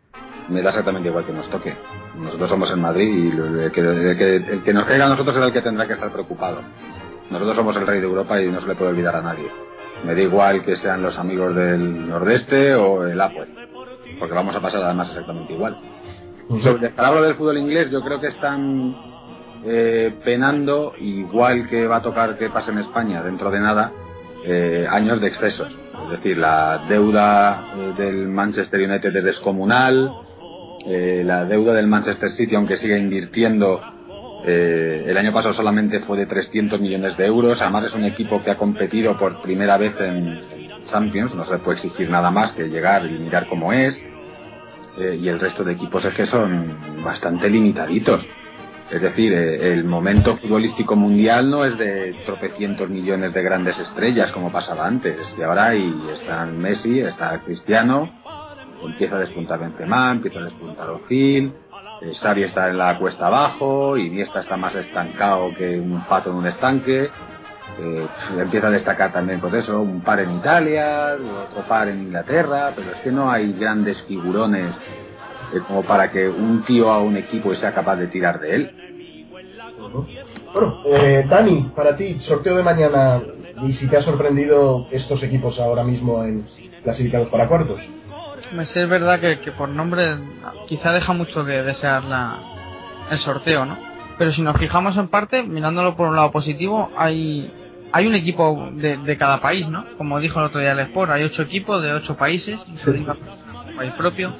me 0.49 0.61
da 0.61 0.69
exactamente 0.69 1.09
igual 1.09 1.25
que 1.25 1.33
nos 1.33 1.49
toque. 1.49 1.73
Nosotros 2.17 2.49
somos 2.49 2.71
en 2.71 2.81
Madrid 2.81 3.07
y 3.07 3.27
el 3.29 3.71
que, 3.71 3.81
el 3.81 4.17
que, 4.17 4.35
el 4.35 4.63
que 4.63 4.73
nos 4.73 4.85
caiga 4.85 5.05
a 5.05 5.09
nosotros 5.09 5.35
es 5.37 5.43
el 5.43 5.53
que 5.53 5.61
tendrá 5.61 5.87
que 5.87 5.93
estar 5.93 6.11
preocupado. 6.11 6.61
Nosotros 7.29 7.55
somos 7.55 7.75
el 7.77 7.87
rey 7.87 8.01
de 8.01 8.07
Europa 8.07 8.41
y 8.41 8.49
no 8.49 8.61
se 8.61 8.67
le 8.67 8.75
puede 8.75 8.91
olvidar 8.91 9.15
a 9.15 9.21
nadie. 9.21 9.49
Me 10.05 10.15
da 10.15 10.21
igual 10.21 10.63
que 10.65 10.75
sean 10.77 11.01
los 11.01 11.17
amigos 11.17 11.55
del 11.55 12.09
nordeste 12.09 12.75
o 12.75 13.05
el 13.05 13.21
Apple, 13.21 13.47
porque 14.21 14.35
vamos 14.35 14.55
a 14.55 14.61
pasar 14.61 14.83
además 14.83 15.09
exactamente 15.09 15.53
igual. 15.53 15.77
Sobre 16.47 16.75
el 16.75 16.81
descalabro 16.81 17.23
del 17.23 17.35
fútbol 17.35 17.57
inglés, 17.57 17.89
yo 17.89 18.01
creo 18.01 18.21
que 18.21 18.27
están 18.27 18.95
eh, 19.65 20.13
penando, 20.23 20.93
igual 20.99 21.67
que 21.67 21.87
va 21.87 21.97
a 21.97 22.01
tocar 22.03 22.37
que 22.37 22.49
pase 22.49 22.69
en 22.69 22.77
España 22.77 23.23
dentro 23.23 23.49
de 23.49 23.59
nada, 23.59 23.91
eh, 24.45 24.85
años 24.87 25.19
de 25.19 25.27
excesos. 25.27 25.75
Es 26.05 26.11
decir, 26.11 26.37
la 26.37 26.85
deuda 26.87 27.73
eh, 27.75 27.93
del 27.97 28.27
Manchester 28.27 28.79
United 28.79 29.15
es 29.15 29.23
descomunal, 29.23 30.11
eh, 30.85 31.23
la 31.25 31.45
deuda 31.45 31.73
del 31.73 31.87
Manchester 31.87 32.29
City, 32.31 32.53
aunque 32.53 32.77
siga 32.77 32.97
invirtiendo, 32.97 33.81
eh, 34.45 35.05
el 35.07 35.17
año 35.17 35.33
pasado 35.33 35.53
solamente 35.53 35.99
fue 36.01 36.17
de 36.17 36.25
300 36.27 36.79
millones 36.79 37.17
de 37.17 37.25
euros. 37.25 37.59
Además, 37.59 37.85
es 37.85 37.93
un 37.93 38.05
equipo 38.05 38.43
que 38.43 38.51
ha 38.51 38.57
competido 38.57 39.17
por 39.17 39.41
primera 39.41 39.77
vez 39.77 39.93
en 39.99 40.41
Champions. 40.89 41.35
No 41.35 41.45
se 41.45 41.53
le 41.53 41.57
puede 41.59 41.77
exigir 41.77 42.09
nada 42.09 42.31
más 42.31 42.51
que 42.53 42.67
llegar 42.67 43.05
y 43.05 43.19
mirar 43.19 43.47
cómo 43.47 43.71
es. 43.73 43.95
Eh, 44.97 45.19
y 45.21 45.27
el 45.29 45.39
resto 45.39 45.63
de 45.63 45.73
equipos 45.73 46.03
es 46.05 46.13
que 46.13 46.25
son 46.25 47.03
bastante 47.03 47.49
limitaditos. 47.49 48.21
Es 48.91 49.01
decir, 49.01 49.31
eh, 49.31 49.73
el 49.73 49.85
momento 49.85 50.35
futbolístico 50.37 50.97
mundial 50.97 51.49
no 51.49 51.63
es 51.63 51.77
de 51.77 52.13
tropecientos 52.25 52.89
millones 52.89 53.33
de 53.33 53.41
grandes 53.41 53.79
estrellas 53.79 54.31
como 54.33 54.51
pasaba 54.51 54.85
antes. 54.85 55.15
Y 55.37 55.41
ahora 55.41 55.67
ahí 55.67 55.95
están 56.19 56.59
Messi, 56.59 56.99
está 56.99 57.39
Cristiano, 57.45 58.11
empieza 58.83 59.15
a 59.15 59.19
despuntar 59.19 59.59
Benzema, 59.59 60.11
empieza 60.11 60.39
a 60.39 60.43
despuntar 60.43 60.89
Ozil, 60.89 61.53
eh, 62.01 62.13
Xavi 62.19 62.43
está 62.43 62.69
en 62.69 62.79
la 62.79 62.97
cuesta 62.97 63.27
abajo, 63.27 63.95
Iniesta 63.95 64.41
está 64.41 64.57
más 64.57 64.75
estancado 64.75 65.53
que 65.55 65.79
un 65.79 66.03
pato 66.09 66.31
en 66.31 66.37
un 66.37 66.47
estanque, 66.47 67.09
eh, 67.81 68.07
empieza 68.37 68.67
a 68.67 68.71
destacar 68.71 69.11
también 69.11 69.39
pues 69.39 69.53
eso, 69.55 69.81
un 69.81 70.01
par 70.01 70.19
en 70.19 70.37
Italia, 70.37 71.15
otro 71.49 71.67
par 71.67 71.87
en 71.87 72.03
Inglaterra, 72.03 72.73
pero 72.75 72.91
es 72.91 72.97
que 73.01 73.11
no 73.11 73.31
hay 73.31 73.53
grandes 73.53 74.01
figurones 74.03 74.75
eh, 75.53 75.59
como 75.67 75.81
para 75.83 76.11
que 76.11 76.29
un 76.29 76.63
tío 76.63 76.91
a 76.91 76.99
un 76.99 77.17
equipo 77.17 77.53
sea 77.55 77.73
capaz 77.73 77.95
de 77.95 78.07
tirar 78.07 78.39
de 78.39 78.55
él. 78.55 78.71
Bueno, 80.53 80.83
eh, 80.85 81.25
Dani, 81.27 81.71
para 81.75 81.95
ti, 81.95 82.19
sorteo 82.21 82.55
de 82.55 82.63
mañana, 82.63 83.19
y 83.63 83.73
si 83.73 83.87
te 83.87 83.97
ha 83.97 84.03
sorprendido 84.03 84.87
estos 84.91 85.23
equipos 85.23 85.59
ahora 85.59 85.83
mismo 85.83 86.23
en 86.23 86.45
clasificados 86.83 87.29
para 87.29 87.47
cuartos. 87.47 87.79
Es 88.59 88.89
verdad 88.89 89.19
que, 89.19 89.39
que, 89.39 89.51
por 89.53 89.69
nombre 89.69 90.17
quizá 90.67 90.91
deja 90.91 91.13
mucho 91.13 91.45
que 91.45 91.63
desear 91.63 92.03
la, 92.03 92.37
el 93.09 93.17
sorteo, 93.19 93.65
¿no? 93.65 93.77
Pero 94.17 94.31
si 94.33 94.41
nos 94.41 94.57
fijamos 94.57 94.97
en 94.97 95.07
parte, 95.07 95.41
mirándolo 95.41 95.95
por 95.95 96.07
un 96.07 96.15
lado 96.15 96.31
positivo, 96.31 96.91
hay 96.95 97.51
hay 97.91 98.07
un 98.07 98.15
equipo 98.15 98.69
de, 98.73 98.97
de 98.97 99.17
cada 99.17 99.41
país, 99.41 99.67
¿no? 99.67 99.85
Como 99.97 100.19
dijo 100.19 100.39
el 100.39 100.45
otro 100.45 100.59
día 100.59 100.71
el 100.71 100.79
Sport, 100.79 101.11
hay 101.11 101.23
ocho 101.23 101.41
equipos 101.41 101.81
de 101.81 101.93
ocho 101.93 102.15
países, 102.15 102.59
país 103.75 103.91
propio. 103.93 104.33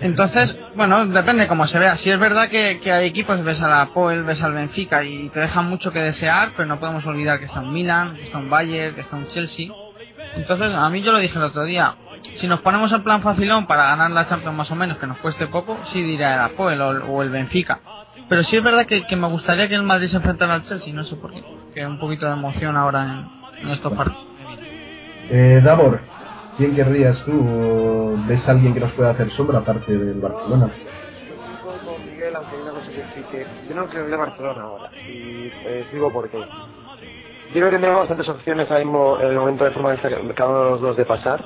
Entonces, 0.00 0.56
bueno, 0.76 1.06
depende 1.06 1.48
cómo 1.48 1.66
se 1.66 1.78
vea. 1.78 1.96
Si 1.96 2.10
es 2.10 2.18
verdad 2.18 2.48
que, 2.48 2.80
que, 2.80 2.92
hay 2.92 3.06
equipos, 3.06 3.42
ves 3.42 3.60
a 3.60 3.68
la 3.68 3.86
Poel, 3.86 4.22
ves 4.22 4.40
al 4.42 4.52
Benfica 4.52 5.02
y 5.02 5.28
te 5.30 5.40
dejan 5.40 5.68
mucho 5.68 5.92
que 5.92 5.98
desear, 5.98 6.52
pero 6.56 6.68
no 6.68 6.78
podemos 6.78 7.04
olvidar 7.06 7.38
que 7.40 7.46
está 7.46 7.60
un 7.60 7.72
Milan, 7.72 8.14
que 8.14 8.24
está 8.24 8.38
un 8.38 8.48
Bayern, 8.48 8.94
que 8.94 9.00
está 9.00 9.16
un 9.16 9.26
Chelsea. 9.28 9.68
Entonces, 10.36 10.72
a 10.72 10.88
mí 10.88 11.02
yo 11.02 11.10
lo 11.10 11.18
dije 11.18 11.36
el 11.36 11.44
otro 11.44 11.64
día, 11.64 11.96
si 12.38 12.46
nos 12.46 12.60
ponemos 12.60 12.92
en 12.92 13.02
plan 13.02 13.22
facilón 13.22 13.66
para 13.66 13.86
ganar 13.86 14.10
la 14.10 14.28
Champions 14.28 14.56
más 14.56 14.70
o 14.70 14.76
menos, 14.76 14.98
que 14.98 15.06
nos 15.06 15.18
cueste 15.18 15.48
poco, 15.48 15.78
sí 15.92 16.02
dirá 16.02 16.34
el 16.34 16.40
Apoel 16.40 16.80
o, 16.80 16.88
o, 17.06 17.22
el 17.22 17.30
Benfica. 17.30 17.80
Pero 18.28 18.44
sí 18.44 18.56
es 18.56 18.62
verdad 18.62 18.86
que, 18.86 19.04
que, 19.06 19.16
me 19.16 19.26
gustaría 19.26 19.68
que 19.68 19.74
el 19.74 19.82
Madrid 19.82 20.08
se 20.08 20.16
enfrentara 20.16 20.54
al 20.54 20.64
Chelsea, 20.64 20.92
no 20.92 21.04
sé 21.04 21.16
por 21.16 21.32
qué. 21.32 21.42
Que 21.78 21.86
un 21.86 22.00
poquito 22.00 22.26
de 22.26 22.32
emoción 22.32 22.76
ahora 22.76 23.04
en, 23.04 23.62
en 23.62 23.68
estos 23.70 23.92
partidos. 23.92 24.26
Eh, 25.30 25.60
Davor, 25.62 26.00
¿quién 26.56 26.74
querrías 26.74 27.16
tú? 27.24 28.18
¿Ves 28.26 28.48
a 28.48 28.50
alguien 28.50 28.74
que 28.74 28.80
nos 28.80 28.90
pueda 28.94 29.10
hacer 29.10 29.30
sombra 29.30 29.60
aparte 29.60 29.96
del 29.96 30.20
Barcelona? 30.20 30.72
Miguel, 32.04 32.34
aunque 32.34 32.56
hay 32.56 32.62
una 32.62 32.72
cosa 32.72 32.88
que 32.88 33.04
sí 33.14 33.24
que 33.30 33.46
yo 33.68 33.76
no 33.76 33.86
creo 33.86 34.06
en 34.06 34.12
el 34.12 34.18
Barcelona 34.18 34.60
ahora. 34.60 34.90
Y 35.06 35.52
eh, 35.54 35.86
digo 35.92 36.12
por 36.12 36.28
qué. 36.28 36.40
Yo 36.40 37.52
creo 37.52 37.70
que 37.70 37.76
tenemos 37.76 38.00
bastantes 38.00 38.28
opciones 38.28 38.68
ahora 38.68 38.84
mismo 38.84 39.20
en 39.20 39.28
el 39.28 39.36
momento 39.36 39.64
de 39.64 39.70
forma 39.70 39.92
de 39.92 40.34
cada 40.34 40.50
uno 40.50 40.64
de 40.64 40.70
los 40.72 40.80
dos 40.80 40.96
de 40.96 41.04
pasar. 41.04 41.44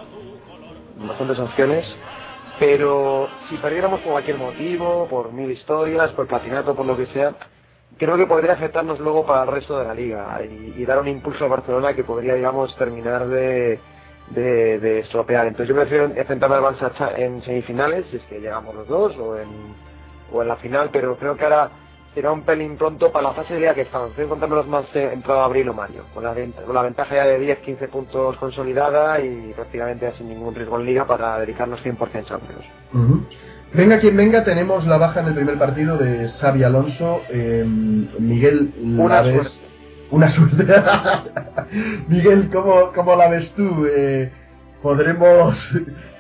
Bastantes 0.97 1.39
opciones 1.41 1.85
pero 2.59 3.29
si 3.51 3.57
perdiéramos 3.57 4.01
por 4.01 4.13
cualquier 4.13 4.39
motivo, 4.39 5.09
por 5.11 5.33
mil 5.33 5.51
historias, 5.51 6.11
por 6.13 6.27
platinato, 6.27 6.75
por 6.77 6.87
lo 6.87 6.97
que 6.97 7.07
sea, 7.07 7.35
creo 7.99 8.17
que 8.17 8.27
podría 8.27 8.53
afectarnos 8.53 8.99
luego 9.01 9.25
para 9.27 9.43
el 9.43 9.49
resto 9.49 9.79
de 9.79 9.85
la 9.85 9.95
liga 9.95 10.41
y, 10.45 10.85
dar 10.85 10.99
un 11.01 11.09
impulso 11.09 11.45
a 11.45 11.49
Barcelona 11.49 11.95
que 11.95 12.05
podría, 12.05 12.35
digamos, 12.35 12.77
terminar 12.77 13.27
de, 13.27 13.79
de, 14.31 15.01
estropear. 15.01 15.47
Entonces 15.47 15.69
yo 15.69 15.81
prefiero 15.81 16.05
enfrentarme 16.05 16.57
al 16.57 16.63
Barça 16.63 17.13
en 17.17 17.43
semifinales, 17.43 18.07
si 18.11 18.17
es 18.17 18.23
que 18.25 18.41
llegamos 18.41 18.75
los 18.75 18.89
dos, 18.89 19.17
o 19.19 19.39
en, 19.39 19.49
o 20.33 20.43
en 20.43 20.49
la 20.49 20.57
final, 20.57 20.91
pero 20.93 21.17
creo 21.17 21.37
que 21.37 21.45
ahora 21.45 21.71
será 22.15 22.33
un 22.33 22.43
pelín 22.43 22.77
pronto 22.77 23.11
para 23.11 23.29
la 23.29 23.35
fase 23.35 23.55
de 23.55 23.61
liga 23.61 23.75
que 23.75 23.83
estamos. 23.83 24.11
Estoy 24.11 24.27
encontrándolos 24.27 24.67
más 24.67 24.85
eh, 24.95 25.11
entrado 25.13 25.43
abril 25.43 25.69
o 25.69 25.75
mayo, 25.75 26.05
con 26.13 26.25
la, 26.25 26.35
con 26.35 26.75
la 26.75 26.83
ventaja 26.83 27.15
ya 27.15 27.25
de 27.25 27.63
10-15 27.65 27.89
puntos 27.89 28.37
consolidada 28.37 29.21
y 29.21 29.53
prácticamente 29.55 30.13
sin 30.19 30.29
ningún 30.29 30.55
riesgo 30.55 30.79
en 30.79 30.87
liga 30.87 31.07
para 31.07 31.39
dedicarnos 31.39 31.81
100% 31.83 31.99
a 32.01 32.25
Champions. 32.25 32.65
Uh. 32.93 33.21
Venga 33.75 34.01
quien 34.01 34.17
venga, 34.17 34.45
tenemos 34.45 34.87
la 34.87 34.99
baja 34.99 35.21
en 35.21 35.29
el 35.29 35.35
primer 35.35 35.59
partido 35.59 35.97
de 35.97 36.29
Xavi 36.41 36.63
Alonso. 36.63 37.23
Eh, 37.31 37.65
Miguel, 38.19 38.73
Una 38.83 39.17
la 39.17 39.23
ves. 39.23 39.35
suerte. 39.35 39.59
Una 40.11 40.31
suerte. 40.33 40.67
Miguel, 42.09 42.51
¿cómo, 42.53 42.93
¿cómo 42.95 43.17
la 43.17 43.29
ves 43.29 43.51
tú? 43.57 43.87
Eh, 43.87 44.31
¿Podremos 44.83 45.57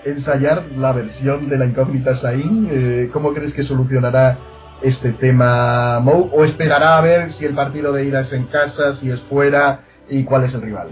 ensayar 0.04 0.64
la 0.78 0.92
versión 0.92 1.50
de 1.50 1.58
la 1.58 1.66
incógnita 1.66 2.16
Sain? 2.20 2.68
Eh, 2.70 3.10
¿Cómo 3.12 3.34
crees 3.34 3.52
que 3.52 3.64
solucionará 3.64 4.38
este 4.80 5.12
tema 5.12 6.00
Mou 6.00 6.30
o 6.32 6.44
esperará 6.44 6.96
a 6.96 7.00
ver 7.02 7.32
si 7.34 7.44
el 7.44 7.54
partido 7.54 7.92
de 7.92 8.06
ida 8.06 8.20
es 8.22 8.32
en 8.32 8.46
casa, 8.46 8.94
si 8.94 9.10
es 9.10 9.20
fuera 9.28 9.80
y 10.08 10.24
cuál 10.24 10.44
es 10.44 10.54
el 10.54 10.62
rival? 10.62 10.88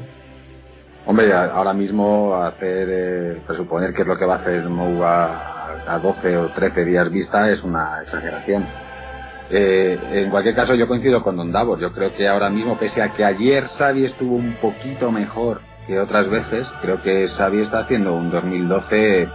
Hombre, 1.07 1.33
ahora 1.33 1.73
mismo 1.73 2.37
hacer 2.37 2.89
eh, 2.91 3.39
presuponer 3.47 3.95
que 3.95 4.03
es 4.03 4.07
lo 4.07 4.19
que 4.19 4.27
va 4.27 4.35
a 4.35 4.39
hacer 4.41 4.69
Mou 4.69 5.03
a, 5.87 5.95
a 5.95 5.99
12 5.99 6.37
o 6.37 6.49
13 6.51 6.85
días 6.85 7.11
vista 7.11 7.51
es 7.51 7.63
una 7.63 8.03
exageración. 8.03 8.67
Eh, 9.53 9.99
en 10.13 10.31
cualquier 10.31 10.55
caso, 10.55 10.75
yo 10.75 10.87
coincido 10.87 11.23
con 11.23 11.37
Don 11.37 11.51
Davos. 11.51 11.81
Yo 11.81 11.93
creo 11.93 12.15
que 12.15 12.29
ahora 12.29 12.51
mismo, 12.51 12.79
pese 12.79 13.03
a 13.03 13.13
que 13.15 13.25
ayer 13.25 13.65
Xavi 13.79 14.05
estuvo 14.05 14.37
un 14.37 14.55
poquito 14.61 15.11
mejor 15.11 15.61
que 15.87 15.99
otras 15.99 16.31
veces, 16.31 16.67
creo 16.83 17.03
que 17.03 17.29
Xavi 17.29 17.63
está 17.63 17.81
haciendo 17.81 18.15
un 18.15 18.31
2012 18.31 19.29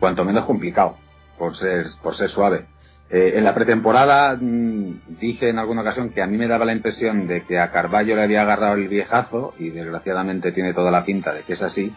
cuanto 0.00 0.24
menos 0.24 0.46
complicado, 0.46 0.96
por 1.38 1.54
ser, 1.56 1.86
por 2.02 2.16
ser 2.16 2.30
suave. 2.30 2.66
Eh, 3.10 3.34
en 3.36 3.44
la 3.44 3.54
pretemporada 3.54 4.38
mmm, 4.40 5.18
dije 5.20 5.50
en 5.50 5.58
alguna 5.58 5.82
ocasión 5.82 6.10
que 6.10 6.22
a 6.22 6.26
mí 6.26 6.38
me 6.38 6.48
daba 6.48 6.64
la 6.64 6.72
impresión 6.72 7.28
de 7.28 7.42
que 7.42 7.58
a 7.58 7.70
Carballo 7.70 8.16
le 8.16 8.22
había 8.22 8.40
agarrado 8.40 8.74
el 8.74 8.88
viejazo 8.88 9.52
y 9.58 9.68
desgraciadamente 9.68 10.50
tiene 10.52 10.72
toda 10.72 10.90
la 10.90 11.04
pinta 11.04 11.34
de 11.34 11.42
que 11.42 11.52
es 11.52 11.62
así. 11.62 11.94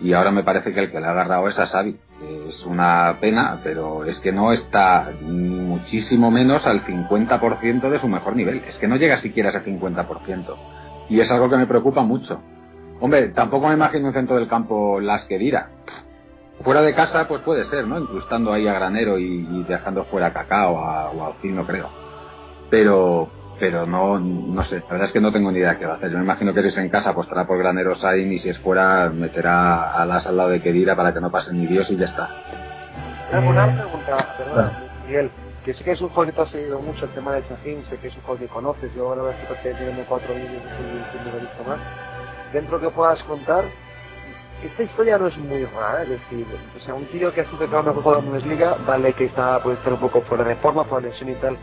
Y 0.00 0.14
ahora 0.14 0.30
me 0.30 0.42
parece 0.42 0.72
que 0.72 0.80
el 0.80 0.90
que 0.90 1.00
le 1.00 1.06
ha 1.06 1.10
agarrado 1.10 1.48
es 1.48 1.58
a 1.58 1.66
Xavi. 1.66 1.96
Es 2.48 2.64
una 2.64 3.18
pena, 3.20 3.60
pero 3.62 4.04
es 4.04 4.18
que 4.20 4.32
no 4.32 4.52
está 4.52 5.10
muchísimo 5.22 6.30
menos 6.30 6.66
al 6.66 6.84
50% 6.84 7.90
de 7.90 7.98
su 7.98 8.08
mejor 8.08 8.34
nivel. 8.34 8.62
Es 8.66 8.76
que 8.78 8.88
no 8.88 8.96
llega 8.96 9.20
siquiera 9.20 9.50
a 9.50 9.52
ese 9.52 9.64
50%. 9.64 10.56
Y 11.10 11.20
es 11.20 11.30
algo 11.30 11.50
que 11.50 11.56
me 11.56 11.66
preocupa 11.66 12.02
mucho. 12.02 12.40
Hombre, 13.00 13.28
tampoco 13.28 13.68
me 13.68 13.74
imagino 13.74 14.08
un 14.08 14.14
centro 14.14 14.36
del 14.36 14.48
campo 14.48 15.00
las 15.00 15.24
que 15.24 15.38
dirá. 15.38 15.70
Fuera 16.62 16.82
de 16.82 16.94
casa, 16.94 17.26
pues 17.26 17.40
puede 17.42 17.64
ser, 17.66 17.86
¿no? 17.86 17.98
Incrustando 17.98 18.52
ahí 18.52 18.68
a 18.68 18.74
Granero 18.74 19.18
y, 19.18 19.64
dejando 19.64 20.04
fuera 20.04 20.26
a 20.26 20.32
Cacao 20.32 20.74
o 20.74 21.24
a 21.24 21.34
no 21.42 21.66
creo. 21.66 21.88
Pero, 22.70 23.28
pero 23.60 23.86
no, 23.86 24.18
no 24.18 24.64
sé, 24.64 24.76
la 24.76 24.86
verdad 24.88 25.06
es 25.08 25.12
que 25.12 25.20
no 25.20 25.30
tengo 25.30 25.52
ni 25.52 25.58
idea 25.58 25.78
qué 25.78 25.84
va 25.84 25.92
a 25.92 25.96
hacer. 25.96 26.10
Yo 26.10 26.16
me 26.16 26.24
imagino 26.24 26.54
que 26.54 26.62
si 26.62 26.68
es 26.68 26.78
en 26.78 26.88
casa, 26.88 27.14
pues 27.14 27.28
estará 27.28 27.46
por 27.46 27.58
Granero 27.58 27.94
Sain 27.96 28.32
y 28.32 28.38
si 28.38 28.48
es 28.48 28.58
fuera, 28.58 29.10
meterá 29.10 29.92
a 29.92 30.06
las 30.06 30.26
al 30.26 30.38
lado 30.38 30.48
de 30.48 30.62
Kedira 30.62 30.96
para 30.96 31.12
que 31.12 31.20
no 31.20 31.30
pase 31.30 31.52
ni 31.52 31.66
Dios 31.66 31.88
y 31.90 31.96
ya 31.96 32.06
está. 32.06 32.30
Una 33.32 33.66
eh, 33.66 33.76
pregunta, 33.76 34.34
perdón, 34.38 34.72
Miguel, 35.06 35.30
que 35.64 35.74
sé 35.74 35.84
que 35.84 35.92
es 35.92 36.00
un 36.00 36.08
juego 36.08 36.30
que 36.30 36.36
te 36.36 36.42
has 36.42 36.50
seguido 36.50 36.80
mucho 36.80 37.04
el 37.04 37.10
tema 37.10 37.32
de 37.32 37.46
Chajín, 37.46 37.84
sé 37.90 37.98
que 37.98 38.08
es 38.08 38.16
un 38.16 38.22
juego 38.22 38.40
que 38.40 38.48
conoces, 38.48 38.92
yo 38.94 39.08
ahora 39.08 39.22
voy 39.22 39.32
a 39.32 39.62
que 39.62 39.74
tiene 39.74 40.04
cuatro 40.08 40.34
vídeos 40.34 40.50
y 40.50 41.36
he 41.36 41.40
visto 41.40 41.64
más. 41.68 41.78
Dentro 42.52 42.80
que 42.80 42.88
puedas 42.88 43.22
contar, 43.24 43.64
esta 44.64 44.82
historia 44.82 45.18
no 45.18 45.28
es 45.28 45.36
muy 45.36 45.64
rara, 45.66 46.02
es 46.02 46.08
decir, 46.08 46.46
o 46.76 46.84
sea, 46.84 46.94
un 46.94 47.04
tío 47.06 47.32
que 47.32 47.42
ha 47.42 47.44
sido 47.44 47.68
mejor 47.68 47.94
jugador 47.94 48.16
de 48.16 48.26
la 48.26 48.30
Bundesliga, 48.30 48.76
vale 48.86 49.12
que 49.12 49.26
está, 49.26 49.62
puede 49.62 49.76
estar 49.76 49.92
un 49.92 50.00
poco 50.00 50.22
fuera 50.22 50.44
de 50.44 50.56
forma, 50.56 50.84
por 50.84 51.02
lesión 51.02 51.28
y 51.28 51.34
tal, 51.34 51.56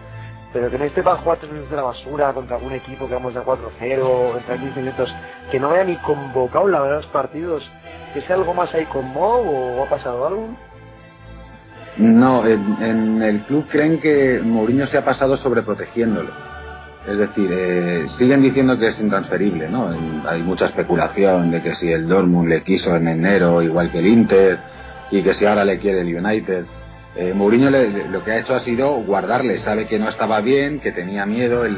pero 0.54 0.70
que 0.70 0.78
no 0.78 0.86
esté 0.86 1.04
para 1.04 1.18
jugar 1.18 1.38
tres 1.40 1.52
minutos 1.52 1.72
de 1.72 1.78
la 1.78 1.84
basura 1.84 2.34
contra 2.34 2.56
algún 2.56 2.74
equipo 2.74 3.08
que 3.08 3.14
vamos 3.14 3.34
de 3.34 3.42
4-0, 3.42 4.38
entre 4.38 4.58
15 4.58 4.80
minutos, 4.80 5.10
que 5.52 5.60
no 5.60 5.72
haya 5.72 5.84
ni 5.84 5.98
convocado 5.98 6.68
la 6.68 6.82
verdad 6.82 6.98
los 6.98 7.08
partidos, 7.08 7.70
que 8.14 8.22
sea 8.22 8.36
algo 8.36 8.54
más 8.54 8.74
ahí 8.74 8.86
con 8.86 9.06
Mo 9.06 9.36
o 9.36 9.86
ha 9.86 9.90
pasado 9.90 10.26
algo. 10.26 10.50
No, 11.98 12.46
en, 12.46 13.22
el 13.24 13.42
club 13.42 13.68
creen 13.70 14.00
que 14.00 14.40
Mourinho 14.44 14.86
se 14.88 14.98
ha 14.98 15.06
pasado 15.06 15.36
sobreprotegiéndolo. 15.38 16.30
Es 17.08 17.18
decir, 17.18 17.50
eh, 17.52 18.06
siguen 18.18 18.42
diciendo 18.42 18.78
que 18.78 18.90
es 18.90 19.00
intransferible, 19.00 19.70
¿no? 19.70 19.90
Hay 20.28 20.44
mucha 20.44 20.66
especulación 20.66 21.52
de 21.52 21.62
que 21.64 21.76
si 21.76 21.92
el 21.92 22.08
Dortmund 22.08 22.50
le 22.50 22.64
quiso 22.64 22.96
en 22.96 23.08
enero 23.08 23.62
igual 23.62 23.92
que 23.92 24.00
el 24.00 24.08
Inter 24.08 24.60
y 25.10 25.24
que 25.24 25.34
si 25.36 25.46
ahora 25.46 25.64
le 25.64 25.80
quiere 25.80 26.02
el 26.02 26.16
United. 26.16 26.66
Eh, 27.18 27.34
Mourinho 27.34 27.72
lo 27.72 28.24
que 28.24 28.32
ha 28.32 28.40
hecho 28.40 28.54
ha 28.54 28.60
sido 28.60 28.92
guardarle, 29.02 29.60
sabe 29.60 29.88
que 29.88 29.98
no 29.98 30.08
estaba 30.08 30.40
bien, 30.42 30.80
que 30.80 30.92
tenía 30.92 31.26
miedo, 31.26 31.66
el, 31.66 31.78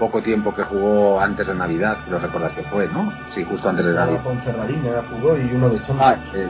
poco 0.00 0.22
tiempo 0.22 0.54
que 0.54 0.62
jugó 0.62 1.20
antes 1.20 1.46
de 1.46 1.54
Navidad, 1.54 1.98
lo 2.10 2.18
recordad 2.18 2.52
que 2.54 2.62
fue, 2.62 2.88
¿no? 2.88 3.12
Sí, 3.34 3.44
justo 3.44 3.68
antes 3.68 3.84
de 3.84 3.92
Navidad. 3.92 4.24
Con 4.24 4.40
jugó 4.40 5.36
y 5.36 5.54
uno 5.54 5.68
de 5.68 5.78
ah, 6.00 6.16
eh, 6.34 6.48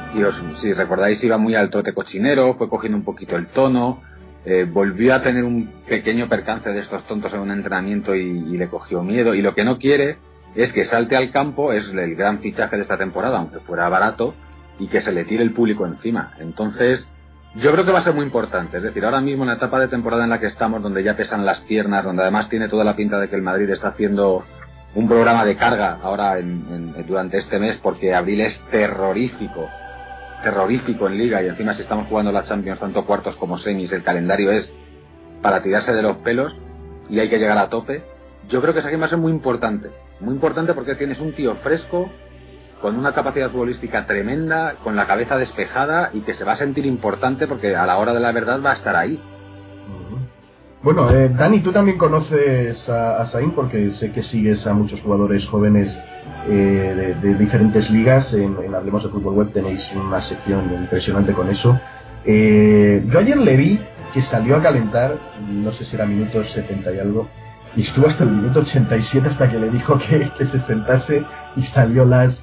si 0.61 0.73
recordáis 0.73 1.23
iba 1.25 1.37
muy 1.37 1.57
al 1.57 1.69
trote 1.69 1.93
cochinero, 1.93 2.55
fue 2.55 2.69
cogiendo 2.69 2.97
un 2.97 3.05
poquito 3.05 3.37
el 3.37 3.49
tono, 3.49 4.03
eh, 4.47 4.67
volvió 4.71 5.15
a 5.17 5.23
tener 5.23 5.45
un 5.45 5.69
pequeño 5.87 6.29
percance 6.29 6.71
de 6.71 6.81
estos 6.81 7.05
tontos 7.09 7.35
en 7.35 7.41
un 7.41 7.51
entrenamiento 7.51 8.15
y, 8.15 8.21
y, 8.21 8.57
le 8.57 8.69
cogió 8.69 9.03
miedo, 9.03 9.35
y 9.35 9.43
lo 9.43 9.53
que 9.53 9.65
no 9.65 9.79
quiere 9.79 10.17
es 10.55 10.73
que 10.73 10.85
salte 10.85 11.17
al 11.17 11.33
campo, 11.33 11.73
es 11.73 11.89
el 11.89 12.15
gran 12.15 12.39
fichaje 12.39 12.77
de 12.77 12.83
esta 12.83 12.97
temporada, 12.97 13.39
aunque 13.39 13.59
fuera 13.61 13.89
barato, 13.89 14.35
y 14.79 14.87
que 14.87 15.03
se 15.03 15.13
le 15.13 15.25
tire 15.25 15.43
el 15.43 15.53
público 15.53 15.87
encima. 15.87 16.35
Entonces, 16.39 17.07
yo 17.57 17.73
creo 17.73 17.85
que 17.85 17.93
va 17.93 18.01
a 18.01 18.05
ser 18.05 18.15
muy 18.15 18.25
importante. 18.25 18.77
Es 18.77 18.83
decir, 18.83 19.05
ahora 19.05 19.21
mismo 19.21 19.43
en 19.43 19.49
la 19.49 19.57
etapa 19.57 19.81
de 19.81 19.89
temporada 19.89 20.25
en 20.25 20.31
la 20.31 20.39
que 20.39 20.47
estamos, 20.47 20.83
donde 20.83 21.03
ya 21.03 21.17
pesan 21.17 21.45
las 21.45 21.59
piernas, 21.61 22.05
donde 22.05 22.23
además 22.23 22.49
tiene 22.49 22.69
toda 22.69 22.85
la 22.85 22.95
pinta 22.95 23.19
de 23.19 23.29
que 23.29 23.37
el 23.37 23.43
Madrid 23.43 23.69
está 23.71 23.89
haciendo 23.89 24.45
un 24.95 25.09
programa 25.09 25.45
de 25.45 25.57
carga 25.57 25.99
ahora 26.03 26.39
en, 26.39 26.95
durante 27.07 27.39
este 27.39 27.59
mes, 27.59 27.77
porque 27.83 28.15
abril 28.15 28.41
es 28.41 28.61
terrorífico, 28.71 29.69
terrorífico 30.43 31.07
en 31.09 31.19
liga 31.19 31.43
y 31.43 31.47
encima 31.47 31.75
si 31.75 31.83
estamos 31.83 32.09
jugando 32.09 32.33
la 32.33 32.45
Champions 32.45 32.81
tanto 32.81 33.05
cuartos 33.05 33.37
como 33.37 33.59
semis, 33.59 33.93
el 33.93 34.03
calendario 34.03 34.51
es 34.51 34.71
para 35.43 35.63
tirarse 35.63 35.93
de 35.93 36.03
los 36.03 36.19
pelos 36.19 36.53
y 37.09 37.19
hay 37.21 37.29
que 37.29 37.39
llegar 37.39 37.59
a 37.59 37.69
tope. 37.69 38.03
Yo 38.49 38.61
creo 38.61 38.75
que 38.75 38.81
esa 38.81 38.91
game 38.91 39.01
va 39.01 39.07
a 39.07 39.11
ser 39.11 39.19
muy 39.19 39.33
importante, 39.33 39.91
muy 40.21 40.35
importante 40.35 40.75
porque 40.75 40.97
tienes 40.97 41.21
un 41.21 41.33
tío 41.35 41.55
fresco, 41.57 42.11
con 42.81 42.97
una 42.97 43.13
capacidad 43.13 43.51
futbolística 43.51 44.07
tremenda, 44.07 44.77
con 44.83 44.97
la 44.97 45.07
cabeza 45.07 45.37
despejada 45.37 46.11
y 46.13 46.21
que 46.21 46.35
se 46.35 46.45
va 46.45 46.53
a 46.53 46.57
sentir 46.57 46.87
importante 46.87 47.47
porque 47.47 47.77
a 47.77 47.87
la 47.87 47.99
hora 47.99 48.13
de 48.13 48.21
la 48.21 48.33
verdad 48.33 48.61
va 48.65 48.73
a 48.73 48.77
estar 48.77 48.97
ahí. 48.97 49.21
Bueno, 50.83 51.11
eh, 51.11 51.29
Dani, 51.29 51.61
tú 51.61 51.73
también 51.73 51.99
conoces 51.99 52.89
a, 52.89 53.21
a 53.21 53.27
Sain 53.27 53.51
porque 53.51 53.91
sé 53.93 54.13
que 54.13 54.23
sigues 54.23 54.67
a 54.67 54.73
muchos 54.73 54.99
jugadores 55.03 55.47
jóvenes 55.47 55.95
eh, 56.49 57.17
de, 57.21 57.35
diferentes 57.35 57.91
ligas. 57.91 58.33
En, 58.33 58.57
Hablemos 58.75 59.03
de 59.03 59.11
Fútbol 59.11 59.35
Web 59.35 59.53
tenéis 59.53 59.81
una 59.95 60.23
sección 60.23 60.73
impresionante 60.73 61.35
con 61.35 61.51
eso. 61.51 61.79
Eh, 62.25 63.05
yo 63.11 63.19
ayer 63.19 63.37
le 63.37 63.57
vi 63.57 63.81
que 64.15 64.23
salió 64.23 64.57
a 64.57 64.63
calentar, 64.63 65.17
no 65.49 65.71
sé 65.73 65.85
si 65.85 65.97
era 65.97 66.07
minutos 66.07 66.51
70 66.55 66.93
y 66.93 66.99
algo, 66.99 67.29
y 67.77 67.83
estuvo 67.83 68.09
hasta 68.09 68.25
el 68.25 68.31
minuto 68.31 68.61
87 68.61 69.29
hasta 69.29 69.51
que 69.51 69.59
le 69.59 69.71
dijo 69.71 69.99
que, 69.99 70.31
que 70.39 70.47
se 70.47 70.61
sentase 70.61 71.23
y 71.57 71.63
salió 71.67 72.07
las 72.07 72.37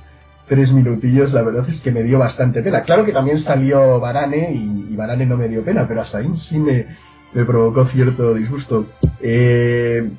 tres 0.47 0.71
minutillos, 0.71 1.33
la 1.33 1.41
verdad 1.41 1.67
es 1.69 1.79
que 1.81 1.91
me 1.91 2.03
dio 2.03 2.19
bastante 2.19 2.61
pena. 2.61 2.83
Claro 2.83 3.05
que 3.05 3.11
también 3.11 3.43
salió 3.43 3.99
Barane 3.99 4.53
y, 4.53 4.95
Barane 4.95 5.25
no 5.25 5.37
me 5.37 5.47
dio 5.47 5.63
pena, 5.63 5.87
pero 5.87 6.01
a 6.01 6.05
Sain 6.05 6.37
sí 6.37 6.57
me, 6.57 6.87
me 7.33 7.45
provocó 7.45 7.85
cierto 7.87 8.33
disgusto. 8.33 8.87
Eh, 9.21 10.09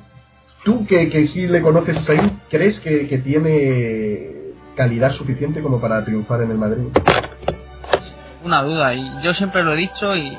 Tú 0.63 0.85
que, 0.85 1.09
que 1.09 1.27
sí 1.29 1.47
le 1.47 1.61
conoces 1.61 1.97
a 1.97 2.03
Sain, 2.03 2.41
¿crees 2.49 2.79
que, 2.81 3.07
que, 3.07 3.19
tiene 3.19 4.29
calidad 4.75 5.13
suficiente 5.13 5.61
como 5.61 5.79
para 5.79 6.03
triunfar 6.03 6.41
en 6.41 6.51
el 6.51 6.57
Madrid? 6.57 6.83
Una 8.43 8.61
duda, 8.63 8.93
y 8.93 9.23
yo 9.23 9.33
siempre 9.33 9.63
lo 9.63 9.73
he 9.73 9.77
dicho 9.77 10.15
y, 10.17 10.37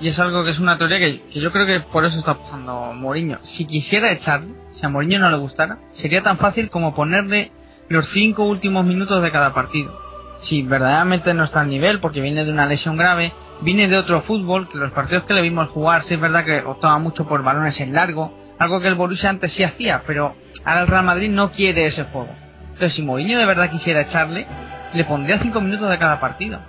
y 0.00 0.08
es 0.08 0.18
algo 0.18 0.42
que 0.44 0.50
es 0.50 0.58
una 0.58 0.78
teoría 0.78 0.98
que, 0.98 1.22
que, 1.30 1.40
yo 1.40 1.52
creo 1.52 1.66
que 1.66 1.80
por 1.80 2.04
eso 2.06 2.18
está 2.18 2.34
pasando 2.34 2.94
Mourinho. 2.94 3.38
Si 3.42 3.66
quisiera 3.66 4.10
echarle, 4.10 4.54
si 4.74 4.86
a 4.86 4.88
Mourinho 4.88 5.18
no 5.18 5.30
le 5.30 5.36
gustara, 5.36 5.78
sería 5.92 6.22
tan 6.22 6.38
fácil 6.38 6.70
como 6.70 6.94
ponerle 6.94 7.52
los 7.88 8.08
cinco 8.10 8.44
últimos 8.44 8.84
minutos 8.84 9.22
de 9.22 9.32
cada 9.32 9.54
partido. 9.54 9.98
Si 10.42 10.62
verdaderamente 10.62 11.34
no 11.34 11.44
está 11.44 11.60
al 11.60 11.68
nivel, 11.68 12.00
porque 12.00 12.20
viene 12.20 12.44
de 12.44 12.52
una 12.52 12.66
lesión 12.66 12.96
grave, 12.96 13.32
viene 13.62 13.88
de 13.88 13.96
otro 13.96 14.22
fútbol, 14.22 14.68
que 14.68 14.78
los 14.78 14.92
partidos 14.92 15.24
que 15.24 15.34
le 15.34 15.42
vimos 15.42 15.68
jugar, 15.70 16.04
sí 16.04 16.14
es 16.14 16.20
verdad 16.20 16.44
que 16.44 16.60
optaba 16.60 16.98
mucho 16.98 17.26
por 17.26 17.42
balones 17.42 17.80
en 17.80 17.94
largo, 17.94 18.32
algo 18.58 18.80
que 18.80 18.88
el 18.88 18.94
Borussia 18.94 19.30
antes 19.30 19.52
sí 19.52 19.64
hacía, 19.64 20.02
pero 20.06 20.34
ahora 20.64 20.82
el 20.82 20.86
Real 20.86 21.04
Madrid 21.04 21.30
no 21.30 21.50
quiere 21.52 21.86
ese 21.86 22.04
juego. 22.04 22.30
Entonces, 22.72 22.94
si 22.94 23.02
Mourinho 23.02 23.38
de 23.38 23.46
verdad 23.46 23.70
quisiera 23.70 24.02
echarle, 24.02 24.46
le 24.94 25.04
pondría 25.04 25.38
cinco 25.40 25.60
minutos 25.60 25.90
de 25.90 25.98
cada 25.98 26.20
partido. 26.20 26.60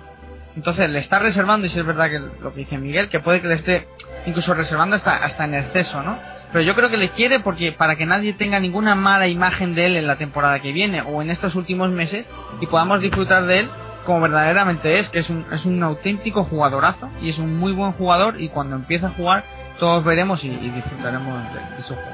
Entonces, 0.56 0.90
le 0.90 0.98
está 0.98 1.20
reservando, 1.20 1.66
y 1.66 1.70
si 1.70 1.78
es 1.78 1.86
verdad 1.86 2.10
que 2.10 2.18
lo 2.18 2.52
que 2.52 2.60
dice 2.60 2.78
Miguel, 2.78 3.08
que 3.08 3.20
puede 3.20 3.40
que 3.40 3.48
le 3.48 3.54
esté 3.54 3.86
incluso 4.26 4.52
reservando 4.54 4.96
hasta, 4.96 5.16
hasta 5.16 5.44
en 5.44 5.54
exceso, 5.54 6.02
¿no? 6.02 6.18
Pero 6.52 6.64
yo 6.64 6.74
creo 6.74 6.90
que 6.90 6.96
le 6.96 7.10
quiere 7.10 7.40
porque 7.40 7.72
para 7.72 7.96
que 7.96 8.06
nadie 8.06 8.32
tenga 8.32 8.58
ninguna 8.60 8.94
mala 8.94 9.28
imagen 9.28 9.74
de 9.74 9.86
él 9.86 9.96
en 9.96 10.06
la 10.06 10.16
temporada 10.16 10.60
que 10.60 10.72
viene 10.72 11.02
o 11.02 11.22
en 11.22 11.30
estos 11.30 11.54
últimos 11.54 11.90
meses 11.90 12.26
y 12.60 12.66
podamos 12.66 13.00
disfrutar 13.00 13.46
de 13.46 13.60
él 13.60 13.70
como 14.04 14.20
verdaderamente 14.22 14.98
es, 14.98 15.08
que 15.10 15.20
es 15.20 15.30
un, 15.30 15.46
es 15.52 15.64
un 15.64 15.82
auténtico 15.82 16.44
jugadorazo 16.44 17.08
y 17.20 17.30
es 17.30 17.38
un 17.38 17.56
muy 17.56 17.72
buen 17.72 17.92
jugador 17.92 18.40
y 18.40 18.48
cuando 18.48 18.76
empieza 18.76 19.08
a 19.08 19.10
jugar 19.10 19.44
todos 19.80 20.04
veremos 20.04 20.44
y, 20.44 20.50
disfrutaremos 20.50 21.42
de, 21.54 21.82
su 21.82 21.94
juego. 21.94 22.10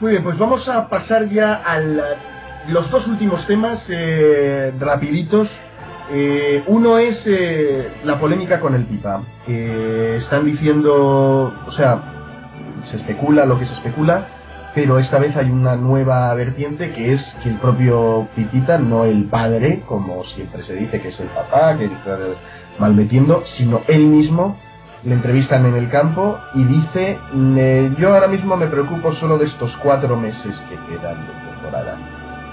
Muy 0.00 0.10
bien, 0.10 0.24
pues 0.24 0.36
vamos 0.36 0.68
a 0.68 0.88
pasar 0.88 1.28
ya 1.28 1.62
a 1.64 1.78
los 2.68 2.90
dos 2.90 3.06
últimos 3.06 3.46
temas 3.46 3.82
eh, 3.88 4.72
rapiditos. 4.78 5.48
Eh, 6.12 6.64
uno 6.66 6.98
es 6.98 7.22
eh, 7.26 7.92
la 8.04 8.18
polémica 8.18 8.58
con 8.58 8.74
el 8.74 8.84
Pipa, 8.86 9.22
que 9.46 10.16
están 10.16 10.44
diciendo, 10.44 11.54
o 11.66 11.72
sea, 11.72 12.02
se 12.90 12.96
especula 12.96 13.46
lo 13.46 13.58
que 13.58 13.66
se 13.66 13.74
especula, 13.74 14.28
pero 14.74 14.98
esta 14.98 15.18
vez 15.18 15.36
hay 15.36 15.50
una 15.50 15.76
nueva 15.76 16.32
vertiente 16.34 16.92
que 16.92 17.14
es 17.14 17.22
que 17.42 17.48
el 17.48 17.56
propio 17.56 18.28
Pitita, 18.36 18.78
no 18.78 19.04
el 19.04 19.24
padre, 19.24 19.82
como 19.86 20.24
siempre 20.24 20.62
se 20.62 20.74
dice 20.74 21.00
que 21.00 21.08
es 21.08 21.20
el 21.20 21.28
papá, 21.28 21.76
que 21.76 21.86
está 21.86 22.16
malmetiendo, 22.78 23.42
sino 23.56 23.80
él 23.88 24.06
mismo, 24.06 24.56
le 25.02 25.14
entrevistan 25.14 25.66
en 25.66 25.74
el 25.74 25.90
campo 25.90 26.38
y 26.54 26.64
dice, 26.64 27.18
yo 27.98 28.14
ahora 28.14 28.28
mismo 28.28 28.56
me 28.56 28.66
preocupo 28.66 29.12
solo 29.14 29.38
de 29.38 29.46
estos 29.46 29.74
cuatro 29.82 30.16
meses 30.16 30.54
que 30.68 30.76
quedan 30.86 31.26
de 31.26 31.50
temporada. 31.50 31.96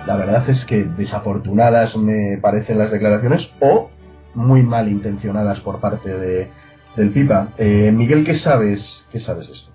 La 0.07 0.15
verdad 0.15 0.49
es 0.49 0.63
que 0.65 0.85
desafortunadas 0.85 1.95
me 1.97 2.37
parecen 2.41 2.77
las 2.77 2.91
declaraciones 2.91 3.47
o 3.59 3.89
muy 4.33 4.63
mal 4.63 4.87
intencionadas 4.87 5.59
por 5.59 5.79
parte 5.79 6.09
de, 6.09 6.47
del 6.95 7.09
Pipa. 7.11 7.49
Eh, 7.57 7.91
Miguel, 7.93 8.23
¿qué 8.23 8.39
sabes? 8.39 8.81
¿Qué 9.11 9.19
sabes 9.19 9.49
esto? 9.49 9.66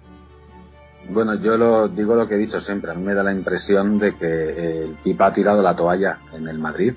Bueno, 1.08 1.34
yo 1.34 1.56
lo 1.56 1.88
digo 1.88 2.14
lo 2.14 2.28
que 2.28 2.36
he 2.36 2.38
dicho 2.38 2.60
siempre. 2.60 2.92
A 2.92 2.94
mí 2.94 3.02
me 3.02 3.14
da 3.14 3.22
la 3.22 3.32
impresión 3.32 3.98
de 3.98 4.16
que 4.16 4.26
eh, 4.26 4.84
el 4.84 4.96
Pipa 5.02 5.26
ha 5.26 5.34
tirado 5.34 5.62
la 5.62 5.76
toalla 5.76 6.18
en 6.32 6.48
el 6.48 6.58
Madrid. 6.58 6.94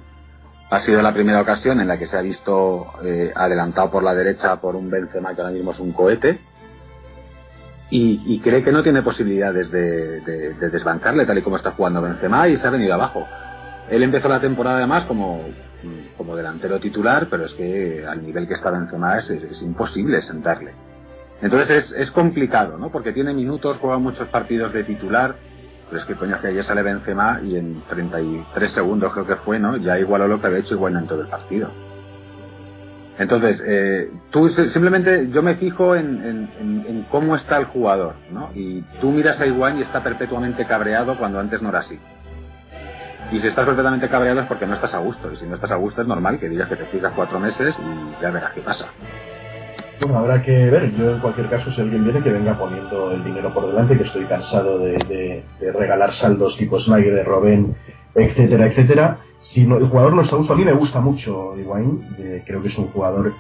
Ha 0.70 0.82
sido 0.82 1.02
la 1.02 1.14
primera 1.14 1.42
ocasión 1.42 1.80
en 1.80 1.88
la 1.88 1.98
que 1.98 2.08
se 2.08 2.18
ha 2.18 2.22
visto 2.22 2.88
eh, 3.04 3.32
adelantado 3.36 3.92
por 3.92 4.04
la 4.04 4.16
derecha 4.16 4.56
por 4.60 4.76
un 4.76 4.90
Benzema 4.90 5.36
que 5.36 5.42
ahora 5.42 5.54
mismo 5.54 5.72
es 5.72 5.80
un 5.80 5.92
cohete 5.92 6.40
y, 7.90 8.40
cree 8.40 8.64
que 8.64 8.72
no 8.72 8.84
tiene 8.84 9.04
posibilidades 9.04 9.70
de, 9.72 10.22
desbancarle 10.72 11.26
tal 11.26 11.38
y 11.38 11.42
como 11.42 11.58
está 11.58 11.72
jugando 11.72 12.02
Benzema 12.02 12.48
y 12.48 12.58
se 12.58 12.68
ha 12.68 12.72
venido 12.72 12.94
abajo. 12.94 13.28
Él 13.90 14.02
empezó 14.02 14.28
la 14.28 14.42
temporada 14.42 14.78
además 14.78 15.06
como, 15.06 15.42
como 16.18 16.36
delantero 16.36 16.80
titular, 16.80 17.28
pero 17.30 17.46
es 17.46 17.54
que 17.54 18.04
al 18.06 18.24
nivel 18.24 18.48
que 18.48 18.56
está 18.56 18.72
Benzema 18.72 19.20
es, 19.20 19.30
es 19.30 19.62
imposible 19.62 20.22
sentarle. 20.24 20.74
Entonces 21.42 21.86
es, 21.86 21.92
es 21.94 22.12
complicado, 22.12 22.78
¿no? 22.78 22.92
Porque 22.92 23.12
tiene 23.12 23.34
minutos, 23.34 23.78
juega 23.80 23.98
muchos 23.98 24.28
partidos 24.30 24.74
de 24.74 24.84
titular, 24.84 25.36
pero 25.90 26.02
es 26.02 26.08
que 26.08 26.16
coño, 26.16 26.40
que 26.42 26.48
ayer 26.48 26.64
sale 26.64 26.82
Benzema 26.82 27.42
y 27.44 27.58
en 27.58 27.84
33 27.90 28.72
segundos 28.72 29.14
creo 29.14 29.28
que 29.28 29.36
fue, 29.38 29.60
¿no? 29.60 29.78
Ya 29.78 30.00
igualó 30.00 30.28
lo 30.28 30.40
que 30.40 30.48
había 30.48 30.60
hecho 30.60 30.76
igual 30.76 30.96
en 30.96 31.08
todo 31.08 31.22
el 31.22 31.28
partido. 31.28 31.70
Entonces, 33.18 33.62
eh, 33.66 34.12
tú 34.30 34.50
simplemente, 34.50 35.30
yo 35.30 35.42
me 35.42 35.56
fijo 35.56 35.96
en, 35.96 36.50
en, 36.60 37.06
cómo 37.10 37.36
está 37.36 37.58
el 37.58 37.66
jugador, 37.66 38.16
¿no? 38.30 38.50
Y 38.54 38.82
tú 39.00 39.12
miras 39.12 39.40
a 39.40 39.46
Iguán 39.46 39.78
y 39.78 39.84
está 39.84 40.04
perpetuamente 40.04 40.66
cabreado 40.66 41.18
cuando 41.18 41.40
antes 41.40 41.62
no 41.62 41.70
era 41.70 41.80
así. 41.80 41.98
Y 43.32 43.40
si 43.40 43.48
estás 43.48 43.66
perfectamente 43.66 44.10
cabreado 44.10 44.42
es 44.42 44.48
porque 44.48 44.68
no 44.68 44.76
estás 44.76 44.94
a 44.94 45.00
gusto. 45.00 45.32
Y 45.32 45.38
si 45.38 45.46
no 45.46 45.56
estás 45.56 45.72
a 45.72 45.76
gusto 45.76 46.02
es 46.02 46.08
normal 46.08 46.40
que 46.40 46.50
digas 46.50 46.68
que 46.68 46.76
te 46.76 46.86
fijas 46.88 47.14
cuatro 47.16 47.40
meses 47.40 47.74
y 47.80 48.22
ya 48.22 48.32
verás 48.32 48.52
qué 48.54 48.62
pasa. 48.62 48.86
Bueno, 50.00 50.20
habrá 50.20 50.42
que 50.42 50.70
ver. 50.70 50.92
Yo, 50.96 51.16
en 51.16 51.20
cualquier 51.20 51.50
caso, 51.50 51.72
si 51.72 51.82
alguien 51.82 52.04
viene, 52.04 52.22
que 52.22 52.32
venga 52.32 52.58
poniendo 52.58 53.12
el 53.12 53.24
dinero 53.24 53.54
por 53.54 53.68
delante, 53.68 53.98
que 53.98 54.04
estoy 54.04 54.26
cansado 54.26 54.80
de, 54.80 55.44
regalar 55.60 56.14
saldos 56.14 56.58
tipo 56.58 56.80
Snyder, 56.80 57.16
de 57.16 57.24
Robben, 57.24 57.76
etcétera, 58.14 58.68
etcétera. 58.68 59.18
Si 59.42 59.62
el 59.62 59.88
jugador 59.88 60.14
no 60.14 60.24
está 60.24 60.36
a 60.36 60.40
gusto, 60.40 60.54
a 60.54 60.56
mí 60.56 60.66
me 60.66 60.74
gusta 60.74 61.00
mucho 61.00 61.58
Higuaín. 61.58 62.44
creo 62.46 62.62
que 62.62 62.70
es 62.70 62.78
un 62.78 62.88
jugador 62.88 63.34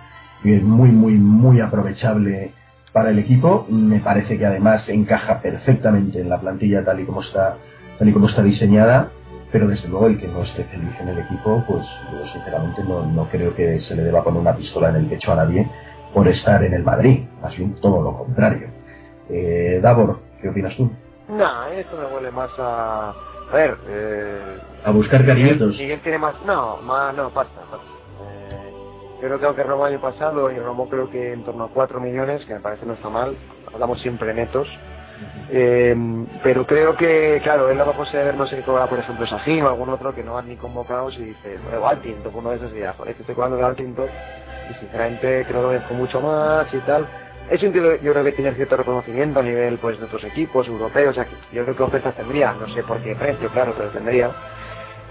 muy, 0.44 0.92
muy, 0.92 1.14
muy 1.14 1.60
aprovechable 1.60 2.52
para 2.94 3.10
el 3.10 3.20
equipo. 3.20 3.66
Me 3.70 4.00
parece 4.00 4.38
que 4.38 4.46
además 4.46 4.88
encaja 4.88 5.42
perfectamente 5.42 6.22
en 6.22 6.30
la 6.30 6.40
plantilla 6.40 6.86
tal 6.86 7.00
y 7.02 7.06
como 7.06 7.22
está, 7.22 7.58
tal 8.00 8.08
y 8.08 8.14
como 8.14 8.28
está 8.28 8.42
diseñada 8.42 9.12
pero 9.52 9.70
desde 9.70 9.88
luego 9.88 10.08
el 10.08 10.20
que 10.20 10.28
no 10.28 10.44
esté 10.44 10.66
feliz 10.66 10.92
en 11.00 11.08
el 11.08 11.20
equipo, 11.20 11.64
pues 11.66 11.86
yo 12.12 12.28
sinceramente 12.34 12.84
no, 12.84 13.06
no 13.06 13.30
creo 13.30 13.56
que 13.56 13.80
se 13.80 13.96
le 13.96 14.04
deba 14.04 14.22
poner 14.22 14.42
una 14.42 14.54
pistola 14.54 14.90
en 14.90 14.98
el 14.98 15.06
pecho 15.06 15.32
a 15.32 15.36
nadie 15.36 15.66
por 16.16 16.30
estar 16.30 16.64
en 16.64 16.74
el 16.74 16.84
Madrid, 16.84 17.26
más 17.42 17.56
bien 17.58 17.76
todo 17.82 18.02
lo 18.02 18.18
contrario. 18.18 18.70
Eh, 19.30 19.82
Davor, 19.84 20.20
¿qué 20.42 20.48
opinas 20.48 20.74
tú? 20.78 20.90
No, 21.28 21.66
esto 21.66 21.98
me 21.98 22.16
huele 22.16 22.32
más 22.32 22.50
a... 22.58 23.10
A 23.52 23.54
ver... 23.54 23.78
Eh, 23.90 24.58
a 24.86 24.92
buscar 24.92 25.26
cariñitos. 25.26 25.78
Miguel 25.78 26.00
tiene 26.00 26.18
más... 26.18 26.36
No, 26.46 26.78
más... 26.78 27.14
No, 27.14 27.30
pasa, 27.32 27.50
pasa. 27.70 27.84
Eh, 28.24 28.72
creo 29.20 29.38
que 29.38 29.46
aunque 29.46 29.64
Roma 29.64 29.90
el 29.90 29.96
año 29.96 30.02
pasado 30.02 30.50
y 30.50 30.58
Romo 30.58 30.88
creo 30.88 31.12
que 31.12 31.34
en 31.34 31.44
torno 31.44 31.66
a 31.66 31.70
4 31.70 32.00
millones, 32.00 32.46
que 32.46 32.54
me 32.54 32.62
parece 32.62 32.86
no 32.86 32.94
está 32.94 33.10
mal, 33.10 33.36
hablamos 33.74 34.02
siempre 34.02 34.34
netos, 34.34 34.70
eh, 35.50 35.96
pero 36.44 36.66
creo 36.66 36.96
que, 36.96 37.42
claro, 37.44 37.70
él 37.70 37.78
la 37.78 37.84
va 37.84 37.92
a 37.92 37.98
poseer, 37.98 38.36
no 38.36 38.48
sé 38.48 38.56
qué 38.56 38.62
cobra, 38.64 38.88
por 38.88 39.00
ejemplo, 39.00 39.28
Sajín 39.28 39.64
o 39.64 39.70
algún 39.70 39.90
otro 39.90 40.16
que 40.16 40.24
no 40.24 40.36
van 40.36 40.48
ni 40.48 40.56
convocados 40.56 41.18
y 41.18 41.26
dice, 41.26 41.58
bueno, 41.70 41.86
Altinto, 41.86 42.32
uno 42.34 42.52
de 42.52 42.56
esos 42.56 42.72
y 42.72 42.82
joder, 42.98 43.16
que 43.16 43.22
estoy 43.22 43.36
jugando 43.36 43.58
de 43.58 43.64
Altinto 43.66 44.08
y 44.70 44.74
sinceramente 44.76 45.46
creo 45.48 45.72
que 45.72 45.80
con 45.88 45.98
mucho 45.98 46.22
más 46.22 46.68
y 46.74 46.80
tal. 46.80 47.08
Es 47.52 47.62
un 47.64 47.72
tío, 47.74 47.96
yo 48.02 48.12
creo 48.12 48.24
que 48.24 48.32
tiene 48.32 48.54
cierto 48.56 48.78
reconocimiento 48.78 49.40
a 49.40 49.44
nivel 49.44 49.78
pues 49.78 50.00
de 50.00 50.06
otros 50.06 50.24
equipos 50.24 50.68
europeos, 50.68 51.12
o 51.12 51.14
sea, 51.14 51.28
yo 51.54 51.64
creo 51.64 51.76
que 51.76 51.84
ofertas 51.84 52.16
tendría, 52.16 52.54
no 52.54 52.68
sé 52.70 52.84
por 52.84 53.00
qué 53.04 53.16
precio, 53.16 53.50
claro, 53.50 53.74
pero 53.78 53.90
tendría. 53.92 54.32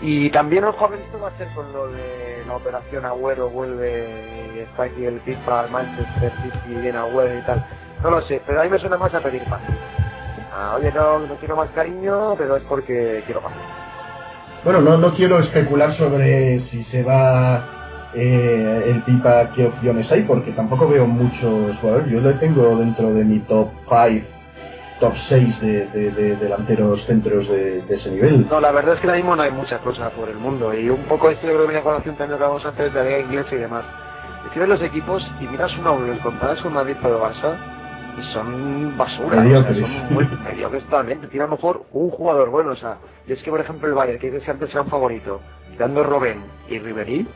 Y 0.03 0.31
también 0.31 0.65
el 0.65 0.73
joven 0.73 1.01
esto 1.01 1.21
va 1.21 1.29
a 1.29 1.39
ser 1.39 1.49
con 1.55 1.73
lo 1.73 1.89
de 1.89 2.45
la 2.47 2.57
operación 2.57 3.05
Agüero, 3.07 3.49
vuelve 3.51 4.65
Spike 4.73 5.07
el 5.07 5.21
FIFA 5.21 5.61
al 5.61 5.71
Manchester 5.71 6.33
City, 6.43 6.75
viene 6.81 6.99
Agüero 6.99 7.39
y 7.39 7.43
tal 7.43 7.65
no 8.05 8.11
lo 8.11 8.23
sé, 8.23 8.41
pero 8.47 8.61
a 8.61 8.65
mí 8.65 8.71
me 8.71 8.79
suena 8.79 8.99
más 8.99 9.15
a 9.15 9.21
pedir 9.21 9.43
paz. 9.45 9.63
Ah, 10.53 10.77
oye, 10.77 10.93
no, 10.93 11.21
no 11.21 11.35
quiero 11.37 11.57
más 11.57 11.71
cariño, 11.71 12.35
pero 12.37 12.57
es 12.57 12.63
porque 12.65 13.23
quiero 13.25 13.41
paz. 13.41 13.53
Bueno, 14.63 14.83
no, 14.83 14.99
no 14.99 15.15
quiero 15.15 15.39
especular 15.41 15.95
sobre 15.95 16.61
si 16.71 16.85
se 16.85 17.03
va 17.03 17.74
eh, 18.15 18.85
el 18.87 19.03
Pipa, 19.03 19.51
qué 19.55 19.67
opciones 19.67 20.11
hay, 20.11 20.23
porque 20.23 20.53
tampoco 20.53 20.89
veo 20.89 21.07
muchos 21.07 21.77
jugadores. 21.79 22.11
Yo 22.11 22.21
le 22.21 22.35
tengo 22.35 22.77
dentro 22.77 23.13
de 23.13 23.25
mi 23.25 23.41
top 23.41 23.69
5, 23.89 24.27
top 25.01 25.15
6 25.29 25.61
de, 25.61 25.87
de, 25.87 26.37
delanteros 26.37 27.05
centros 27.07 27.49
de, 27.49 27.85
ese 27.89 28.11
nivel. 28.11 28.47
No, 28.49 28.61
la 28.61 28.73
verdad 28.73 28.95
es 28.95 29.01
que 29.01 29.07
ahora 29.07 29.17
mismo 29.17 29.37
no 29.37 29.43
hay 29.43 29.51
muchas 29.51 29.81
cosas 29.81 30.13
por 30.13 30.29
el 30.29 30.37
mundo, 30.37 30.73
y 30.73 30.89
un 30.89 31.03
poco 31.05 31.31
esto 31.31 31.47
yo 31.47 31.55
creo 31.55 31.63
que 31.63 31.73
viene 31.73 31.81
a 31.81 31.85
colación 31.85 32.17
también 32.17 32.33
lo 32.33 32.39
que 32.39 32.49
vamos 32.49 32.65
a 32.65 32.69
hacer 32.69 32.93
de 32.93 32.99
la 32.99 33.05
liga 33.05 33.21
inglesa 33.21 33.55
y 33.55 33.59
demás. 33.59 33.85
Es 34.47 34.53
que 34.53 34.61
ves 34.61 34.69
los 34.69 34.83
equipos 34.83 35.23
y 35.41 35.47
miras 35.47 35.77
una 35.79 35.91
a 35.91 35.93
uno, 35.93 36.19
comparas 36.23 36.61
con 36.61 36.73
Madrid 36.73 36.97
Barça, 37.03 37.57
y 38.17 38.33
son 38.33 38.97
basura, 38.97 39.43
son 39.43 40.15
muy 40.15 40.27
mediocres 40.45 40.85
totalmente. 40.85 41.27
Tiene 41.29 41.45
a 41.45 41.49
lo 41.49 41.57
mejor 41.57 41.85
un 41.93 42.11
jugador 42.11 42.51
bueno, 42.51 42.73
o 42.73 42.77
sea, 42.77 42.99
y 43.27 43.33
es 43.33 43.43
que 43.43 43.51
por 43.51 43.61
ejemplo 43.61 43.89
el 43.89 43.95
Bayern, 43.95 44.21
que 44.21 44.31
dice 44.31 44.45
que 44.45 44.51
antes 44.51 44.71
era 44.71 44.83
un 44.83 44.89
favorito, 44.91 45.41
dando 45.79 46.05
Robben 46.05 46.45
y 46.69 46.79
Ribery, 46.79 47.27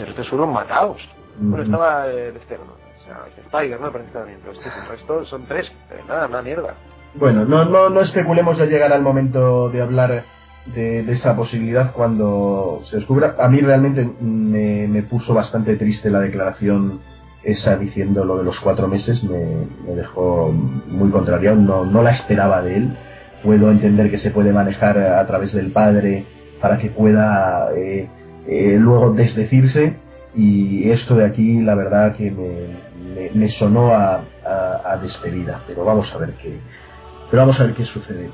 el 0.00 0.14
resto 0.14 0.46
matados. 0.46 1.00
Bueno, 1.38 1.64
estaba 1.64 2.06
el 2.08 2.36
externo, 2.36 2.66
o 2.72 3.04
sea, 3.04 3.20
el 3.36 3.50
Tiger, 3.50 3.80
¿no? 3.80 3.90
Parece 3.90 4.10
también, 4.10 4.38
pero 4.44 4.58
el 4.58 4.88
resto 4.88 5.24
son 5.26 5.46
tres, 5.46 5.66
nada, 6.06 6.26
una 6.26 6.42
mierda. 6.42 6.74
Bueno, 7.14 7.44
no, 7.44 7.64
no, 7.64 7.88
no 7.88 8.00
especulemos 8.00 8.58
de 8.58 8.66
llegar 8.66 8.92
al 8.92 9.02
momento 9.02 9.70
de 9.70 9.82
hablar 9.82 10.24
de, 10.66 11.02
de, 11.02 11.12
esa 11.12 11.36
posibilidad 11.36 11.92
cuando 11.92 12.82
se 12.84 12.96
descubra. 12.96 13.36
A 13.38 13.48
mí 13.48 13.60
realmente 13.60 14.04
me, 14.20 14.86
me 14.88 15.02
puso 15.02 15.34
bastante 15.34 15.76
triste 15.76 16.10
la 16.10 16.20
declaración 16.20 17.00
esa 17.44 17.76
diciendo 17.76 18.24
lo 18.24 18.38
de 18.38 18.44
los 18.44 18.58
cuatro 18.60 18.88
meses 18.88 19.22
me, 19.24 19.94
dejó 19.94 20.52
muy 20.52 21.10
contrariado, 21.10 21.56
no, 21.56 21.84
no 21.84 22.02
la 22.02 22.12
esperaba 22.12 22.62
de 22.62 22.76
él. 22.76 22.96
Puedo 23.42 23.70
entender 23.70 24.10
que 24.10 24.18
se 24.18 24.30
puede 24.30 24.52
manejar 24.52 24.98
a 24.98 25.26
través 25.26 25.52
del 25.52 25.72
padre 25.72 26.24
para 26.60 26.78
que 26.78 26.90
pueda 26.90 27.68
eh, 27.76 28.08
eh, 28.46 28.76
luego 28.78 29.12
desdecirse 29.12 29.96
y 30.34 30.90
esto 30.90 31.14
de 31.14 31.26
aquí 31.26 31.60
la 31.60 31.74
verdad 31.74 32.16
que 32.16 32.30
me, 32.30 33.30
me, 33.34 33.48
sonó 33.50 33.92
a, 33.92 34.22
a, 34.84 34.96
despedida, 34.96 35.60
pero 35.66 35.84
vamos 35.84 36.10
a 36.12 36.18
ver 36.18 36.34
qué, 36.42 36.58
pero 37.30 37.42
vamos 37.42 37.60
a 37.60 37.64
ver 37.64 37.74
qué 37.74 37.84
sucede. 37.84 38.30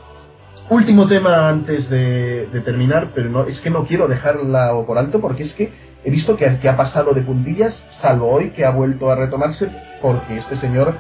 Último 0.71 1.09
tema 1.09 1.49
antes 1.49 1.89
de, 1.89 2.47
terminar, 2.65 3.13
pero 3.15 3.31
no, 3.31 3.45
es 3.45 3.59
que 3.61 3.71
no 3.71 3.87
quiero 3.87 4.07
dejarla 4.07 4.71
por 4.87 4.99
alto 4.99 5.21
porque 5.21 5.45
es 5.45 5.55
que 5.55 5.73
he 6.05 6.11
visto 6.11 6.37
que, 6.37 6.47
ha 6.47 6.77
pasado 6.77 7.15
de 7.15 7.23
puntillas, 7.23 7.75
salvo 8.03 8.29
hoy 8.29 8.51
que 8.51 8.65
ha 8.65 8.71
vuelto 8.71 9.11
a 9.11 9.17
retomarse 9.17 9.69
porque 10.03 10.39
este 10.39 10.59
señor 10.59 10.95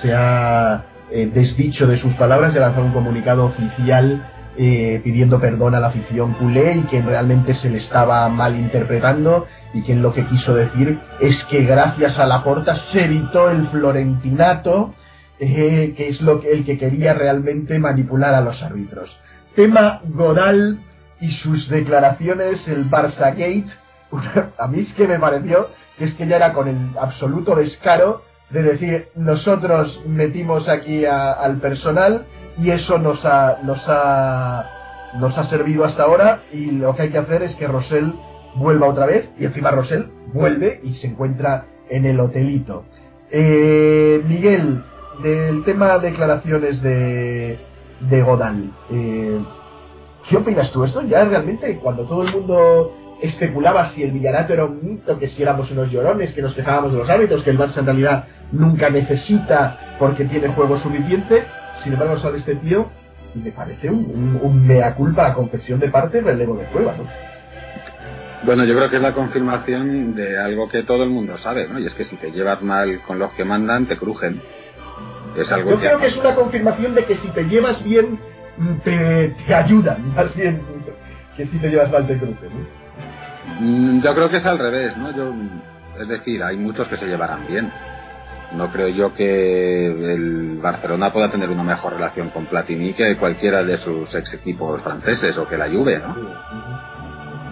se 0.00 0.14
ha 0.14 0.84
eh, 1.10 1.30
desdicho 1.34 1.86
de 1.86 1.98
sus 1.98 2.14
palabras 2.14 2.54
y 2.54 2.58
ha 2.58 2.60
lanzado 2.60 2.86
un 2.86 2.92
comunicado 2.92 3.46
oficial 3.46 4.24
eh, 4.58 5.00
pidiendo 5.04 5.40
perdón 5.40 5.76
a 5.76 5.80
la 5.80 5.86
afición 5.86 6.34
culé 6.34 6.78
y 6.78 6.82
que 6.82 7.00
realmente 7.00 7.54
se 7.54 7.70
le 7.70 7.78
estaba 7.78 8.28
malinterpretando 8.28 9.46
y 9.72 9.82
que 9.82 9.94
lo 9.94 10.12
que 10.12 10.26
quiso 10.26 10.54
decir 10.54 10.98
es 11.20 11.36
que 11.44 11.64
gracias 11.64 12.18
a 12.18 12.26
la 12.26 12.42
porta 12.42 12.74
se 12.92 13.04
evitó 13.04 13.50
el 13.50 13.68
florentinato 13.68 14.94
eh, 15.38 15.94
que 15.96 16.08
es 16.08 16.20
lo 16.20 16.40
que 16.40 16.50
el 16.50 16.64
que 16.64 16.76
quería 16.76 17.14
realmente 17.14 17.78
manipular 17.78 18.34
a 18.34 18.40
los 18.40 18.60
árbitros. 18.60 19.16
Tema 19.54 20.00
Godal 20.04 20.80
y 21.20 21.30
sus 21.36 21.68
declaraciones, 21.68 22.66
el 22.66 22.90
Barça 22.90 23.30
Gate, 23.30 23.66
a 24.58 24.66
mí 24.66 24.80
es 24.80 24.92
que 24.94 25.06
me 25.06 25.20
pareció 25.20 25.68
que 25.96 26.06
es 26.06 26.14
que 26.14 26.26
ya 26.26 26.36
era 26.36 26.52
con 26.52 26.66
el 26.66 26.76
absoluto 27.00 27.54
descaro 27.54 28.22
de 28.50 28.62
decir 28.62 29.08
nosotros 29.14 30.00
metimos 30.06 30.68
aquí 30.68 31.04
al 31.04 31.58
personal 31.58 32.24
y 32.58 32.70
eso 32.70 32.98
nos 32.98 33.24
ha, 33.24 33.58
nos 33.62 33.80
ha 33.86 34.70
nos 35.14 35.36
ha 35.38 35.44
servido 35.44 35.84
hasta 35.84 36.04
ahora 36.04 36.42
y 36.52 36.70
lo 36.70 36.94
que 36.94 37.02
hay 37.02 37.10
que 37.10 37.18
hacer 37.18 37.42
es 37.42 37.54
que 37.56 37.66
Rosell 37.66 38.12
vuelva 38.56 38.88
otra 38.88 39.06
vez 39.06 39.28
y 39.38 39.44
encima 39.44 39.70
Rosell 39.70 40.08
vuelve 40.34 40.80
y 40.82 40.94
se 40.94 41.06
encuentra 41.06 41.66
en 41.88 42.04
el 42.04 42.20
hotelito. 42.20 42.84
Eh, 43.30 44.22
Miguel, 44.26 44.82
del 45.22 45.64
tema 45.64 45.98
declaraciones 45.98 46.82
de, 46.82 47.58
de 48.00 48.22
Godal, 48.22 48.70
eh, 48.90 49.38
¿qué 50.28 50.36
opinas 50.36 50.70
tú? 50.72 50.84
Esto 50.84 51.02
ya 51.02 51.24
realmente 51.24 51.78
cuando 51.78 52.04
todo 52.04 52.22
el 52.22 52.32
mundo 52.32 52.92
especulaba 53.22 53.90
si 53.90 54.02
el 54.02 54.12
villanato 54.12 54.52
era 54.52 54.64
un 54.64 54.84
mito, 54.84 55.18
que 55.18 55.28
si 55.28 55.42
éramos 55.42 55.70
unos 55.70 55.90
llorones, 55.90 56.32
que 56.32 56.42
nos 56.42 56.54
quejábamos 56.54 56.92
de 56.92 56.98
los 56.98 57.10
hábitos, 57.10 57.42
que 57.42 57.50
el 57.50 57.58
Barça 57.58 57.78
en 57.78 57.86
realidad 57.86 58.24
nunca 58.52 58.90
necesita 58.90 59.96
porque 59.98 60.24
tiene 60.24 60.48
juego 60.48 60.78
suficiente. 60.78 61.44
Sin 61.82 61.92
embargo, 61.92 62.18
sale 62.18 62.38
este 62.38 62.56
tío 62.56 62.88
y 63.34 63.38
me 63.38 63.52
parece 63.52 63.90
un, 63.90 64.66
mea 64.66 64.94
culpa, 64.94 65.26
a 65.26 65.34
confesión 65.34 65.80
de 65.80 65.88
parte, 65.88 66.20
relevo 66.20 66.56
de 66.56 66.64
prueba, 66.66 66.94
¿no? 66.96 67.04
Bueno, 68.44 68.64
yo 68.64 68.74
creo 68.76 68.88
que 68.88 68.96
es 68.96 69.02
la 69.02 69.14
confirmación 69.14 70.14
de 70.14 70.38
algo 70.38 70.68
que 70.68 70.84
todo 70.84 71.02
el 71.02 71.10
mundo 71.10 71.36
sabe, 71.38 71.68
¿no? 71.68 71.78
Y 71.78 71.86
es 71.86 71.94
que 71.94 72.04
si 72.04 72.16
te 72.16 72.30
llevas 72.30 72.62
mal 72.62 73.00
con 73.02 73.18
los 73.18 73.32
que 73.32 73.44
mandan, 73.44 73.86
te 73.86 73.96
crujen. 73.96 74.40
Es 75.36 75.50
algo 75.50 75.72
yo 75.72 75.78
creo 75.78 75.98
que 75.98 76.06
es 76.06 76.16
una 76.16 76.34
confirmación 76.34 76.94
de 76.94 77.04
que 77.04 77.16
si 77.16 77.28
te 77.28 77.44
llevas 77.44 77.82
bien, 77.84 78.18
te, 78.84 79.34
te 79.46 79.54
ayudan, 79.54 80.14
más 80.14 80.34
bien 80.34 80.62
que 81.36 81.46
si 81.46 81.58
te 81.58 81.68
llevas 81.68 81.90
mal, 81.90 82.06
te 82.06 82.16
crujen. 82.16 82.50
¿no? 82.50 83.60
Mm, 83.60 84.02
yo 84.02 84.14
creo 84.14 84.28
que 84.28 84.36
es 84.38 84.46
al 84.46 84.58
revés, 84.58 84.96
¿no? 84.96 85.14
Yo, 85.14 85.32
es 86.00 86.08
decir, 86.08 86.42
hay 86.42 86.56
muchos 86.56 86.86
que 86.88 86.96
se 86.96 87.06
llevarán 87.06 87.46
bien. 87.46 87.70
No 88.52 88.72
creo 88.72 88.88
yo 88.88 89.14
que 89.14 89.86
el 89.86 90.58
Barcelona 90.62 91.12
pueda 91.12 91.30
tener 91.30 91.50
una 91.50 91.62
mejor 91.62 91.94
relación 91.94 92.30
con 92.30 92.46
Platini 92.46 92.94
que 92.94 93.16
cualquiera 93.16 93.62
de 93.62 93.78
sus 93.78 94.14
ex 94.14 94.32
equipos 94.34 94.80
franceses 94.82 95.36
o 95.36 95.46
que 95.46 95.58
la 95.58 95.68
Juve, 95.68 95.98
¿no? 95.98 96.16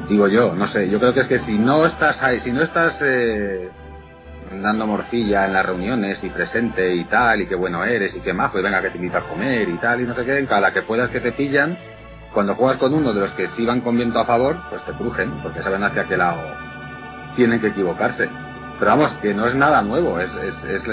Digo 0.08 0.28
yo, 0.28 0.54
no 0.54 0.66
sé. 0.68 0.88
Yo 0.88 0.98
creo 0.98 1.12
que 1.12 1.20
es 1.20 1.26
que 1.26 1.38
si 1.40 1.58
no 1.58 1.84
estás 1.84 2.22
ahí, 2.22 2.40
si 2.40 2.50
no 2.50 2.62
estás 2.62 2.96
eh, 3.02 3.68
dando 4.62 4.86
morcilla 4.86 5.44
en 5.46 5.52
las 5.52 5.66
reuniones 5.66 6.22
y 6.22 6.30
presente 6.30 6.94
y 6.94 7.04
tal, 7.04 7.42
y 7.42 7.46
qué 7.46 7.56
bueno 7.56 7.84
eres 7.84 8.14
y 8.14 8.20
qué 8.20 8.32
majo, 8.32 8.58
y 8.58 8.62
venga 8.62 8.80
que 8.80 8.90
te 8.90 8.96
invita 8.96 9.18
a 9.18 9.22
comer 9.22 9.68
y 9.68 9.76
tal, 9.78 10.00
y 10.00 10.04
no 10.04 10.14
sé 10.14 10.24
qué, 10.24 10.46
cada 10.46 10.72
que 10.72 10.82
puedas 10.82 11.10
que 11.10 11.20
te 11.20 11.32
pillan, 11.32 11.76
cuando 12.32 12.54
juegas 12.54 12.78
con 12.78 12.94
uno 12.94 13.12
de 13.12 13.20
los 13.20 13.32
que 13.32 13.48
sí 13.56 13.66
van 13.66 13.80
con 13.80 13.96
viento 13.96 14.18
a 14.18 14.24
favor, 14.24 14.56
pues 14.70 14.82
te 14.84 14.92
crujen, 14.92 15.30
porque 15.42 15.62
saben 15.62 15.82
hacia 15.84 16.04
qué 16.04 16.16
lado 16.16 16.40
tienen 17.36 17.60
que 17.60 17.68
equivocarse. 17.68 18.28
Pero 18.78 18.90
vamos, 18.90 19.12
que 19.22 19.32
no 19.32 19.46
es 19.46 19.54
nada 19.54 19.80
nuevo, 19.80 20.20
es, 20.20 20.30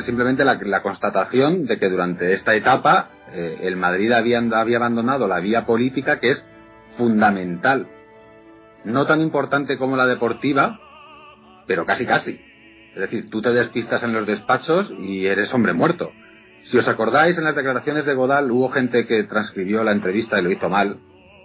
simplemente 0.06 0.46
la, 0.46 0.82
constatación 0.82 1.66
de 1.66 1.78
que 1.78 1.90
durante 1.90 2.34
esta 2.34 2.56
etapa 2.56 3.10
eh, 3.34 3.60
el 3.64 3.76
Madrid 3.76 4.12
había, 4.14 4.40
había 4.40 4.78
abandonado 4.78 5.28
la 5.28 5.40
vía 5.40 5.66
política 5.66 6.20
que 6.20 6.32
es 6.32 6.46
fundamental. 6.98 7.88
No 8.86 9.06
tan 9.06 9.20
importante 9.20 9.78
como 9.78 9.98
la 9.98 10.06
deportiva, 10.06 10.80
pero 11.68 11.86
casi 11.86 12.06
casi. 12.06 12.40
Es 12.94 13.00
decir, 13.00 13.30
tú 13.30 13.42
te 13.42 13.50
despistas 13.50 14.02
en 14.04 14.14
los 14.14 14.26
despachos 14.26 14.90
y 15.00 15.26
eres 15.26 15.54
hombre 15.54 15.74
muerto. 15.74 16.12
Si 16.66 16.78
os 16.78 16.88
acordáis, 16.88 17.38
en 17.38 17.44
las 17.44 17.56
declaraciones 17.56 18.06
de 18.06 18.14
Godal 18.14 18.50
hubo 18.50 18.70
gente 18.70 19.06
que 19.06 19.24
transcribió 19.24 19.84
la 19.84 19.92
entrevista 19.92 20.40
y 20.40 20.44
lo 20.44 20.52
hizo 20.52 20.70
mal. 20.70 21.00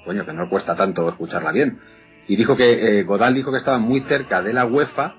Coño, 0.05 0.25
que 0.25 0.33
no 0.33 0.49
cuesta 0.49 0.77
tanto 0.77 1.09
escucharla 1.09 1.51
bien. 1.51 1.81
Y 2.29 2.37
dijo 2.37 2.57
que 2.57 3.01
eh, 3.01 3.03
Godal 3.03 3.35
dijo 3.35 3.51
que 3.51 3.59
estaba 3.59 3.79
muy 3.79 4.03
cerca 4.03 4.41
de 4.43 4.53
la 4.53 4.67
UEFA 4.67 5.15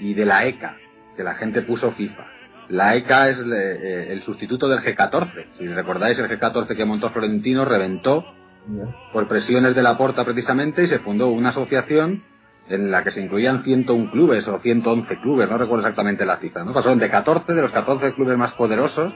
y 0.00 0.14
de 0.14 0.24
la 0.24 0.46
ECA, 0.46 0.76
que 1.16 1.22
la 1.22 1.34
gente 1.34 1.62
puso 1.62 1.92
FIFA. 1.92 2.24
La 2.68 2.94
ECA 2.96 3.28
es 3.28 3.38
eh, 3.38 4.08
el 4.10 4.22
sustituto 4.22 4.68
del 4.68 4.80
G14. 4.80 5.46
Si 5.58 5.66
recordáis, 5.66 6.18
el 6.18 6.28
G14 6.28 6.76
que 6.76 6.84
montó 6.84 7.10
Florentino 7.10 7.64
reventó 7.64 8.24
por 9.12 9.26
presiones 9.26 9.74
de 9.74 9.82
la 9.82 9.96
Porta 9.96 10.24
precisamente 10.24 10.84
y 10.84 10.88
se 10.88 11.00
fundó 11.00 11.28
una 11.28 11.48
asociación 11.50 12.22
en 12.68 12.90
la 12.90 13.02
que 13.02 13.10
se 13.10 13.20
incluían 13.20 13.64
101 13.64 14.10
clubes 14.12 14.46
o 14.46 14.60
111 14.60 15.20
clubes, 15.20 15.50
no 15.50 15.58
recuerdo 15.58 15.82
exactamente 15.82 16.24
la 16.24 16.36
cifra, 16.36 16.64
¿no? 16.64 16.72
Pasaron 16.72 17.00
de 17.00 17.10
14 17.10 17.52
de 17.52 17.62
los 17.62 17.72
14 17.72 18.14
clubes 18.14 18.38
más 18.38 18.52
poderosos, 18.52 19.12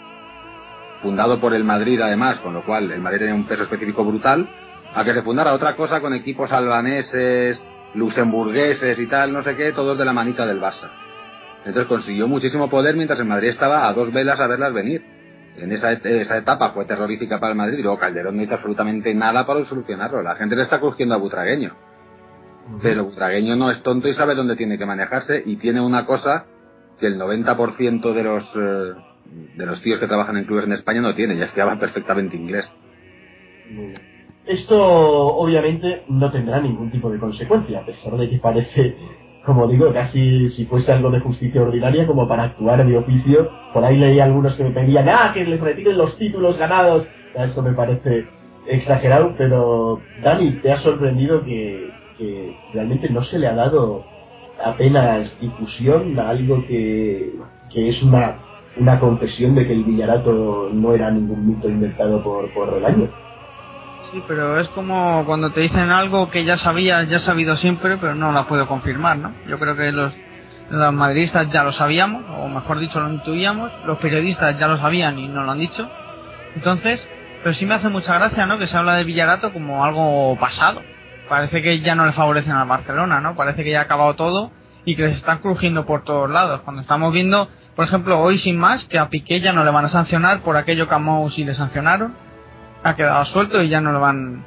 fundado 1.02 1.40
por 1.40 1.54
el 1.54 1.62
Madrid 1.62 2.00
además, 2.00 2.40
con 2.40 2.52
lo 2.52 2.64
cual 2.64 2.90
el 2.90 3.00
Madrid 3.00 3.20
tenía 3.20 3.34
un 3.34 3.46
peso 3.46 3.62
específico 3.62 4.04
brutal, 4.04 4.48
a 4.92 5.04
que 5.04 5.14
se 5.14 5.22
fundara 5.22 5.52
otra 5.52 5.76
cosa 5.76 6.00
con 6.00 6.14
equipos 6.14 6.50
albaneses, 6.50 7.60
luxemburgueses 7.94 8.98
y 8.98 9.06
tal, 9.06 9.32
no 9.32 9.42
sé 9.42 9.56
qué, 9.56 9.72
todos 9.72 9.96
de 9.98 10.04
la 10.04 10.12
manita 10.12 10.46
del 10.46 10.60
Barça. 10.60 10.90
Entonces 11.64 11.86
consiguió 11.86 12.28
muchísimo 12.28 12.68
poder 12.68 12.96
mientras 12.96 13.18
el 13.20 13.26
Madrid 13.26 13.50
estaba 13.50 13.88
a 13.88 13.92
dos 13.92 14.12
velas 14.12 14.38
a 14.38 14.46
verlas 14.46 14.74
venir. 14.74 15.02
En 15.56 15.72
esa, 15.72 15.92
esa 15.92 16.36
etapa 16.36 16.70
fue 16.70 16.84
terrorífica 16.84 17.38
para 17.38 17.52
el 17.52 17.58
Madrid 17.58 17.78
y 17.78 17.82
luego 17.82 17.98
Calderón 17.98 18.36
no 18.36 18.42
hizo 18.42 18.54
absolutamente 18.54 19.14
nada 19.14 19.46
para 19.46 19.64
solucionarlo. 19.64 20.22
La 20.22 20.34
gente 20.34 20.56
le 20.56 20.62
está 20.62 20.80
cogiendo 20.80 21.14
a 21.14 21.18
Butragueño. 21.18 21.72
Pero 22.82 23.04
Butragueño 23.04 23.56
no 23.56 23.70
es 23.70 23.82
tonto 23.82 24.08
y 24.08 24.14
sabe 24.14 24.34
dónde 24.34 24.56
tiene 24.56 24.78
que 24.78 24.86
manejarse 24.86 25.42
y 25.46 25.56
tiene 25.56 25.80
una 25.80 26.06
cosa 26.06 26.46
que 26.98 27.06
el 27.06 27.18
90% 27.18 28.12
de 28.12 28.22
los 28.22 28.44
eh, 28.56 28.94
de 29.56 29.66
los 29.66 29.80
tíos 29.82 30.00
que 30.00 30.06
trabajan 30.06 30.36
en 30.36 30.44
clubes 30.44 30.64
en 30.64 30.72
España 30.72 31.00
no 31.00 31.14
tiene, 31.14 31.36
ya 31.36 31.46
es 31.46 31.52
que 31.52 31.60
hablan 31.60 31.78
perfectamente 31.78 32.36
inglés. 32.36 32.66
Esto 34.46 34.76
obviamente 34.78 36.02
no 36.08 36.30
tendrá 36.30 36.60
ningún 36.60 36.90
tipo 36.90 37.10
de 37.10 37.18
consecuencia, 37.18 37.80
a 37.80 37.86
pesar 37.86 38.14
de 38.18 38.28
que 38.28 38.38
parece, 38.38 38.94
como 39.46 39.66
digo, 39.66 39.90
casi 39.90 40.50
si 40.50 40.66
fuese 40.66 40.92
algo 40.92 41.10
de 41.10 41.20
justicia 41.20 41.62
ordinaria 41.62 42.06
como 42.06 42.28
para 42.28 42.44
actuar 42.44 42.86
de 42.86 42.96
oficio. 42.96 43.50
Por 43.72 43.82
ahí 43.84 43.96
leí 43.96 44.20
algunos 44.20 44.54
que 44.54 44.64
me 44.64 44.70
pedían, 44.70 45.08
ah, 45.08 45.30
que 45.32 45.44
les 45.44 45.60
retiren 45.60 45.96
los 45.96 46.18
títulos 46.18 46.58
ganados. 46.58 47.06
Esto 47.34 47.62
me 47.62 47.72
parece 47.72 48.26
exagerado, 48.66 49.34
pero 49.38 50.00
Dani, 50.22 50.52
¿te 50.60 50.72
ha 50.72 50.78
sorprendido 50.78 51.42
que, 51.44 51.92
realmente 52.72 53.08
no 53.10 53.24
se 53.24 53.38
le 53.38 53.48
ha 53.48 53.54
dado 53.54 54.04
apenas 54.62 55.28
difusión 55.40 56.18
a 56.18 56.28
algo 56.28 56.64
que, 56.66 57.32
es 57.74 58.02
una, 58.02 58.36
una 58.78 59.00
confesión 59.00 59.54
de 59.54 59.66
que 59.66 59.72
el 59.72 59.84
Villarato 59.84 60.68
no 60.72 60.94
era 60.94 61.10
ningún 61.10 61.48
mito 61.48 61.68
inventado 61.68 62.22
por, 62.22 62.52
por 62.52 62.84
año 62.84 63.08
Sí, 64.14 64.22
pero 64.28 64.60
es 64.60 64.68
como 64.68 65.24
cuando 65.26 65.50
te 65.50 65.60
dicen 65.60 65.90
algo 65.90 66.30
que 66.30 66.44
ya 66.44 66.56
sabías, 66.56 67.08
ya 67.08 67.16
has 67.16 67.24
sabido 67.24 67.56
siempre, 67.56 67.96
pero 67.96 68.14
no 68.14 68.32
la 68.32 68.46
puedo 68.46 68.66
confirmar, 68.68 69.18
¿no? 69.18 69.34
Yo 69.48 69.58
creo 69.58 69.76
que 69.76 69.92
los, 69.92 70.14
los 70.70 70.92
madridistas 70.94 71.50
ya 71.50 71.64
lo 71.64 71.72
sabíamos, 71.72 72.24
o 72.38 72.48
mejor 72.48 72.78
dicho, 72.78 73.00
lo 73.00 73.12
intuíamos, 73.12 73.72
los 73.84 73.98
periodistas 73.98 74.58
ya 74.58 74.68
lo 74.68 74.78
sabían 74.78 75.18
y 75.18 75.28
no 75.28 75.42
lo 75.42 75.50
han 75.50 75.58
dicho. 75.58 75.90
Entonces, 76.54 77.06
pero 77.42 77.54
sí 77.54 77.66
me 77.66 77.74
hace 77.74 77.90
mucha 77.90 78.14
gracia, 78.14 78.46
¿no? 78.46 78.58
Que 78.58 78.68
se 78.68 78.76
habla 78.76 78.94
de 78.94 79.04
Villarato 79.04 79.52
como 79.52 79.84
algo 79.84 80.38
pasado 80.38 80.80
parece 81.28 81.62
que 81.62 81.80
ya 81.80 81.94
no 81.94 82.06
le 82.06 82.12
favorecen 82.12 82.52
al 82.52 82.68
Barcelona, 82.68 83.20
¿no? 83.20 83.34
Parece 83.34 83.64
que 83.64 83.70
ya 83.70 83.80
ha 83.80 83.82
acabado 83.82 84.14
todo 84.14 84.50
y 84.84 84.96
que 84.96 85.02
les 85.02 85.16
están 85.16 85.38
crujiendo 85.38 85.86
por 85.86 86.04
todos 86.04 86.30
lados. 86.30 86.60
Cuando 86.62 86.82
estamos 86.82 87.12
viendo, 87.12 87.48
por 87.74 87.86
ejemplo, 87.86 88.20
hoy 88.20 88.38
sin 88.38 88.58
más, 88.58 88.84
que 88.84 88.98
a 88.98 89.08
Piqué 89.08 89.40
ya 89.40 89.52
no 89.52 89.64
le 89.64 89.70
van 89.70 89.86
a 89.86 89.88
sancionar 89.88 90.40
por 90.40 90.56
aquello 90.56 90.88
que 90.88 90.94
a 90.94 90.98
Mou 90.98 91.30
le 91.36 91.54
sancionaron, 91.54 92.14
ha 92.84 92.94
quedado 92.94 93.24
suelto 93.26 93.62
y 93.62 93.68
ya 93.68 93.80
no 93.80 93.92
le 93.92 93.98
van. 93.98 94.44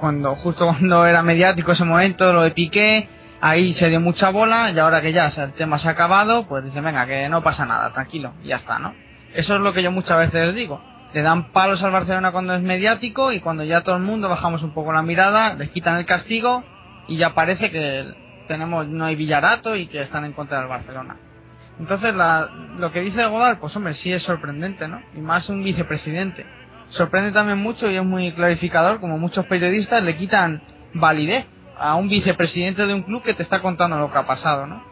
Cuando, 0.00 0.34
justo 0.34 0.66
cuando 0.78 1.06
era 1.06 1.22
mediático 1.22 1.72
ese 1.72 1.84
momento, 1.84 2.32
lo 2.32 2.42
de 2.42 2.50
Piqué, 2.50 3.08
ahí 3.40 3.74
se 3.74 3.88
dio 3.88 4.00
mucha 4.00 4.30
bola 4.30 4.70
y 4.70 4.78
ahora 4.78 5.00
que 5.00 5.12
ya 5.12 5.28
el 5.28 5.52
tema 5.52 5.78
se 5.78 5.88
ha 5.88 5.92
acabado, 5.92 6.48
pues 6.48 6.64
dice, 6.64 6.80
venga, 6.80 7.06
que 7.06 7.28
no 7.28 7.42
pasa 7.42 7.64
nada, 7.64 7.92
tranquilo, 7.92 8.32
y 8.42 8.48
ya 8.48 8.56
está, 8.56 8.78
¿no? 8.78 8.94
Eso 9.34 9.54
es 9.54 9.60
lo 9.60 9.72
que 9.72 9.82
yo 9.82 9.92
muchas 9.92 10.18
veces 10.18 10.46
les 10.46 10.54
digo 10.54 10.80
le 11.12 11.22
dan 11.22 11.52
palos 11.52 11.82
al 11.82 11.90
Barcelona 11.90 12.32
cuando 12.32 12.54
es 12.54 12.62
mediático 12.62 13.32
y 13.32 13.40
cuando 13.40 13.64
ya 13.64 13.82
todo 13.82 13.96
el 13.96 14.02
mundo 14.02 14.28
bajamos 14.28 14.62
un 14.62 14.72
poco 14.72 14.92
la 14.92 15.02
mirada, 15.02 15.54
les 15.54 15.70
quitan 15.70 15.98
el 15.98 16.06
castigo 16.06 16.64
y 17.08 17.18
ya 17.18 17.34
parece 17.34 17.70
que 17.70 18.14
tenemos 18.48 18.86
no 18.86 19.04
hay 19.04 19.16
Villarato 19.16 19.76
y 19.76 19.86
que 19.86 20.02
están 20.02 20.24
en 20.24 20.32
contra 20.32 20.60
del 20.60 20.68
Barcelona. 20.68 21.16
Entonces, 21.78 22.14
la, 22.14 22.48
lo 22.78 22.92
que 22.92 23.00
dice 23.00 23.24
Godal, 23.26 23.58
pues 23.58 23.74
hombre, 23.76 23.94
sí 23.94 24.12
es 24.12 24.22
sorprendente, 24.22 24.86
¿no? 24.88 25.00
Y 25.16 25.20
más 25.20 25.48
un 25.48 25.64
vicepresidente. 25.64 26.46
Sorprende 26.92 27.32
también 27.32 27.58
mucho 27.58 27.90
y 27.90 27.96
es 27.96 28.04
muy 28.04 28.32
clarificador, 28.32 29.00
como 29.00 29.18
muchos 29.18 29.46
periodistas 29.46 30.02
le 30.02 30.16
quitan 30.16 30.62
validez 30.94 31.46
a 31.78 31.94
un 31.94 32.08
vicepresidente 32.08 32.86
de 32.86 32.94
un 32.94 33.02
club 33.02 33.22
que 33.22 33.34
te 33.34 33.42
está 33.42 33.60
contando 33.60 33.98
lo 33.98 34.12
que 34.12 34.18
ha 34.18 34.26
pasado, 34.26 34.66
¿no? 34.66 34.82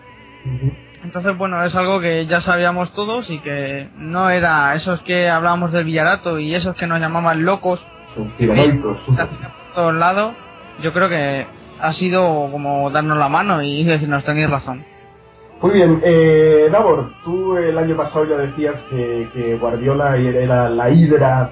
Entonces, 1.05 1.37
bueno, 1.37 1.63
es 1.63 1.75
algo 1.77 2.01
que 2.01 2.27
ya 2.27 2.41
sabíamos 2.41 2.93
todos 2.95 3.29
y 3.31 3.39
que 3.41 3.89
no 3.97 4.31
era 4.31 4.75
esos 4.75 5.01
que 5.03 5.29
hablábamos 5.29 5.73
del 5.73 5.85
Villarato 5.85 6.39
y 6.39 6.55
esos 6.55 6.75
que 6.77 6.87
nos 6.87 7.01
llamaban 7.01 7.45
locos. 7.45 7.85
Por 8.17 9.75
todos 9.75 9.95
lados, 9.95 10.35
yo 10.83 10.93
creo 10.95 11.09
que 11.09 11.47
ha 11.81 11.93
sido 11.93 12.49
como 12.51 12.91
darnos 12.91 13.19
la 13.19 13.29
mano 13.29 13.63
y 13.63 13.85
decirnos 13.85 14.25
tenéis 14.25 14.49
razón. 14.49 14.85
Muy 15.61 15.73
bien, 15.73 16.01
eh, 16.03 16.71
Davor, 16.73 17.13
tú 17.23 17.57
el 17.59 17.77
año 17.77 17.95
pasado 17.95 18.25
ya 18.25 18.37
decías 18.37 18.77
que, 18.89 19.59
Guardiola 19.61 20.17
era 20.17 20.71
la 20.71 20.89
hidra 20.89 21.51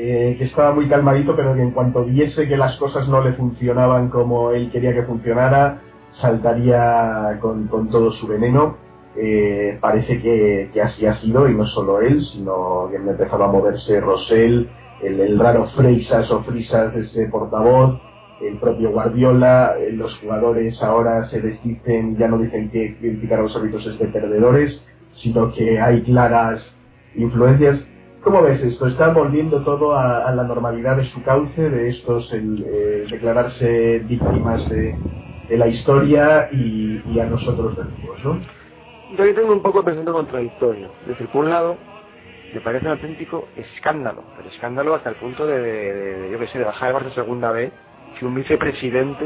eh, 0.00 0.36
que 0.38 0.44
estaba 0.44 0.72
muy 0.72 0.88
calmadito, 0.88 1.34
pero 1.34 1.56
que 1.56 1.62
en 1.62 1.72
cuanto 1.72 2.04
viese 2.04 2.46
que 2.46 2.56
las 2.56 2.76
cosas 2.76 3.08
no 3.08 3.20
le 3.20 3.32
funcionaban 3.32 4.10
como 4.10 4.52
él 4.52 4.70
quería 4.70 4.94
que 4.94 5.02
funcionara, 5.02 5.82
saltaría 6.20 7.36
con, 7.40 7.66
con 7.66 7.90
todo 7.90 8.12
su 8.12 8.28
veneno. 8.28 8.76
Eh, 9.16 9.76
parece 9.80 10.20
que, 10.22 10.70
así 10.80 11.04
ha 11.04 11.16
sido, 11.16 11.48
y 11.48 11.54
no 11.56 11.66
solo 11.66 12.00
él, 12.00 12.22
sino 12.32 12.88
que 12.88 12.96
empezaba 12.96 13.46
a 13.46 13.52
moverse 13.52 14.00
Rosell, 14.00 14.68
el, 15.02 15.36
raro 15.36 15.66
Freisas 15.70 16.30
o 16.30 16.44
Frisas, 16.44 16.94
ese 16.94 17.26
portavoz, 17.26 18.00
el 18.40 18.56
propio 18.60 18.92
Guardiola, 18.92 19.74
eh, 19.80 19.90
los 19.90 20.16
jugadores 20.18 20.80
ahora 20.80 21.24
se 21.24 21.40
desdicen, 21.40 22.16
ya 22.16 22.28
no 22.28 22.38
dicen 22.38 22.70
que 22.70 22.96
criticar 22.98 23.40
a 23.40 23.42
los 23.42 23.56
árbitros 23.56 23.84
es 23.88 23.98
de 23.98 24.06
perdedores, 24.06 24.80
sino 25.14 25.52
que 25.52 25.80
hay 25.80 26.02
claras 26.02 26.62
influencias. 27.16 27.84
¿Cómo 28.22 28.42
ves 28.42 28.60
esto? 28.60 28.88
¿Está 28.88 29.08
volviendo 29.12 29.62
todo 29.62 29.96
a, 29.96 30.30
la 30.32 30.42
normalidad 30.42 30.96
de 30.96 31.04
su 31.06 31.22
cauce, 31.22 31.70
de 31.70 31.90
estos 31.90 32.32
el, 32.32 32.64
eh, 32.66 33.06
declararse 33.08 34.00
víctimas 34.00 34.68
de, 34.68 34.96
la 35.50 35.68
historia 35.68 36.48
y, 36.52 37.18
a 37.18 37.24
nosotros 37.24 37.74
verdugos, 37.74 38.22
¿no? 38.22 38.40
yo 39.16 39.24
aquí 39.24 39.32
tengo 39.32 39.52
un 39.52 39.62
poco 39.62 39.82
pensando 39.82 40.12
contradictorio. 40.12 40.90
Es 41.02 41.08
decir, 41.08 41.28
por 41.28 41.44
un 41.44 41.50
lado, 41.50 41.76
me 42.52 42.60
parece 42.60 42.84
un 42.86 42.92
auténtico 42.92 43.48
escándalo, 43.56 44.24
pero 44.36 44.50
escándalo 44.50 44.94
hasta 44.94 45.10
el 45.10 45.16
punto 45.16 45.46
de, 45.46 46.28
yo 46.30 46.38
qué 46.38 46.48
sé, 46.48 46.58
de 46.58 46.64
bajar 46.64 46.90
el 46.90 46.96
Barça 46.96 47.14
segunda 47.14 47.52
vez, 47.52 47.72
que 48.18 48.26
un 48.26 48.34
vicepresidente 48.34 49.24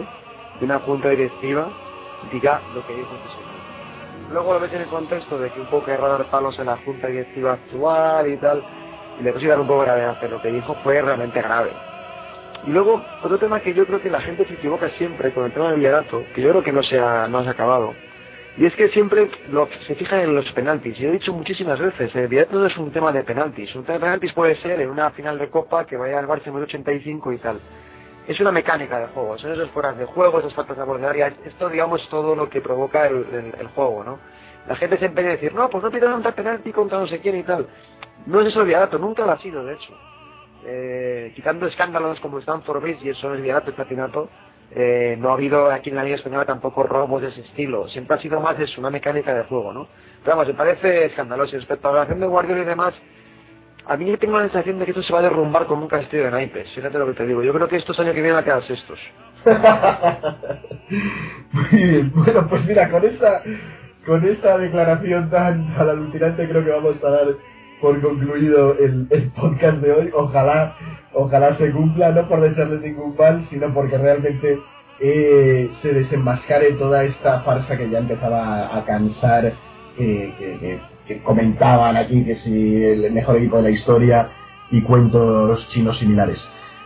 de 0.61 0.65
una 0.65 0.79
junta 0.81 1.09
directiva 1.09 1.73
diga 2.31 2.61
lo 2.75 2.87
que 2.87 2.95
dijo 2.95 3.09
este 3.17 3.29
señor. 3.31 4.33
Luego 4.33 4.55
lo 4.55 4.61
ves 4.61 4.73
en 4.73 4.83
el 4.83 4.89
contexto 4.89 5.39
de 5.39 5.51
que 5.51 5.61
un 5.61 5.67
poco 5.67 5.91
errado 5.91 6.19
dar 6.19 6.31
palos 6.31 6.57
en 6.59 6.67
la 6.67 6.77
junta 6.85 7.09
directiva 7.09 7.55
actual 7.55 8.29
y 8.29 8.37
tal, 8.37 8.63
y 9.21 9.23
le 9.23 9.33
consideran 9.33 9.61
un 9.61 9.67
poco 9.67 9.81
grave 9.81 10.05
hacer 10.05 10.31
lo 10.31 10.41
que 10.41 10.53
dijo 10.53 10.75
fue 10.83 11.01
realmente 11.01 11.41
grave. 11.41 11.71
Y 12.67 12.71
luego, 12.71 13.03
otro 13.23 13.39
tema 13.39 13.61
que 13.61 13.75
yo 13.75 13.87
creo 13.87 14.01
que 14.01 14.11
la 14.11 14.21
gente 14.21 14.45
se 14.47 14.55
equivoca 14.55 14.89
siempre 14.91 15.33
con 15.33 15.45
el 15.45 15.53
tema 15.53 15.71
del 15.71 15.81
liderato, 15.81 16.25
que 16.35 16.43
yo 16.43 16.51
creo 16.51 16.63
que 16.63 16.73
no 16.73 16.83
se 16.83 16.99
ha, 16.99 17.27
no 17.27 17.43
se 17.43 17.51
acabado, 17.51 17.93
y 18.57 18.67
es 18.67 18.75
que 18.75 18.89
siempre 18.89 19.31
se 19.87 19.95
fijan 19.95 20.21
en 20.21 20.35
los 20.35 20.51
penaltis. 20.53 20.99
Y 21.01 21.07
he 21.07 21.13
dicho 21.13 21.33
muchísimas 21.33 21.79
veces, 21.79 22.15
el 22.15 22.33
eh, 22.33 22.49
no 22.51 22.67
es 22.67 22.77
un 22.77 22.93
tema 22.93 23.11
de 23.11 23.25
penaltis. 23.25 23.75
Un 23.75 23.85
tema 23.85 23.95
de 23.95 24.01
penaltis 24.01 24.33
puede 24.35 24.57
ser 24.57 24.81
en 24.81 24.91
una 24.91 25.11
final 25.11 25.39
de 25.39 25.49
Copa 25.49 25.87
que 25.87 25.97
vaya 25.97 26.19
al 26.19 26.27
Barça 26.27 26.49
en 26.49 26.57
el 26.57 26.65
85 26.65 27.33
y 27.33 27.39
tal. 27.39 27.59
Es 28.29 28.39
una 28.41 28.53
mecánica 28.53 29.01
de 29.01 29.07
juego, 29.07 29.37
son 29.39 29.53
esas 29.53 29.71
fueras 29.71 29.97
de 29.99 30.05
juego, 30.05 30.39
esas 30.39 30.55
faltas 30.55 30.77
de 30.77 30.85
borde 30.85 31.35
Esto, 31.45 31.69
digamos, 31.69 32.07
todo 32.09 32.37
lo 32.37 32.49
que 32.49 32.61
provoca 32.61 33.07
el, 33.07 33.69
juego, 33.75 34.05
¿no? 34.05 34.19
La 34.69 34.77
gente 34.77 34.97
se 34.99 35.07
empeña 35.07 35.31
a 35.31 35.33
decir, 35.33 35.53
no, 35.55 35.69
pues 35.69 35.83
no 35.83 35.91
pidan 35.91 36.13
un 36.13 36.23
penalti 36.23 36.71
contra 36.71 37.01
no 37.01 37.09
sé 37.09 37.19
quién 37.19 37.37
y 37.37 37.43
tal. 37.43 37.67
No 38.27 38.41
es 38.41 38.49
eso 38.49 38.65
Viadato, 38.65 38.99
nunca 38.99 39.25
lo 39.25 39.33
ha 39.33 39.39
sido, 39.39 39.65
de 39.65 39.75
hecho. 39.75 39.93
Eh, 40.65 41.33
quitando 41.35 41.67
escándalos 41.67 42.21
como 42.21 42.39
Stanford 42.39 42.83
Bridge 42.83 43.03
y 43.03 43.11
eso 43.11 43.35
es 43.35 43.43
Viadato 43.43 43.71
y 43.71 43.75
Platinato, 43.75 44.29
eh, 44.75 45.17
no 45.19 45.31
ha 45.31 45.35
habido 45.35 45.71
aquí 45.71 45.91
en 45.91 45.97
la 45.97 46.05
Liga 46.05 46.17
Española 46.17 46.47
tampoco 46.47 46.85
robos 46.85 47.21
de 47.21 47.29
ese 47.29 47.41
estilo. 47.41 47.89
Siempre 47.89 48.17
ha 48.17 48.21
sido 48.21 48.41
más 48.41 48.59
eso, 48.59 48.81
una 48.81 48.91
mecánica 48.91 49.35
de 49.35 49.45
juego, 49.45 49.73
¿no? 49.73 49.89
Pero 50.25 50.37
vamos, 50.37 50.49
me 50.49 50.55
parece 50.55 51.07
escandaloso. 51.07 51.57
Respecto 51.57 51.89
a 51.89 51.93
la 51.93 51.99
relación 51.99 52.21
de 52.21 52.27
Guardiola 52.27 52.63
y 52.63 52.67
demás, 52.67 52.95
a 53.87 53.97
mí 53.97 54.17
tengo 54.17 54.39
la 54.39 54.45
sensación 54.45 54.79
de 54.79 54.85
que 54.85 54.93
esto 54.93 55.03
se 55.03 55.13
va 55.13 55.19
a 55.19 55.23
derrumbar 55.23 55.67
como 55.67 55.83
un 55.83 55.89
castillo 55.89 56.25
de 56.25 56.31
naipes. 56.31 56.71
Fíjate 56.75 56.99
lo 56.99 57.07
que 57.07 57.15
te 57.15 57.27
digo. 57.27 57.43
Yo 57.43 57.53
creo 57.53 57.69
que 57.69 57.77
estos 57.77 57.99
años 57.99 58.15
que 58.15 58.23
vienen 58.23 58.39
a 58.39 58.45
quedar 58.45 58.67
sextos. 58.67 58.99
Muy 61.53 61.83
bien. 61.83 62.13
Bueno, 62.15 62.47
pues 62.49 62.65
mira, 62.65 62.89
con 62.89 63.05
esta, 63.05 63.43
con 64.07 64.27
esta 64.27 64.57
declaración 64.57 65.29
tan 65.29 65.75
alucinante 65.79 66.49
creo 66.49 66.65
que 66.65 66.71
vamos 66.71 67.05
a 67.05 67.11
dar 67.11 67.27
por 67.83 68.01
concluido 68.01 68.79
el, 68.79 69.09
el 69.11 69.31
podcast 69.33 69.79
de 69.79 69.93
hoy. 69.93 70.11
Ojalá, 70.15 70.77
ojalá 71.13 71.57
se 71.57 71.71
cumpla, 71.73 72.13
no 72.13 72.29
por 72.29 72.41
desearles 72.41 72.81
ningún 72.81 73.15
mal, 73.19 73.45
sino 73.51 73.75
porque 73.75 73.99
realmente 73.99 74.59
eh, 75.01 75.69
se 75.83 75.93
desenmascare 75.93 76.73
toda 76.75 77.03
esta 77.05 77.41
farsa 77.41 77.77
que 77.77 77.91
ya 77.91 77.99
empezaba 77.99 78.75
a 78.75 78.85
cansar, 78.85 79.53
que, 79.99 80.81
comentaban 81.25 81.97
aquí 81.97 82.25
que 82.25 82.37
si 82.37 82.85
el 82.85 83.13
mejor 83.13 83.37
equipo 83.37 83.57
de 83.57 83.65
la 83.65 83.71
historia 83.71 84.31
y 84.71 84.81
cuentos 84.83 85.69
chinos 85.71 85.99
similares. 85.99 86.39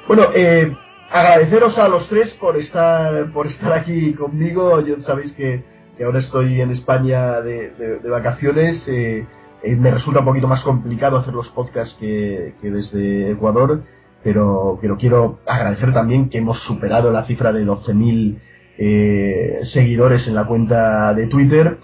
Bueno, 0.08 0.30
eh, 0.34 0.74
agradeceros 1.12 1.78
a 1.78 1.88
los 1.88 2.08
tres 2.08 2.32
por 2.40 2.56
estar 2.56 3.30
por 3.32 3.46
estar 3.46 3.72
aquí 3.74 4.14
conmigo. 4.14 4.80
Ya 4.80 4.94
sabéis 5.04 5.32
que, 5.32 5.62
ahora 6.02 6.20
estoy 6.20 6.60
en 6.60 6.70
España 6.70 7.42
de, 7.42 7.70
de, 7.72 7.98
de 7.98 8.08
vacaciones. 8.08 8.82
Eh, 8.88 9.26
eh, 9.62 9.76
me 9.76 9.90
resulta 9.90 10.20
un 10.20 10.26
poquito 10.26 10.48
más 10.48 10.62
complicado 10.62 11.18
hacer 11.18 11.34
los 11.34 11.48
podcasts 11.48 11.96
que, 11.98 12.54
que 12.60 12.70
desde 12.70 13.32
Ecuador, 13.32 13.82
pero, 14.22 14.78
pero 14.80 14.96
quiero 14.96 15.38
agradecer 15.46 15.92
también 15.92 16.28
que 16.28 16.38
hemos 16.38 16.58
superado 16.60 17.10
la 17.10 17.24
cifra 17.24 17.52
de 17.52 17.64
12.000 17.64 18.38
eh, 18.78 19.60
seguidores 19.72 20.26
en 20.26 20.34
la 20.34 20.44
cuenta 20.44 21.14
de 21.14 21.26
Twitter. 21.26 21.78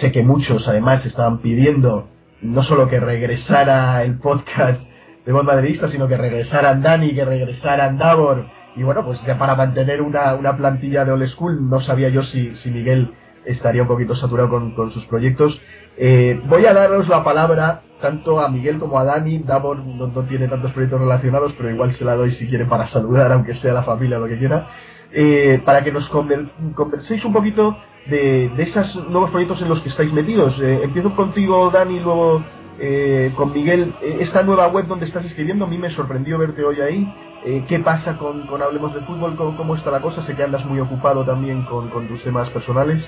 sé 0.00 0.12
que 0.12 0.22
muchos 0.22 0.66
además 0.66 1.04
estaban 1.06 1.38
pidiendo 1.38 2.08
no 2.42 2.62
solo 2.62 2.88
que 2.88 3.00
regresara 3.00 4.02
el 4.02 4.18
podcast 4.18 4.80
de 5.24 5.32
Voz 5.32 5.44
Madridista, 5.44 5.90
sino 5.90 6.08
que 6.08 6.16
regresaran 6.16 6.82
Dani, 6.82 7.14
que 7.14 7.24
regresaran 7.24 7.98
Davor. 7.98 8.46
Y 8.76 8.82
bueno, 8.82 9.04
pues 9.04 9.20
ya 9.26 9.38
para 9.38 9.54
mantener 9.54 10.00
una, 10.00 10.34
una 10.34 10.56
plantilla 10.56 11.04
de 11.04 11.12
old 11.12 11.28
school, 11.28 11.68
no 11.68 11.80
sabía 11.80 12.08
yo 12.08 12.22
si, 12.24 12.54
si 12.56 12.70
Miguel 12.70 13.12
estaría 13.44 13.82
un 13.82 13.88
poquito 13.88 14.14
saturado 14.16 14.50
con, 14.50 14.74
con 14.74 14.90
sus 14.90 15.04
proyectos. 15.06 15.60
Eh, 15.96 16.40
voy 16.46 16.66
a 16.66 16.72
daros 16.72 17.08
la 17.08 17.24
palabra 17.24 17.82
tanto 18.00 18.40
a 18.40 18.48
Miguel 18.48 18.78
como 18.78 18.98
a 18.98 19.04
Dani. 19.04 19.38
Davor 19.40 19.78
no, 19.78 20.08
tiene 20.24 20.48
tantos 20.48 20.72
proyectos 20.72 21.00
relacionados, 21.00 21.52
pero 21.56 21.70
igual 21.70 21.94
se 21.94 22.04
la 22.04 22.14
doy 22.14 22.32
si 22.32 22.48
quiere 22.48 22.66
para 22.66 22.88
saludar, 22.92 23.32
aunque 23.32 23.54
sea 23.56 23.72
la 23.72 23.82
familia 23.82 24.18
o 24.18 24.20
lo 24.20 24.28
que 24.28 24.38
quiera. 24.38 24.68
Eh, 25.12 25.60
para 25.64 25.82
que 25.82 25.90
nos 25.92 26.08
converséis 26.08 27.24
un 27.24 27.32
poquito 27.32 27.76
de, 28.06 28.48
de 28.56 28.62
esos 28.62 29.08
nuevos 29.08 29.30
proyectos 29.30 29.60
en 29.60 29.68
los 29.68 29.80
que 29.80 29.88
estáis 29.88 30.12
metidos. 30.12 30.58
Eh, 30.60 30.80
empiezo 30.84 31.14
contigo, 31.16 31.70
Dani, 31.70 32.00
luego 32.00 32.42
eh, 32.82 33.32
con 33.36 33.52
Miguel. 33.52 33.94
Eh, 34.00 34.18
esta 34.20 34.42
nueva 34.42 34.68
web 34.68 34.86
donde 34.86 35.06
estás 35.06 35.24
escribiendo, 35.26 35.66
a 35.66 35.68
mí 35.68 35.76
me 35.76 35.90
sorprendió 35.90 36.38
verte 36.38 36.64
hoy 36.64 36.80
ahí. 36.80 37.14
Eh, 37.44 37.64
¿Qué 37.68 37.78
pasa 37.80 38.16
con, 38.16 38.46
con 38.46 38.62
Hablemos 38.62 38.94
de 38.94 39.00
Fútbol? 39.02 39.36
¿Cómo, 39.36 39.56
¿Cómo, 39.56 39.76
está 39.76 39.90
la 39.90 40.00
cosa? 40.00 40.22
Sé 40.24 40.34
que 40.34 40.42
andas 40.42 40.64
muy 40.64 40.80
ocupado 40.80 41.24
también 41.24 41.62
con, 41.64 41.90
con 41.90 42.08
tus 42.08 42.22
temas 42.22 42.48
personales. 42.50 43.02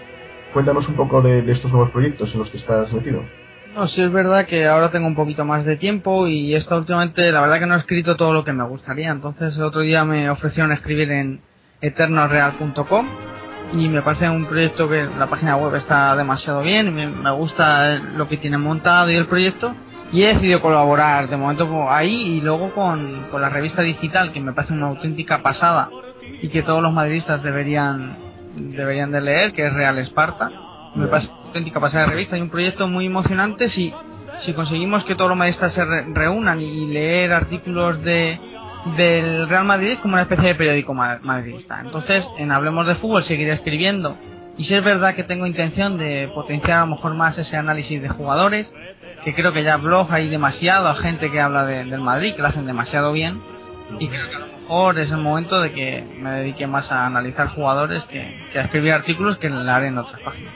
Cuéntanos 0.52 0.86
un 0.88 0.96
poco 0.96 1.22
de, 1.22 1.42
de, 1.42 1.52
estos 1.52 1.70
nuevos 1.70 1.90
proyectos 1.90 2.30
en 2.32 2.40
los 2.40 2.50
que 2.50 2.58
estás 2.58 2.92
metido. 2.92 3.22
No, 3.74 3.88
sí 3.88 4.02
es 4.02 4.12
verdad 4.12 4.46
que 4.46 4.66
ahora 4.66 4.90
tengo 4.90 5.06
un 5.06 5.14
poquito 5.14 5.44
más 5.46 5.64
de 5.64 5.76
tiempo 5.76 6.26
y 6.28 6.54
esta 6.54 6.76
últimamente 6.76 7.32
la 7.32 7.40
verdad 7.40 7.58
que 7.58 7.66
no 7.66 7.74
he 7.74 7.78
escrito 7.78 8.16
todo 8.16 8.34
lo 8.34 8.44
que 8.44 8.52
me 8.52 8.64
gustaría. 8.64 9.10
Entonces 9.10 9.56
el 9.56 9.62
otro 9.62 9.80
día 9.80 10.04
me 10.04 10.28
ofrecieron 10.28 10.72
escribir 10.72 11.10
en 11.10 11.40
eternosreal.com 11.80 13.06
y 13.72 13.88
me 13.88 14.02
parece 14.02 14.28
un 14.28 14.46
proyecto 14.46 14.88
que 14.88 15.04
la 15.18 15.28
página 15.28 15.56
web 15.56 15.74
está 15.76 16.14
demasiado 16.14 16.62
bien, 16.62 16.94
me, 16.94 17.06
me 17.06 17.30
gusta 17.32 17.94
lo 18.16 18.28
que 18.28 18.36
tiene 18.36 18.58
montado 18.58 19.10
y 19.10 19.14
el 19.14 19.26
proyecto 19.26 19.74
y 20.12 20.22
he 20.22 20.34
decidido 20.34 20.60
colaborar 20.60 21.28
de 21.28 21.36
momento 21.38 21.90
ahí 21.90 22.36
y 22.36 22.40
luego 22.42 22.70
con, 22.74 23.28
con 23.30 23.40
la 23.40 23.48
revista 23.48 23.80
digital 23.80 24.32
que 24.32 24.40
me 24.40 24.52
parece 24.52 24.74
una 24.74 24.88
auténtica 24.88 25.42
pasada 25.42 25.88
y 26.42 26.48
que 26.48 26.62
todos 26.62 26.82
los 26.82 26.92
madridistas 26.92 27.42
deberían 27.42 28.16
deberían 28.54 29.12
de 29.12 29.20
leer, 29.20 29.52
que 29.52 29.66
es 29.66 29.72
Real 29.72 29.98
Esparta. 29.98 30.50
Me 30.94 31.06
parece 31.06 31.30
una 31.30 31.46
auténtica 31.46 31.80
pasada 31.80 32.04
de 32.04 32.10
revista 32.10 32.36
y 32.36 32.40
un 32.40 32.50
proyecto 32.50 32.88
muy 32.88 33.06
emocionante 33.06 33.68
si, 33.68 33.92
si 34.40 34.52
conseguimos 34.52 35.04
que 35.04 35.14
todos 35.14 35.30
los 35.30 35.38
madridistas 35.38 35.72
se 35.72 35.84
re 35.84 36.04
reúnan 36.12 36.60
y 36.60 36.86
leer 36.86 37.32
artículos 37.32 38.02
de 38.02 38.38
del 38.96 39.48
Real 39.48 39.64
Madrid 39.64 39.98
como 40.02 40.14
una 40.14 40.22
especie 40.22 40.48
de 40.48 40.54
periódico 40.56 40.92
madridista. 40.92 41.80
Entonces, 41.80 42.26
en 42.38 42.50
Hablemos 42.50 42.86
de 42.86 42.96
Fútbol 42.96 43.22
seguiré 43.22 43.52
escribiendo 43.52 44.16
y 44.58 44.64
si 44.64 44.74
es 44.74 44.84
verdad 44.84 45.14
que 45.14 45.24
tengo 45.24 45.46
intención 45.46 45.98
de 45.98 46.30
potenciar 46.34 46.78
a 46.78 46.80
lo 46.80 46.96
mejor 46.96 47.14
más 47.14 47.38
ese 47.38 47.56
análisis 47.56 48.02
de 48.02 48.08
jugadores, 48.08 48.70
que 49.24 49.34
creo 49.34 49.52
que 49.52 49.62
ya 49.62 49.76
blog 49.76 50.12
hay 50.12 50.28
demasiado 50.28 50.88
a 50.88 50.96
gente 50.96 51.30
que 51.30 51.40
habla 51.40 51.64
de, 51.64 51.84
del 51.84 52.00
Madrid, 52.00 52.34
que 52.34 52.42
lo 52.42 52.48
hacen 52.48 52.66
demasiado 52.66 53.12
bien 53.12 53.40
y 53.98 54.08
creo 54.08 54.28
que 54.28 54.36
a 54.36 54.38
lo 54.38 54.46
mejor 54.46 54.98
es 54.98 55.10
el 55.10 55.18
momento 55.18 55.60
de 55.60 55.72
que 55.72 56.04
me 56.18 56.30
dedique 56.30 56.66
más 56.66 56.90
a 56.90 57.06
analizar 57.06 57.48
jugadores 57.48 58.02
que, 58.04 58.48
que 58.52 58.58
a 58.58 58.62
escribir 58.62 58.92
artículos 58.92 59.38
que 59.38 59.48
la 59.48 59.76
haré 59.76 59.88
en 59.88 59.98
otras 59.98 60.20
páginas. 60.22 60.52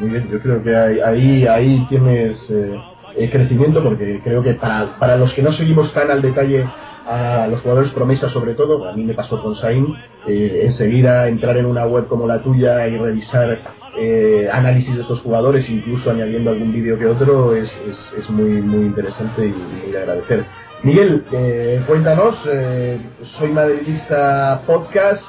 Muy 0.00 0.10
bien, 0.10 0.28
yo 0.30 0.40
creo 0.40 0.62
que 0.62 0.76
ahí, 0.76 1.46
ahí, 1.46 1.86
tienes 1.88 2.38
eh, 2.50 3.30
crecimiento 3.30 3.82
porque 3.82 4.20
creo 4.22 4.42
que 4.42 4.54
para, 4.54 4.98
para 4.98 5.16
los 5.16 5.32
que 5.34 5.42
no 5.42 5.52
seguimos 5.52 5.92
tan 5.92 6.10
al 6.10 6.22
detalle 6.22 6.66
a 7.06 7.48
los 7.50 7.60
jugadores 7.62 7.90
promesa 7.90 8.28
sobre 8.30 8.54
todo, 8.54 8.88
a 8.88 8.94
mí 8.94 9.02
me 9.04 9.14
pasó 9.14 9.42
con 9.42 9.56
Sain, 9.56 9.86
eh, 10.26 10.62
enseguida 10.64 11.28
entrar 11.28 11.56
en 11.56 11.66
una 11.66 11.84
web 11.86 12.06
como 12.06 12.26
la 12.26 12.42
tuya 12.42 12.86
y 12.86 12.96
revisar 12.96 13.58
eh, 13.98 14.48
análisis 14.52 14.94
de 14.94 15.02
estos 15.02 15.20
jugadores, 15.20 15.68
incluso 15.68 16.10
añadiendo 16.10 16.50
algún 16.50 16.72
vídeo 16.72 16.98
que 16.98 17.06
otro, 17.06 17.54
es, 17.54 17.68
es, 17.88 18.12
es, 18.18 18.30
muy 18.30 18.62
muy 18.62 18.86
interesante 18.86 19.52
y 19.90 19.96
agradecer. 19.96 20.44
Miguel, 20.82 21.24
eh, 21.30 21.80
cuéntanos, 21.86 22.34
eh, 22.44 22.98
soy 23.38 23.50
madridista 23.50 24.62
podcast, 24.66 25.22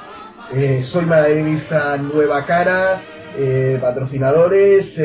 eh, 0.52 0.82
soy 0.90 1.06
madridista 1.06 1.96
nueva 1.96 2.44
cara, 2.44 3.00
eh, 3.38 3.78
patrocinadores, 3.80 4.98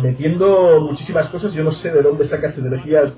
metiendo 0.00 0.80
muchísimas 0.82 1.26
cosas, 1.30 1.52
yo 1.54 1.64
no 1.64 1.72
sé 1.72 1.90
de 1.90 2.02
dónde 2.02 2.28
sacas 2.28 2.56
energías 2.56 3.12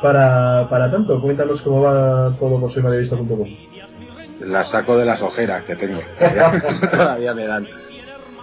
para, 0.00 0.66
para 0.70 0.90
tanto. 0.90 1.20
Cuéntanos 1.20 1.60
cómo 1.60 1.82
va 1.82 2.34
todo 2.38 2.60
por 2.60 2.72
soymadridista.com. 2.72 3.48
Las 4.40 4.70
saco 4.70 4.96
de 4.96 5.04
las 5.04 5.20
ojeras 5.20 5.64
que 5.64 5.76
tengo. 5.76 6.00
Todavía 6.90 7.34
me 7.34 7.46
dan. 7.46 7.66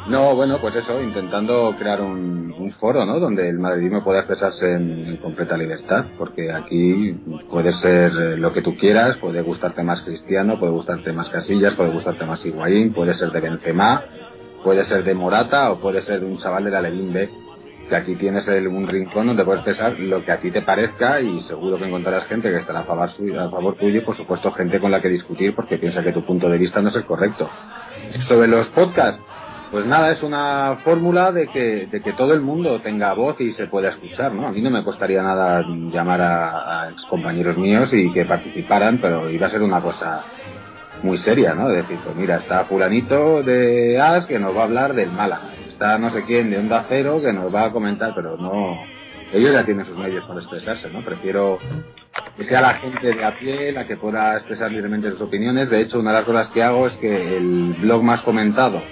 No, 0.08 0.36
bueno, 0.36 0.60
pues 0.60 0.76
eso, 0.76 1.02
intentando 1.02 1.76
crear 1.80 2.02
un, 2.02 2.54
un 2.58 2.72
foro, 2.74 3.06
¿no? 3.06 3.20
Donde 3.20 3.48
el 3.48 3.58
madridismo 3.58 4.04
pueda 4.04 4.20
expresarse 4.20 4.74
en, 4.74 5.08
en, 5.08 5.18
completa 5.18 5.56
libertad, 5.56 6.06
porque 6.18 6.52
aquí 6.52 7.16
puede 7.50 7.72
ser 7.74 8.12
lo 8.12 8.52
que 8.52 8.62
tú 8.62 8.76
quieras, 8.76 9.16
puede 9.18 9.42
gustarte 9.42 9.82
más 9.82 10.02
Cristiano, 10.02 10.60
puede 10.60 10.74
gustarte 10.74 11.14
más 11.14 11.30
Casillas, 11.30 11.76
puede 11.76 11.92
gustarte 11.92 12.26
más 12.26 12.46
Higuaín, 12.46 12.92
puede 12.94 13.14
ser 13.14 13.32
de 13.32 13.40
Benzema, 13.40 14.04
puede 14.62 14.84
ser 14.86 15.06
de 15.06 15.14
Morata 15.14 15.72
o 15.72 15.80
puede 15.80 16.02
ser 16.02 16.20
de 16.20 16.26
un 16.26 16.38
chaval 16.38 16.66
de 16.66 16.72
la 16.72 16.82
Levin 16.82 17.14
que 17.90 17.96
aquí 17.96 18.16
tienes 18.16 18.48
el, 18.48 18.68
un 18.68 18.88
rincón 18.88 19.28
donde 19.28 19.44
puedes 19.44 19.64
pensar 19.64 20.00
lo 20.00 20.24
que 20.24 20.32
a 20.32 20.40
ti 20.40 20.52
te 20.52 20.62
parezca 20.62 21.22
y 21.22 21.42
seguro 21.44 21.78
que 21.78 21.86
encontrarás 21.86 22.26
gente 22.28 22.50
que 22.50 22.58
estará 22.58 22.80
a 22.80 22.84
favor, 22.84 23.10
a 23.10 23.50
favor 23.50 23.76
tuyo 23.76 24.00
y 24.00 24.06
por 24.06 24.18
supuesto 24.18 24.52
gente 24.52 24.80
con 24.80 24.92
la 24.92 25.02
que 25.02 25.10
discutir 25.10 25.54
porque 25.56 25.78
piensa 25.78 26.04
que 26.04 26.14
tu 26.14 26.26
punto 26.26 26.50
de 26.50 26.58
vista 26.58 26.82
no 26.82 26.90
es 26.90 26.96
el 26.96 27.06
correcto. 27.06 27.50
Sobre 28.28 28.48
los 28.48 28.68
podcasts, 28.68 29.22
pues 29.74 29.88
nada, 29.88 30.12
es 30.12 30.22
una 30.22 30.82
fórmula 30.84 31.32
de 31.32 31.48
que, 31.48 31.88
de 31.88 32.00
que 32.02 32.14
todo 32.14 32.36
el 32.36 32.42
mundo 32.42 32.80
tenga 32.82 33.12
voz 33.14 33.42
y 33.42 33.54
se 33.54 33.66
pueda 33.66 33.90
escuchar, 33.90 34.32
¿no? 34.32 34.48
A 34.48 34.52
mí 34.52 34.62
no 34.62 34.70
me 34.70 34.84
costaría 34.84 35.24
nada 35.24 35.66
llamar 35.92 36.22
a, 36.22 36.84
a 36.84 36.90
excompañeros 36.92 37.58
míos 37.58 37.90
y 37.92 38.14
que 38.14 38.24
participaran, 38.24 39.00
pero 39.02 39.32
iba 39.32 39.48
a 39.48 39.50
ser 39.50 39.64
una 39.64 39.82
cosa 39.82 40.26
muy 41.02 41.18
seria, 41.18 41.56
¿no? 41.56 41.70
De 41.70 41.78
decir, 41.78 41.98
pues 42.04 42.16
mira, 42.16 42.36
está 42.36 42.66
fulanito 42.66 43.42
de 43.42 44.00
AS 44.00 44.28
que 44.28 44.38
nos 44.38 44.56
va 44.56 44.62
a 44.62 44.66
hablar 44.66 44.94
del 44.94 45.12
Málaga, 45.12 45.56
está 45.70 45.98
no 45.98 46.12
sé 46.12 46.24
quién 46.26 46.52
de 46.52 46.60
Onda 46.60 46.86
Cero 46.88 47.20
que 47.20 47.34
nos 47.34 47.52
va 47.52 47.66
a 47.66 47.72
comentar, 47.72 48.14
pero 48.14 48.38
no... 48.38 48.78
Ellos 49.34 49.54
ya 49.54 49.66
tienen 49.66 49.88
sus 49.88 49.98
medios 49.98 50.24
para 50.26 50.40
expresarse, 50.40 50.92
¿no? 50.92 51.04
Prefiero 51.04 51.58
que 52.38 52.44
sea 52.44 52.62
la 52.62 52.76
gente 52.76 53.08
de 53.08 53.26
a 53.26 53.40
pie 53.40 53.72
la 53.72 53.88
que 53.88 53.98
pueda 53.98 54.36
expresar 54.36 54.72
libremente 54.72 55.10
sus 55.10 55.22
opiniones. 55.22 55.72
De 55.72 55.82
hecho, 55.82 56.00
una 56.00 56.12
de 56.12 56.18
las 56.18 56.26
cosas 56.26 56.50
que 56.52 56.62
hago 56.62 56.86
es 56.86 56.94
que 56.98 57.38
el 57.38 57.76
blog 57.80 58.04
más 58.04 58.22
comentado 58.22 58.84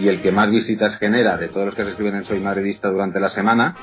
y 0.00 0.08
el 0.08 0.22
que 0.22 0.32
más 0.32 0.50
visitas 0.50 0.96
genera 0.98 1.36
de 1.36 1.48
todos 1.48 1.66
los 1.66 1.74
que 1.74 1.84
se 1.84 1.90
escriben 1.90 2.14
en 2.16 2.24
Soy 2.24 2.40
Madridista 2.40 2.88
durante 2.88 3.20
la 3.20 3.28
semana, 3.30 3.76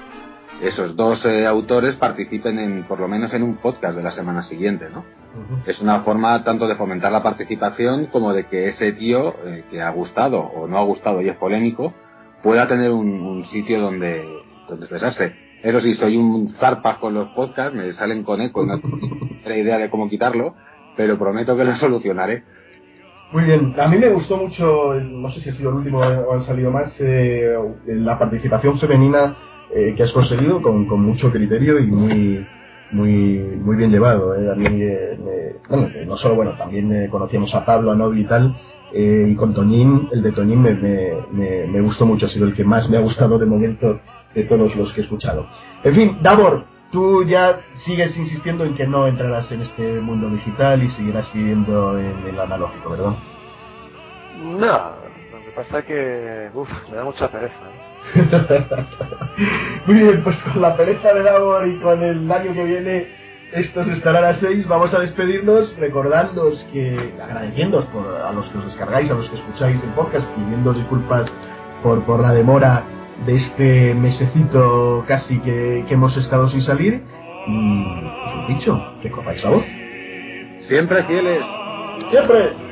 esos 0.62 0.96
dos 0.96 1.24
eh, 1.26 1.46
autores 1.46 1.96
participen 1.98 2.58
en, 2.58 2.84
por 2.86 3.00
lo 3.00 3.08
menos 3.08 3.32
en 3.34 3.44
un 3.44 3.58
podcast 3.58 3.96
de 3.96 4.02
la 4.02 4.12
semana 4.12 4.44
siguiente, 4.44 4.88
¿no? 4.92 5.00
Uh 5.02 5.04
-huh. 5.04 5.64
Es 5.68 5.80
una 5.80 6.02
forma 6.02 6.44
tanto 6.44 6.68
de 6.68 6.76
fomentar 6.76 7.12
la 7.12 7.22
participación 7.22 8.08
como 8.08 8.34
de 8.34 8.46
que 8.46 8.70
ese 8.70 8.94
tío 8.94 9.36
eh, 9.46 9.66
que 9.70 9.82
ha 9.82 9.92
gustado 9.92 10.40
o 10.40 10.68
no 10.68 10.80
ha 10.80 10.84
gustado 10.84 11.22
y 11.22 11.30
es 11.30 11.38
polémico 11.38 11.94
pueda 12.42 12.68
tener 12.68 12.90
un, 12.90 13.08
un 13.22 13.46
sitio 13.46 13.80
donde, 13.80 14.26
donde 14.68 14.86
expresarse. 14.86 15.36
Eso 15.62 15.80
sí, 15.82 15.94
soy 15.96 16.18
un 16.18 16.56
zarpas 16.60 16.98
con 16.98 17.14
los 17.14 17.30
podcasts, 17.30 17.76
me 17.76 17.94
salen 17.94 18.24
con 18.24 18.42
eco, 18.42 18.66
no 18.66 18.80
tengo 18.80 19.56
idea 19.56 19.78
de 19.78 19.90
cómo 19.90 20.10
quitarlo, 20.10 20.56
pero 20.96 21.20
prometo 21.20 21.56
que 21.56 21.64
lo 21.64 21.76
solucionaré. 21.76 22.44
Muy 23.32 23.44
bien, 23.44 23.76
a 23.78 23.88
mí 23.90 23.98
me 23.98 24.10
gustó 24.10 24.38
mucho, 24.38 24.94
no 24.94 25.30
sé 25.32 25.42
si 25.42 25.50
ha 25.50 25.54
sido 25.54 25.70
el 25.72 25.76
último 25.78 26.00
o 26.00 26.34
han 26.34 26.46
salido 26.46 26.72
más, 26.72 26.94
eh, 27.00 27.54
la 27.86 28.18
participación 28.18 28.80
femenina 28.80 29.36
eh, 29.70 29.94
que 29.98 30.04
has 30.04 30.14
conseguido 30.14 30.62
con, 30.62 30.86
con, 30.86 31.02
mucho 31.02 31.30
criterio 31.30 31.78
y 31.78 31.88
muy 31.88 32.48
muy 32.92 33.38
muy 33.62 33.76
bien 33.76 33.92
llevado. 33.92 34.34
Eh. 34.34 34.50
A 34.50 34.56
mí, 34.56 34.66
eh, 34.82 35.58
bueno, 35.68 35.90
no 36.06 36.16
solo, 36.18 36.36
bueno, 36.36 36.52
también 36.58 37.10
conocíamos 37.10 37.54
a 37.54 37.66
Pablo, 37.66 37.92
a 37.92 37.96
Novi 37.96 38.22
y 38.22 38.24
tal, 38.24 38.56
y 38.94 39.36
con 39.36 39.54
Toñín, 39.54 40.08
el 40.14 40.24
de 40.24 40.32
Toñín 40.32 40.62
me, 40.62 40.74
me, 40.74 41.68
me, 41.68 41.82
gustó 41.82 42.06
mucho, 42.06 42.28
ha 42.28 42.30
sido 42.30 42.46
el 42.46 42.54
que 42.54 42.64
más 42.64 42.90
me 42.90 42.96
ha 42.96 43.02
gustado 43.02 43.38
de 43.38 43.46
momento 43.46 44.00
de 44.34 44.44
todos 44.46 44.74
los 44.74 44.94
que 44.94 45.02
he 45.02 45.04
escuchado. 45.04 45.46
En 45.84 45.94
fin, 45.94 46.18
Davor, 46.22 46.64
tú 46.92 47.24
ya 47.24 47.60
sigues 47.86 48.16
insistiendo 48.18 48.66
en 48.66 48.76
que 48.76 48.88
no 48.88 49.08
entrarás 49.08 49.52
en 49.52 49.62
este 49.62 50.00
mundo 50.00 50.30
digital 50.30 50.84
y 50.84 50.90
seguirás 50.92 51.32
viviendo 51.34 51.98
en 51.98 52.28
el 52.28 52.40
analógico, 52.40 52.92
¿verdad? 52.92 53.14
No, 54.42 54.92
lo 55.32 55.46
que 55.46 55.52
pasa 55.56 55.80
es 55.80 55.86
que 55.86 56.50
uf, 56.54 56.70
me 56.90 56.98
da 56.98 57.04
mucha 57.04 57.30
pereza. 57.30 57.56
Muy 59.86 59.96
bien, 59.96 60.24
pues 60.24 60.38
con 60.38 60.62
la 60.62 60.78
pereza 60.78 61.14
de 61.14 61.24
Davor 61.24 61.68
y 61.68 61.80
con 61.80 62.02
el 62.04 62.32
año 62.32 62.54
que 62.54 62.64
viene 62.64 63.08
estos 63.52 63.88
estarán 63.88 64.24
a 64.24 64.32
las 64.32 64.40
6. 64.40 64.68
Vamos 64.68 64.94
a 64.94 65.00
despedirnos 65.00 65.76
recordándoos 65.78 66.64
que, 66.72 67.14
agradeciéndoos 67.22 67.86
por, 67.86 68.06
a 68.08 68.32
los 68.34 68.46
que 68.50 68.58
os 68.58 68.66
descargáis, 68.66 69.10
a 69.10 69.16
los 69.16 69.30
que 69.30 69.38
escucháis 69.38 69.82
el 69.84 69.90
podcast, 69.92 70.28
pidiendo 70.36 70.74
disculpas 70.74 71.30
por, 71.82 72.04
por 72.04 72.22
la 72.22 72.34
demora 72.34 72.84
de 73.26 73.36
este 73.36 73.94
mesecito 73.94 75.04
casi 75.08 75.40
que, 75.40 75.86
que 75.88 75.94
hemos 75.94 76.16
estado 76.18 76.50
sin 76.50 76.62
salir. 76.64 77.02
Y, 77.48 77.84
pues, 78.34 78.58
dicho, 78.60 78.80
que 79.02 79.10
corráis 79.10 79.44
la 79.44 79.50
voz. 79.50 79.66
Siempre 80.68 81.04
fieles. 81.04 81.46
Siempre. 82.12 82.67